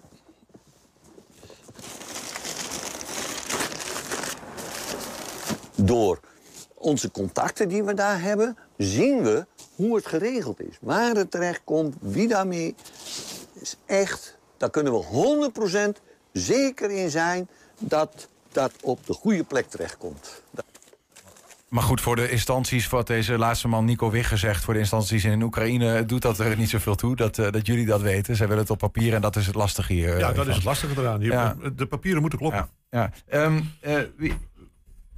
Door 5.75 6.19
onze 6.73 7.11
contacten 7.11 7.67
die 7.69 7.83
we 7.83 7.93
daar 7.93 8.21
hebben, 8.21 8.57
zien 8.77 9.23
we 9.23 9.45
hoe 9.75 9.95
het 9.95 10.05
geregeld 10.05 10.59
is. 10.59 10.77
Waar 10.81 11.15
het 11.15 11.31
terecht 11.31 11.61
komt, 11.63 11.95
wie 11.99 12.27
daarmee. 12.27 12.75
is 13.53 13.75
echt, 13.85 14.37
daar 14.57 14.69
kunnen 14.69 14.93
we 14.93 14.99
100% 14.99 16.07
zeker 16.39 16.91
in 16.91 17.09
zijn 17.09 17.47
dat 17.79 18.27
dat 18.51 18.71
op 18.81 19.05
de 19.05 19.13
goede 19.13 19.43
plek 19.43 19.69
terechtkomt. 19.69 20.41
Maar 21.69 21.83
goed, 21.83 22.01
voor 22.01 22.15
de 22.15 22.29
instanties, 22.29 22.89
wat 22.89 23.07
deze 23.07 23.37
laatste 23.37 23.67
man 23.67 23.85
Nico 23.85 24.09
Wigger 24.09 24.37
zegt... 24.37 24.63
voor 24.63 24.73
de 24.73 24.79
instanties 24.79 25.23
in 25.23 25.41
Oekraïne 25.41 26.05
doet 26.05 26.21
dat 26.21 26.39
er 26.39 26.57
niet 26.57 26.69
zoveel 26.69 26.95
toe... 26.95 27.15
dat, 27.15 27.37
eh, 27.37 27.51
dat 27.51 27.65
jullie 27.67 27.85
dat 27.85 28.01
weten. 28.01 28.35
Zij 28.35 28.47
willen 28.47 28.61
het 28.61 28.71
op 28.71 28.77
papier 28.77 29.13
en 29.13 29.21
dat 29.21 29.35
is 29.35 29.45
het 29.45 29.55
lastige 29.55 29.93
hier. 29.93 30.13
eh, 30.13 30.19
Ja, 30.19 30.27
dat 30.27 30.35
van. 30.35 30.47
is 30.47 30.55
het 30.55 30.63
lastige 30.63 31.01
eraan. 31.01 31.21
Ja. 31.21 31.55
De 31.75 31.85
papieren 31.85 32.21
moeten 32.21 32.39
kloppen. 32.39 32.69
Ja. 32.89 33.11
Ehm, 33.27 33.59
eh, 33.81 33.95
wie- 34.17 34.37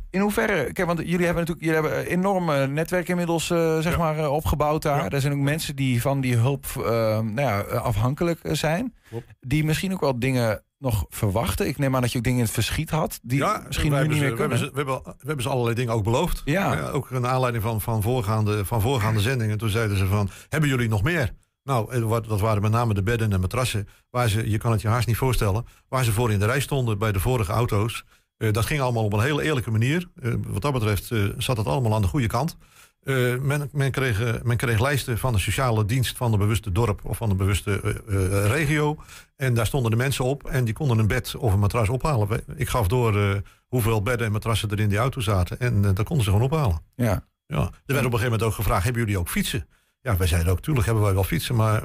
in 0.09 0.19
hoeverre, 0.21 0.71
kijk, 0.73 0.87
want 0.87 0.99
jullie 0.99 1.25
hebben 1.25 1.45
natuurlijk 1.45 1.59
jullie 1.65 1.73
hebben 1.81 1.99
een 1.99 2.05
enorm 2.05 2.49
eh, 2.49 2.67
netwerk 2.67 3.07
inmiddels 3.09 3.49
eh, 3.49 3.79
zeg 3.79 3.97
maar, 3.97 4.17
eh, 4.17 4.31
opgebouwd 4.33 4.81
daar. 4.81 5.13
Er 5.13 5.21
zijn 5.21 5.33
ook 5.33 5.39
mensen 5.39 5.75
die 5.75 6.01
van 6.01 6.21
die 6.21 6.35
hulp 6.35 6.65
eh, 6.77 6.83
nou 7.19 7.41
ja, 7.41 7.61
eh, 7.63 7.81
afhankelijk 7.81 8.39
eh, 8.43 8.53
zijn. 8.53 8.93
Klopt. 9.09 9.25
Die 9.41 9.63
misschien 9.63 9.93
ook 9.93 9.99
wel 9.99 10.19
dingen 10.19 10.63
nog 10.81 11.05
verwachten. 11.09 11.67
Ik 11.67 11.77
neem 11.77 11.95
aan 11.95 12.01
dat 12.01 12.11
je 12.11 12.17
ook 12.17 12.23
dingen 12.23 12.39
in 12.39 12.45
het 12.45 12.53
verschiet 12.53 12.89
had. 12.89 13.19
Die 13.23 13.37
Ja, 13.37 13.63
misschien 13.67 13.89
we 13.89 13.95
nu 13.95 13.95
hebben 14.01 14.17
niet 14.17 14.23
ze- 14.23 14.27
meer 14.27 14.35
we 14.35 14.41
hebben, 14.41 14.57
kunnen. 14.59 14.85
ze, 14.85 14.85
we, 14.85 14.91
hebben, 14.91 15.13
we 15.19 15.25
hebben 15.27 15.43
ze 15.43 15.49
allerlei 15.49 15.75
dingen 15.75 15.93
ook 15.93 16.03
beloofd. 16.03 16.41
Ja. 16.45 16.89
ook 16.89 17.09
een 17.09 17.27
aanleiding 17.27 17.63
van, 17.63 17.81
van, 17.81 18.01
voorgaande, 18.01 18.65
van 18.65 18.81
voorgaande 18.81 19.19
zendingen. 19.19 19.57
Toen 19.57 19.69
zeiden 19.69 19.97
ze 19.97 20.05
van, 20.07 20.29
hebben 20.49 20.69
jullie 20.69 20.89
nog 20.89 21.03
meer? 21.03 21.33
Nou, 21.63 21.91
eh, 21.93 22.09
dat 22.27 22.39
waren 22.39 22.61
met 22.61 22.71
name 22.71 22.93
de 22.93 23.03
bedden 23.03 23.33
en 23.33 23.39
matrassen. 23.39 23.87
Waar 24.09 24.29
ze, 24.29 24.49
je 24.49 24.57
kan 24.57 24.71
het 24.71 24.81
je 24.81 24.87
haast 24.87 25.07
niet 25.07 25.17
voorstellen, 25.17 25.65
waar 25.87 26.03
ze 26.03 26.11
voor 26.11 26.31
in 26.31 26.39
de 26.39 26.45
rij 26.45 26.59
stonden 26.59 26.97
bij 26.97 27.11
de 27.11 27.19
vorige 27.19 27.51
auto's. 27.51 28.03
Eh, 28.37 28.51
dat 28.51 28.65
ging 28.65 28.81
allemaal 28.81 29.03
op 29.03 29.13
een 29.13 29.19
hele 29.21 29.43
eerlijke 29.43 29.71
manier. 29.71 30.07
Eh, 30.21 30.33
wat 30.47 30.61
dat 30.61 30.73
betreft 30.73 31.11
zat 31.37 31.57
het 31.57 31.65
allemaal 31.67 31.93
aan 31.95 32.01
de 32.01 32.07
goede 32.07 32.27
kant. 32.27 32.57
Eh, 33.01 33.37
men, 33.37 33.69
men, 33.71 33.91
kreeg, 33.91 34.21
eh, 34.21 34.33
men 34.43 34.57
kreeg 34.57 34.79
lijsten 34.79 35.17
van 35.17 35.33
de 35.33 35.39
sociale 35.39 35.85
dienst 35.85 36.17
van 36.17 36.31
de 36.31 36.37
bewuste 36.37 36.71
dorp 36.71 36.99
of 37.05 37.17
van 37.17 37.29
de 37.29 37.35
bewuste 37.35 38.01
eh, 38.07 38.45
regio. 38.45 38.97
En 39.35 39.53
daar 39.53 39.65
stonden 39.65 39.91
de 39.91 39.97
mensen 39.97 40.25
op 40.25 40.43
en 40.47 40.65
die 40.65 40.73
konden 40.73 40.99
een 40.99 41.07
bed 41.07 41.35
of 41.35 41.53
een 41.53 41.59
matras 41.59 41.89
ophalen. 41.89 42.43
Ik 42.55 42.69
gaf 42.69 42.87
door 42.87 43.41
hoeveel 43.67 44.01
bedden 44.01 44.25
en 44.27 44.31
matrassen 44.33 44.69
er 44.69 44.79
in 44.79 44.89
die 44.89 44.97
auto 44.97 45.19
zaten. 45.21 45.59
En 45.59 45.81
dat 45.81 46.03
konden 46.05 46.25
ze 46.25 46.31
gewoon 46.31 46.45
ophalen. 46.51 46.81
Ja. 46.95 47.25
Ja. 47.47 47.57
Er 47.57 47.61
werd 47.61 47.71
op 47.85 47.95
een 47.95 48.03
gegeven 48.03 48.23
moment 48.23 48.43
ook 48.43 48.53
gevraagd, 48.53 48.83
hebben 48.83 49.01
jullie 49.01 49.19
ook 49.19 49.29
fietsen? 49.29 49.67
Ja, 50.01 50.17
wij 50.17 50.27
zeiden 50.27 50.51
ook, 50.51 50.61
tuurlijk 50.61 50.85
hebben 50.85 51.03
wij 51.03 51.13
wel 51.13 51.23
fietsen, 51.23 51.55
maar 51.55 51.83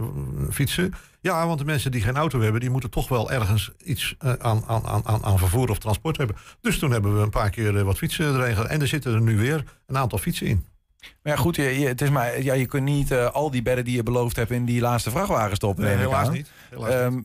fietsen? 0.50 0.92
Ja, 1.20 1.46
want 1.46 1.58
de 1.58 1.64
mensen 1.64 1.90
die 1.90 2.02
geen 2.02 2.16
auto 2.16 2.40
hebben, 2.40 2.60
die 2.60 2.70
moeten 2.70 2.90
toch 2.90 3.08
wel 3.08 3.30
ergens 3.30 3.70
iets 3.84 4.14
aan, 4.18 4.64
aan, 4.66 4.86
aan, 4.86 5.24
aan- 5.24 5.38
vervoer 5.38 5.70
of 5.70 5.78
transport 5.78 6.16
hebben. 6.16 6.36
Dus 6.60 6.78
toen 6.78 6.90
hebben 6.90 7.16
we 7.16 7.22
een 7.22 7.30
paar 7.30 7.50
keer 7.50 7.84
wat 7.84 7.98
fietsen 7.98 8.34
erin 8.34 8.54
gedaan. 8.54 8.70
En 8.70 8.80
er 8.80 8.86
zitten 8.88 9.14
er 9.14 9.20
nu 9.20 9.36
weer 9.38 9.64
een 9.86 9.98
aantal 9.98 10.18
fietsen 10.18 10.46
in. 10.46 10.66
Maar 11.22 11.32
ja, 11.34 11.40
goed, 11.40 11.56
je, 11.56 11.62
je- 11.62 11.86
het 11.86 12.00
is 12.00 12.10
maar, 12.10 12.42
ja, 12.42 12.54
je 12.54 12.66
kunt 12.66 12.84
niet 12.84 13.10
eh, 13.10 13.30
al 13.30 13.50
die 13.50 13.62
bedden 13.62 13.84
die 13.84 13.96
je 13.96 14.02
beloofd 14.02 14.36
hebt 14.36 14.50
in 14.50 14.64
die 14.64 14.80
laatste 14.80 15.10
vrachtwagen 15.10 15.56
stoppen. 15.56 15.84
Nee, 15.84 15.96
helaas 15.96 16.26
aan. 16.26 16.32
niet. 16.32 16.50
Helaas 16.70 16.90
Ehm, 16.92 17.20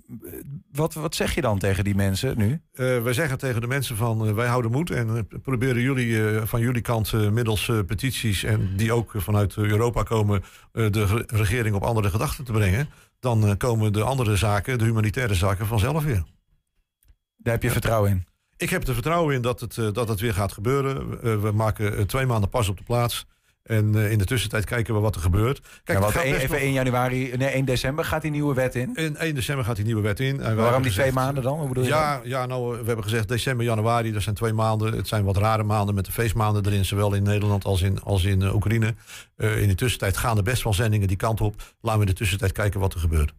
wat, 0.71 0.93
wat 0.93 1.15
zeg 1.15 1.35
je 1.35 1.41
dan 1.41 1.59
tegen 1.59 1.83
die 1.83 1.95
mensen 1.95 2.37
nu? 2.37 2.61
Eh, 2.73 3.01
wij 3.03 3.13
zeggen 3.13 3.37
tegen 3.37 3.61
de 3.61 3.67
mensen 3.67 3.95
van 3.95 4.27
eh, 4.27 4.33
wij 4.33 4.47
houden 4.47 4.71
moed 4.71 4.91
en 4.91 5.27
proberen 5.41 5.81
jullie 5.81 6.39
van 6.45 6.59
jullie 6.61 6.81
kant 6.81 7.31
middels 7.31 7.71
petities 7.87 8.43
en 8.43 8.77
die 8.77 8.93
ook 8.93 9.11
vanuit 9.15 9.55
Europa 9.55 10.03
komen 10.03 10.43
de 10.71 11.07
ge- 11.07 11.23
regering 11.27 11.75
op 11.75 11.83
andere 11.83 12.09
gedachten 12.09 12.43
te 12.45 12.51
brengen. 12.51 12.89
Dan 13.19 13.57
komen 13.57 13.93
de 13.93 14.03
andere 14.03 14.35
zaken, 14.35 14.77
de 14.77 14.83
humanitaire 14.83 15.33
zaken 15.33 15.65
vanzelf 15.65 16.03
weer. 16.03 16.23
Daar 17.37 17.53
heb 17.53 17.63
je 17.63 17.71
vertrouwen 17.71 18.11
in. 18.11 18.25
Ik 18.57 18.69
heb 18.69 18.87
er 18.87 18.93
vertrouwen 18.93 19.35
in 19.35 19.41
dat 19.41 19.59
het, 19.59 19.75
dat 19.75 20.07
het 20.07 20.19
weer 20.19 20.33
gaat 20.33 20.51
gebeuren. 20.51 21.09
We 21.41 21.51
maken 21.51 22.07
twee 22.07 22.25
maanden 22.25 22.49
pas 22.49 22.69
op 22.69 22.77
de 22.77 22.83
plaats. 22.83 23.25
En 23.63 23.95
eh, 23.95 24.11
in 24.11 24.17
de 24.17 24.25
tussentijd 24.25 24.65
kijken 24.65 24.93
we 24.93 24.99
wat 24.99 25.15
er 25.15 25.21
gebeurt. 25.21 25.59
Kijk, 25.59 25.79
ja, 25.85 25.93
er 25.93 25.99
want 26.01 26.15
één- 26.15 26.35
even 26.35 26.49
nog- 26.49 26.59
1 26.59 26.71
januari, 26.71 27.33
nee, 27.37 27.49
1 27.55 27.65
december 27.65 28.05
gaat 28.05 28.21
die 28.21 28.31
nieuwe 28.31 28.53
wet 28.53 28.75
in. 28.75 28.95
In 28.95 29.15
1 29.19 29.35
december 29.35 29.65
gaat 29.65 29.75
die 29.75 29.85
nieuwe 29.85 30.01
wet 30.01 30.19
in. 30.19 30.41
En 30.41 30.55
Waarom 30.55 30.81
die 30.81 30.91
twee 30.91 31.11
maanden 31.11 31.43
dan? 31.43 31.59
Hoe 31.59 31.67
bedoel 31.67 31.83
je 31.83 31.89
Ja, 31.89 32.21
ja, 32.23 32.45
nou, 32.45 32.71
we 32.79 32.85
hebben 32.85 33.03
gezegd 33.03 33.27
december, 33.27 33.65
januari, 33.65 34.11
dat 34.11 34.21
zijn 34.21 34.35
twee 34.35 34.53
maanden. 34.53 34.93
Het 34.93 35.07
zijn 35.07 35.23
wat 35.23 35.37
rare 35.37 35.63
maanden 35.63 35.95
met 35.95 36.05
de 36.05 36.11
feestmaanden 36.11 36.65
erin, 36.65 36.85
zowel 36.85 37.13
in 37.13 37.23
Nederland 37.23 37.63
als 37.65 37.81
in, 37.81 38.01
als 38.01 38.23
in 38.23 38.41
eh, 38.41 38.55
Oekraïne. 38.55 38.95
Eh, 39.35 39.61
in 39.61 39.67
de 39.67 39.75
tussentijd 39.75 40.17
gaan 40.17 40.37
er 40.37 40.43
best 40.43 40.63
wel 40.63 40.73
zendingen 40.73 41.07
die 41.07 41.17
kant 41.17 41.41
op. 41.41 41.55
Laten 41.81 41.99
we 41.99 42.05
in 42.05 42.11
de 42.11 42.17
tussentijd 42.17 42.51
kijken 42.51 42.79
wat 42.79 42.93
er 42.93 42.99
gebeurt. 42.99 43.33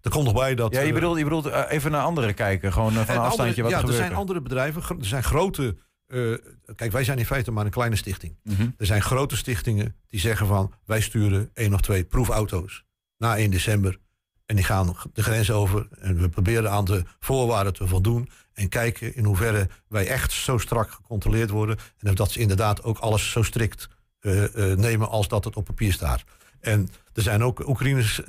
Er 0.00 0.10
komt 0.10 0.24
nog 0.24 0.34
bij 0.34 0.54
dat... 0.54 0.72
Ja, 0.74 0.80
je 0.80 0.92
bedoelt, 0.92 1.18
je 1.18 1.24
bedoelt 1.24 1.46
even 1.68 1.90
naar 1.90 2.02
anderen 2.02 2.34
kijken. 2.34 2.72
Gewoon 2.72 2.92
van 2.92 3.04
en 3.06 3.14
een 3.14 3.18
afstandje 3.20 3.44
andere- 3.44 3.62
wat 3.62 3.70
ja, 3.70 3.76
er 3.76 3.82
er 3.82 3.88
gebeurt. 3.88 4.06
zijn 4.06 4.18
andere 4.18 4.40
bedrijven, 4.40 4.82
er 4.98 5.06
zijn 5.06 5.22
grote... 5.22 5.76
eh, 6.10 6.74
kijk, 6.76 6.92
wij 6.92 7.04
zijn 7.04 7.18
in 7.18 7.26
feite 7.26 7.50
maar 7.50 7.64
een 7.64 7.70
kleine 7.70 7.96
stichting. 7.96 8.36
Mhm. 8.42 8.68
Er 8.76 8.86
zijn 8.86 9.02
grote 9.02 9.36
stichtingen 9.36 9.96
die 10.06 10.20
zeggen 10.20 10.46
van... 10.46 10.72
wij 10.84 11.00
sturen 11.00 11.50
één 11.54 11.74
of 11.74 11.80
twee 11.80 12.04
proefauto's 12.04 12.84
na 13.16 13.36
1 13.36 13.50
december. 13.50 13.98
En 14.46 14.56
die 14.56 14.64
gaan 14.64 14.96
de 15.12 15.22
grens 15.22 15.50
over. 15.50 15.88
En 15.98 16.20
we 16.20 16.28
proberen 16.28 16.70
aan 16.70 16.84
de 16.84 17.04
voorwaarden 17.20 17.72
te 17.72 17.86
voldoen. 17.86 18.30
En 18.52 18.68
kijken 18.68 19.16
in 19.16 19.24
hoeverre 19.24 19.68
wij 19.88 20.06
echt 20.06 20.32
zo 20.32 20.58
strak 20.58 20.90
gecontroleerd 20.90 21.50
worden. 21.50 21.76
En 21.98 22.08
of 22.08 22.14
dat 22.14 22.30
ze 22.30 22.40
inderdaad 22.40 22.82
ook 22.82 22.98
alles 22.98 23.30
zo 23.30 23.42
strikt 23.42 23.88
eh, 24.20 24.44
eh, 24.44 24.78
nemen 24.78 25.08
als 25.08 25.28
dat 25.28 25.44
het 25.44 25.56
op 25.56 25.64
papier 25.64 25.92
staat. 25.92 26.24
En 26.60 26.88
er 27.12 27.22
zijn 27.22 27.42
ook 27.42 27.68
Oekraïners 27.68 28.20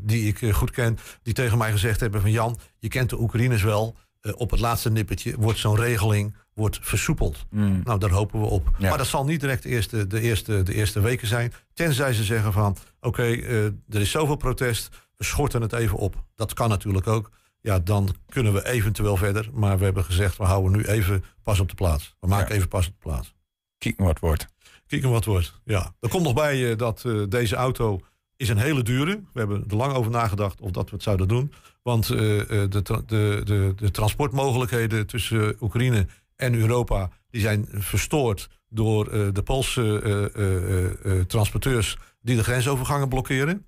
die 0.00 0.34
ik 0.34 0.54
goed 0.54 0.70
ken... 0.70 0.98
die 1.22 1.34
tegen 1.34 1.58
mij 1.58 1.70
gezegd 1.70 2.00
hebben 2.00 2.20
van... 2.20 2.30
Jan, 2.30 2.58
je 2.78 2.88
kent 2.88 3.10
de 3.10 3.20
Oekraïners 3.20 3.62
wel... 3.62 3.96
op 4.34 4.50
het 4.50 4.60
laatste 4.60 4.90
nippertje 4.90 5.36
wordt 5.38 5.58
zo'n 5.58 5.76
regeling 5.76 6.34
wordt 6.60 6.78
versoepeld. 6.82 7.46
Nou, 7.50 7.98
daar 7.98 8.10
hopen 8.10 8.40
we 8.40 8.46
op. 8.46 8.70
Ja. 8.78 8.88
Maar 8.88 8.98
dat 8.98 9.06
zal 9.06 9.24
niet 9.24 9.40
direct 9.40 9.62
de 9.62 9.68
eerste, 9.68 10.06
de, 10.06 10.20
eerste, 10.20 10.62
de 10.62 10.74
eerste 10.74 11.00
weken 11.00 11.28
zijn. 11.28 11.52
Tenzij 11.74 12.12
ze 12.12 12.24
zeggen 12.24 12.52
van, 12.52 12.76
oké, 13.00 13.22
eh, 13.22 13.64
er 13.64 14.00
is 14.00 14.10
zoveel 14.10 14.36
protest, 14.36 14.88
we 15.16 15.24
schorten 15.24 15.62
het 15.62 15.72
even 15.72 15.98
op. 15.98 16.24
Dat 16.34 16.52
kan 16.54 16.68
natuurlijk 16.68 17.06
ook. 17.06 17.30
Ja, 17.60 17.78
dan 17.78 18.14
kunnen 18.28 18.52
we 18.52 18.66
eventueel 18.66 19.16
verder. 19.16 19.48
Maar 19.52 19.78
we 19.78 19.84
hebben 19.84 20.04
gezegd, 20.04 20.36
we 20.36 20.44
houden 20.44 20.72
nu 20.72 20.84
even 20.84 21.24
pas 21.42 21.60
op 21.60 21.68
de 21.68 21.74
plaats. 21.74 22.16
We 22.20 22.26
maken 22.28 22.48
Ja. 22.48 22.54
even 22.54 22.68
pas 22.68 22.86
op 22.86 22.92
de 22.92 23.08
plaats. 23.08 23.34
Kijken 23.78 24.04
wat 24.04 24.18
wordt. 24.18 24.46
Kijken 24.86 25.10
wat 25.10 25.24
wordt. 25.24 25.60
Ja. 25.64 25.94
Er 26.00 26.08
komt 26.08 26.22
nog 26.24 26.34
bij 26.34 26.70
eh, 26.70 26.76
dat 26.78 27.04
eh, 27.06 27.22
deze 27.28 27.56
auto 27.56 28.00
is 28.36 28.48
een 28.48 28.58
hele 28.58 28.82
dure. 28.82 29.20
We 29.32 29.38
hebben 29.38 29.64
er 29.68 29.76
lang 29.76 29.92
over 29.92 30.10
nagedacht 30.10 30.60
of 30.60 30.70
dat 30.70 30.84
we 30.90 30.94
het 30.94 31.02
zouden 31.02 31.28
doen. 31.28 31.52
Want 31.82 32.06
de, 32.06 32.80
tra- 32.82 33.02
de, 33.06 33.40
de, 33.44 33.72
de 33.76 33.90
transportmogelijkheden 33.90 35.06
tussen 35.06 35.56
Oekraïne 35.60 36.06
en 36.40 36.54
Europa... 36.54 37.10
die 37.30 37.40
zijn 37.40 37.66
verstoord 37.70 38.48
door 38.68 39.06
eh, 39.06 39.28
de 39.32 39.42
Poolse 39.42 40.00
eh, 40.00 41.18
eh, 41.18 41.24
transporteurs... 41.24 41.98
die 42.20 42.36
de 42.36 42.42
grensovergangen 42.42 43.08
blokkeren. 43.08 43.64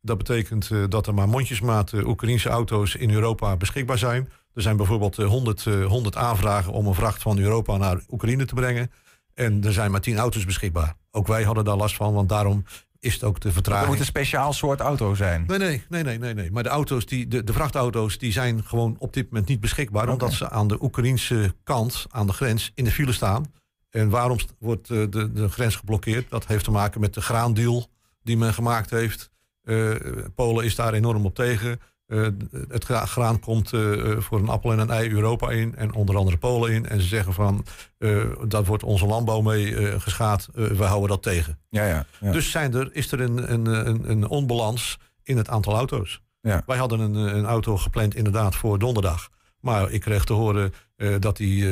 Dat 0.00 0.18
betekent 0.18 0.70
dat 0.88 1.06
er 1.06 1.14
maar 1.14 1.28
mondjesmaat 1.28 1.92
Oekraïnse 1.92 2.48
auto's 2.48 2.94
in 2.94 3.10
Europa 3.10 3.56
beschikbaar 3.56 3.98
zijn. 3.98 4.28
Er 4.54 4.62
zijn 4.62 4.76
bijvoorbeeld 4.76 5.18
eh, 5.18 5.26
100, 5.26 5.66
eh, 5.66 5.84
100 5.86 6.16
aanvragen 6.16 6.72
om 6.72 6.86
een 6.86 6.94
vracht 6.94 7.22
van 7.22 7.38
Europa 7.38 7.76
naar 7.76 8.00
Oekraïne 8.10 8.44
te 8.44 8.54
brengen. 8.54 8.90
En 9.34 9.64
er 9.64 9.72
zijn 9.72 9.90
maar 9.90 10.00
10 10.00 10.18
auto's 10.18 10.44
beschikbaar. 10.44 10.94
Ook 11.10 11.26
wij 11.26 11.42
hadden 11.42 11.64
daar 11.64 11.76
last 11.76 11.96
van, 11.96 12.14
want 12.14 12.28
daarom 12.28 12.64
is 13.02 13.14
het 13.14 13.24
ook 13.24 13.40
de 13.40 13.48
Er 13.48 13.54
vertraging. 13.54 13.88
moet 13.88 13.98
een 13.98 14.04
speciaal 14.04 14.52
soort 14.52 14.80
auto 14.80 15.14
zijn. 15.14 15.44
Nee, 15.46 15.58
nee, 15.58 15.82
nee, 15.88 16.02
nee, 16.02 16.18
nee, 16.18 16.34
nee. 16.34 16.50
Maar 16.50 16.62
de 16.62 16.68
auto's, 16.68 17.06
die, 17.06 17.28
de, 17.28 17.44
de 17.44 17.52
vrachtauto's, 17.52 18.18
die 18.18 18.32
zijn 18.32 18.64
gewoon 18.64 18.96
op 18.98 19.12
dit 19.12 19.24
moment 19.30 19.48
niet 19.48 19.60
beschikbaar. 19.60 20.08
Omdat 20.08 20.32
ze 20.32 20.50
aan 20.50 20.68
de 20.68 20.82
Oekraïnse 20.82 21.54
kant, 21.64 22.06
aan 22.10 22.26
de 22.26 22.32
grens, 22.32 22.72
in 22.74 22.84
de 22.84 22.90
file 22.90 23.12
staan. 23.12 23.52
En 23.90 24.08
waarom 24.08 24.38
wordt 24.58 24.90
eh, 24.90 24.96
de, 25.10 25.32
de 25.32 25.48
grens 25.48 25.76
geblokkeerd? 25.76 26.30
Dat 26.30 26.46
heeft 26.46 26.64
te 26.64 26.70
maken 26.70 27.00
met 27.00 27.14
de 27.14 27.20
graandeal 27.20 27.88
die 28.22 28.36
men 28.36 28.54
gemaakt 28.54 28.90
heeft. 28.90 29.30
Eh, 29.64 29.90
Polen 30.34 30.64
is 30.64 30.74
daar 30.74 30.92
enorm 30.94 31.24
op 31.26 31.34
tegen. 31.34 31.80
Eh, 32.12 32.26
het 32.68 32.84
gra- 32.84 33.06
graan 33.06 33.40
komt 33.40 33.72
eh, 33.72 34.10
eh, 34.10 34.20
voor 34.20 34.38
een 34.38 34.48
appel 34.48 34.72
en 34.72 34.78
een 34.78 34.90
ei 34.90 35.10
Europa 35.10 35.50
in. 35.50 35.76
En 35.76 35.94
onder 35.94 36.16
andere 36.16 36.36
Polen 36.36 36.72
in. 36.72 36.86
En 36.88 37.00
ze 37.00 37.06
zeggen 37.06 37.32
van, 37.32 37.64
eh 37.98 38.24
daar 38.48 38.64
wordt 38.64 38.82
onze 38.82 39.06
landbouw 39.06 39.40
mee 39.40 40.00
geschaad. 40.00 40.48
We 40.52 40.84
houden 40.84 41.08
dat 41.08 41.22
tegen. 41.22 41.58
Ja, 41.68 41.86
ja. 41.86 42.06
ja. 42.20 42.32
Dus 42.32 42.50
zijn 42.50 42.74
er, 42.74 42.88
is 42.92 43.12
er 43.12 43.20
een, 43.20 43.52
een, 43.52 43.66
een, 43.66 44.10
een 44.10 44.28
onbalans 44.28 44.98
in 45.22 45.36
het 45.36 45.48
aantal 45.48 45.74
auto's. 45.74 46.22
Ja. 46.40 46.62
Wij 46.66 46.76
hadden 46.78 47.00
een, 47.00 47.14
een 47.14 47.44
auto 47.44 47.76
gepland 47.76 48.14
inderdaad 48.14 48.54
voor 48.54 48.78
donderdag. 48.78 49.28
Maar 49.60 49.90
ik 49.90 50.00
kreeg 50.00 50.24
te 50.24 50.32
horen 50.32 50.74
dat 51.18 51.38
hij 51.38 51.62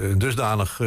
een 0.00 0.18
dusdanig 0.18 0.80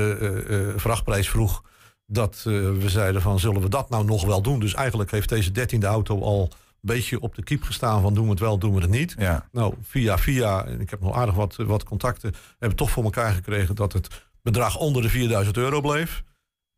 vrachtprijs 0.75 1.29
vroeg... 1.29 1.63
dat 2.05 2.41
we 2.43 2.85
zeiden 2.85 3.21
van 3.21 3.39
zullen 3.39 3.61
we 3.61 3.69
dat 3.69 3.89
nou 3.89 4.05
nog 4.05 4.25
wel 4.25 4.41
doen? 4.41 4.59
Dus 4.59 4.73
eigenlijk 4.73 5.11
heeft 5.11 5.29
deze 5.29 5.51
dertiende 5.51 5.87
auto 5.87 6.21
al 6.21 6.51
beetje 6.85 7.19
op 7.19 7.35
de 7.35 7.43
kiep 7.43 7.63
gestaan... 7.63 8.01
van 8.01 8.13
doen 8.13 8.23
we 8.23 8.29
het 8.29 8.39
wel, 8.39 8.57
doen 8.57 8.73
we 8.73 8.81
het 8.81 8.89
niet. 8.89 9.15
ja. 9.17 9.47
Nou, 9.51 9.73
via 9.81 10.17
via, 10.17 10.65
en 10.65 10.81
ik 10.81 10.89
heb 10.89 11.01
nog 11.01 11.15
aardig 11.15 11.35
wat, 11.35 11.55
wat 11.55 11.83
contacten... 11.83 12.33
hebben 12.49 12.69
we 12.69 12.75
toch 12.75 12.91
voor 12.91 13.03
elkaar 13.03 13.33
gekregen 13.33 13.75
dat 13.75 13.93
het 13.93 14.27
bedrag 14.41 14.77
onder 14.77 15.01
de 15.01 15.09
4000 15.09 15.57
euro 15.57 15.81
bleef. 15.81 16.23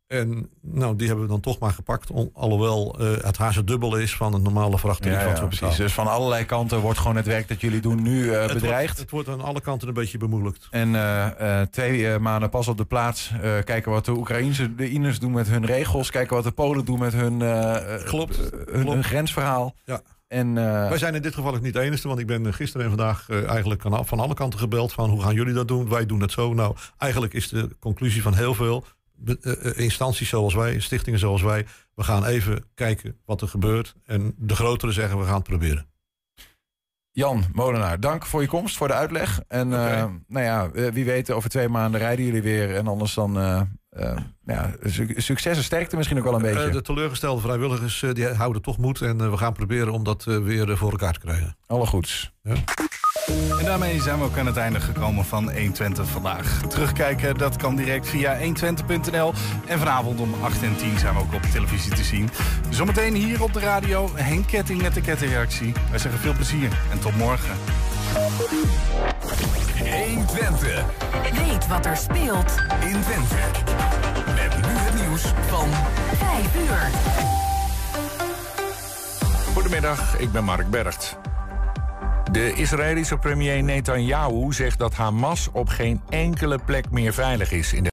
En 0.08 0.50
nou, 0.60 0.96
die 0.96 1.06
hebben 1.06 1.24
we 1.24 1.30
dan 1.30 1.40
toch 1.40 1.58
maar 1.58 1.72
gepakt. 1.72 2.10
alhoewel 2.32 2.96
eh, 2.98 3.24
het 3.24 3.36
haast 3.36 3.66
dubbel 3.66 3.96
is 3.96 4.16
van 4.16 4.32
het 4.32 4.42
normale 4.42 4.78
vrachttarief 4.78 5.38
Ja, 5.38 5.46
precies. 5.46 5.76
Dus 5.76 5.92
van 5.92 6.06
allerlei 6.06 6.44
kanten 6.44 6.80
wordt 6.80 6.98
gewoon 6.98 7.16
het 7.16 7.26
werk 7.26 7.48
dat 7.48 7.60
jullie 7.60 7.80
doen 7.80 8.02
nu 8.02 8.30
eh, 8.32 8.42
Het 8.42 8.52
bedreigd. 8.52 8.84
wordt, 8.84 8.98
het 8.98 9.10
wordt 9.10 9.28
aan 9.28 9.40
alle 9.40 9.60
kanten 9.60 9.88
een 9.88 9.94
beetje 9.94 10.18
bemoeilijkt. 10.18 10.66
En 10.70 10.94
eh, 10.94 11.60
twee 11.60 12.18
maanden 12.18 12.50
pas 12.50 12.68
op 12.68 12.76
de 12.76 12.84
plaats. 12.84 13.32
kijken 13.64 13.92
wat 13.92 14.04
de 14.04 14.12
Oekraïnse 14.12 14.74
de 14.74 14.90
Iners 14.90 15.18
doen 15.18 15.32
met 15.32 15.48
hun 15.48 15.66
regels. 15.66 16.10
Kijken 16.10 16.34
wat 16.34 16.44
de 16.44 16.50
Polen 16.50 16.84
doen 16.84 16.98
met 16.98 17.12
hun, 17.12 17.38
Klopt, 18.04 18.36
hun, 18.36 18.64
klopt. 18.66 18.92
hun 18.92 19.04
grensverhaal. 19.04 19.74
Ja. 19.84 20.00
En, 20.28 20.54
Wij 20.54 20.98
zijn 20.98 21.14
in 21.14 21.22
dit 21.22 21.34
geval 21.34 21.54
ook 21.54 21.60
niet 21.62 21.72
de 21.72 21.80
enige, 21.80 22.08
want 22.08 22.20
ik 22.20 22.26
ben 22.26 22.54
gisteren 22.54 22.86
en 22.86 22.96
vandaag 22.96 23.28
eigenlijk 23.30 23.82
van 24.02 24.20
alle 24.20 24.34
kanten 24.34 24.58
gebeld 24.58 24.92
van 24.92 25.10
hoe 25.10 25.22
gaan 25.22 25.34
jullie 25.34 25.54
dat 25.54 25.68
doen? 25.68 25.88
Wij 25.88 26.06
doen 26.06 26.20
het 26.20 26.32
zo. 26.32 26.54
Nou, 26.54 26.74
eigenlijk 26.98 27.34
is 27.34 27.48
de 27.48 27.68
conclusie 27.80 28.22
van 28.22 28.34
heel 28.34 28.54
veel 28.54 28.84
instanties 29.74 30.28
zoals 30.28 30.54
wij, 30.54 30.80
stichtingen 30.80 31.18
zoals 31.18 31.42
wij, 31.42 31.66
we 31.94 32.02
gaan 32.02 32.24
even 32.24 32.64
kijken 32.74 33.16
wat 33.24 33.40
er 33.42 33.48
gebeurt. 33.48 33.94
En 34.04 34.34
de 34.36 34.54
grotere 34.54 34.92
zeggen 34.92 35.18
we 35.18 35.24
gaan 35.24 35.34
het 35.34 35.42
proberen. 35.42 35.86
Jan 37.10 37.44
Molenaar, 37.52 38.00
dank 38.00 38.26
voor 38.26 38.40
je 38.42 38.48
komst, 38.48 38.76
voor 38.76 38.88
de 38.88 38.94
uitleg. 38.94 39.40
En 39.48 39.72
eh, 39.72 40.04
nou 40.26 40.44
ja, 40.44 40.70
eh, 40.74 40.92
wie 40.92 41.04
weet, 41.04 41.30
over 41.30 41.50
twee 41.50 41.68
maanden 41.68 42.00
rijden 42.00 42.24
jullie 42.24 42.42
weer. 42.42 42.74
En 42.76 42.86
anders 42.86 43.14
dan 43.14 43.38
eh, 43.38 43.60
eh, 43.88 44.16
ja, 44.44 44.74
su- 44.84 45.14
succes 45.16 45.56
en 45.56 45.62
sterkte 45.62 45.96
misschien 45.96 46.18
ook 46.18 46.24
wel 46.24 46.34
een 46.34 46.42
beetje. 46.42 46.66
Eh, 46.66 46.72
de 46.72 46.82
teleurgestelde 46.82 47.40
vrijwilligers 47.40 48.02
eh, 48.02 48.12
die 48.14 48.26
houden 48.28 48.62
toch 48.62 48.78
moed 48.78 49.00
en 49.00 49.20
eh, 49.20 49.30
we 49.30 49.36
gaan 49.36 49.52
proberen 49.52 49.92
om 49.92 50.04
dat 50.04 50.26
eh, 50.26 50.38
weer 50.38 50.70
eh, 50.70 50.76
voor 50.76 50.90
elkaar 50.90 51.12
te 51.12 51.20
krijgen. 51.20 51.56
Alle 51.66 51.86
goeds. 51.86 52.32
En 53.58 53.64
daarmee 53.64 54.00
zijn 54.00 54.18
we 54.18 54.24
ook 54.24 54.38
aan 54.38 54.46
het 54.46 54.56
einde 54.56 54.80
gekomen 54.80 55.24
van 55.24 55.52
120 55.52 56.08
vandaag. 56.08 56.60
Terugkijken, 56.68 57.38
dat 57.38 57.56
kan 57.56 57.76
direct 57.76 58.08
via 58.08 58.38
120.nl. 58.38 59.32
En 59.66 59.78
vanavond 59.78 60.20
om 60.20 60.34
8 60.42 60.62
en 60.62 60.76
10 60.76 60.98
zijn 60.98 61.14
we 61.14 61.20
ook 61.20 61.34
op 61.34 61.42
televisie 61.42 61.94
te 61.94 62.04
zien. 62.04 62.30
Zometeen 62.70 63.14
hier 63.14 63.42
op 63.42 63.52
de 63.52 63.60
radio 63.60 64.08
Henk 64.14 64.46
Ketting 64.46 64.82
met 64.82 64.94
de 64.94 65.00
kettingreactie. 65.00 65.72
Wij 65.90 65.98
zeggen 65.98 66.20
veel 66.20 66.32
plezier 66.32 66.78
en 66.90 66.98
tot 66.98 67.16
morgen. 67.16 67.56
120. 69.78 70.84
Weet 71.46 71.66
wat 71.66 71.86
er 71.86 71.96
speelt 71.96 72.54
in 72.80 73.00
Twente. 73.00 73.34
Met 74.26 74.56
nu 74.56 74.72
het 74.72 74.94
nieuws 74.94 75.22
van 75.48 75.68
5 76.16 76.56
uur. 76.56 76.90
Goedemiddag, 79.52 80.18
ik 80.18 80.32
ben 80.32 80.44
Mark 80.44 80.70
Bergt. 80.70 81.18
De 82.32 82.52
Israëlische 82.54 83.16
premier 83.16 83.62
Netanyahu 83.62 84.52
zegt 84.52 84.78
dat 84.78 84.94
Hamas 84.94 85.48
op 85.52 85.68
geen 85.68 86.00
enkele 86.08 86.58
plek 86.64 86.90
meer 86.90 87.12
veilig 87.12 87.52
is 87.52 87.72
in 87.72 87.84
de 87.84 87.86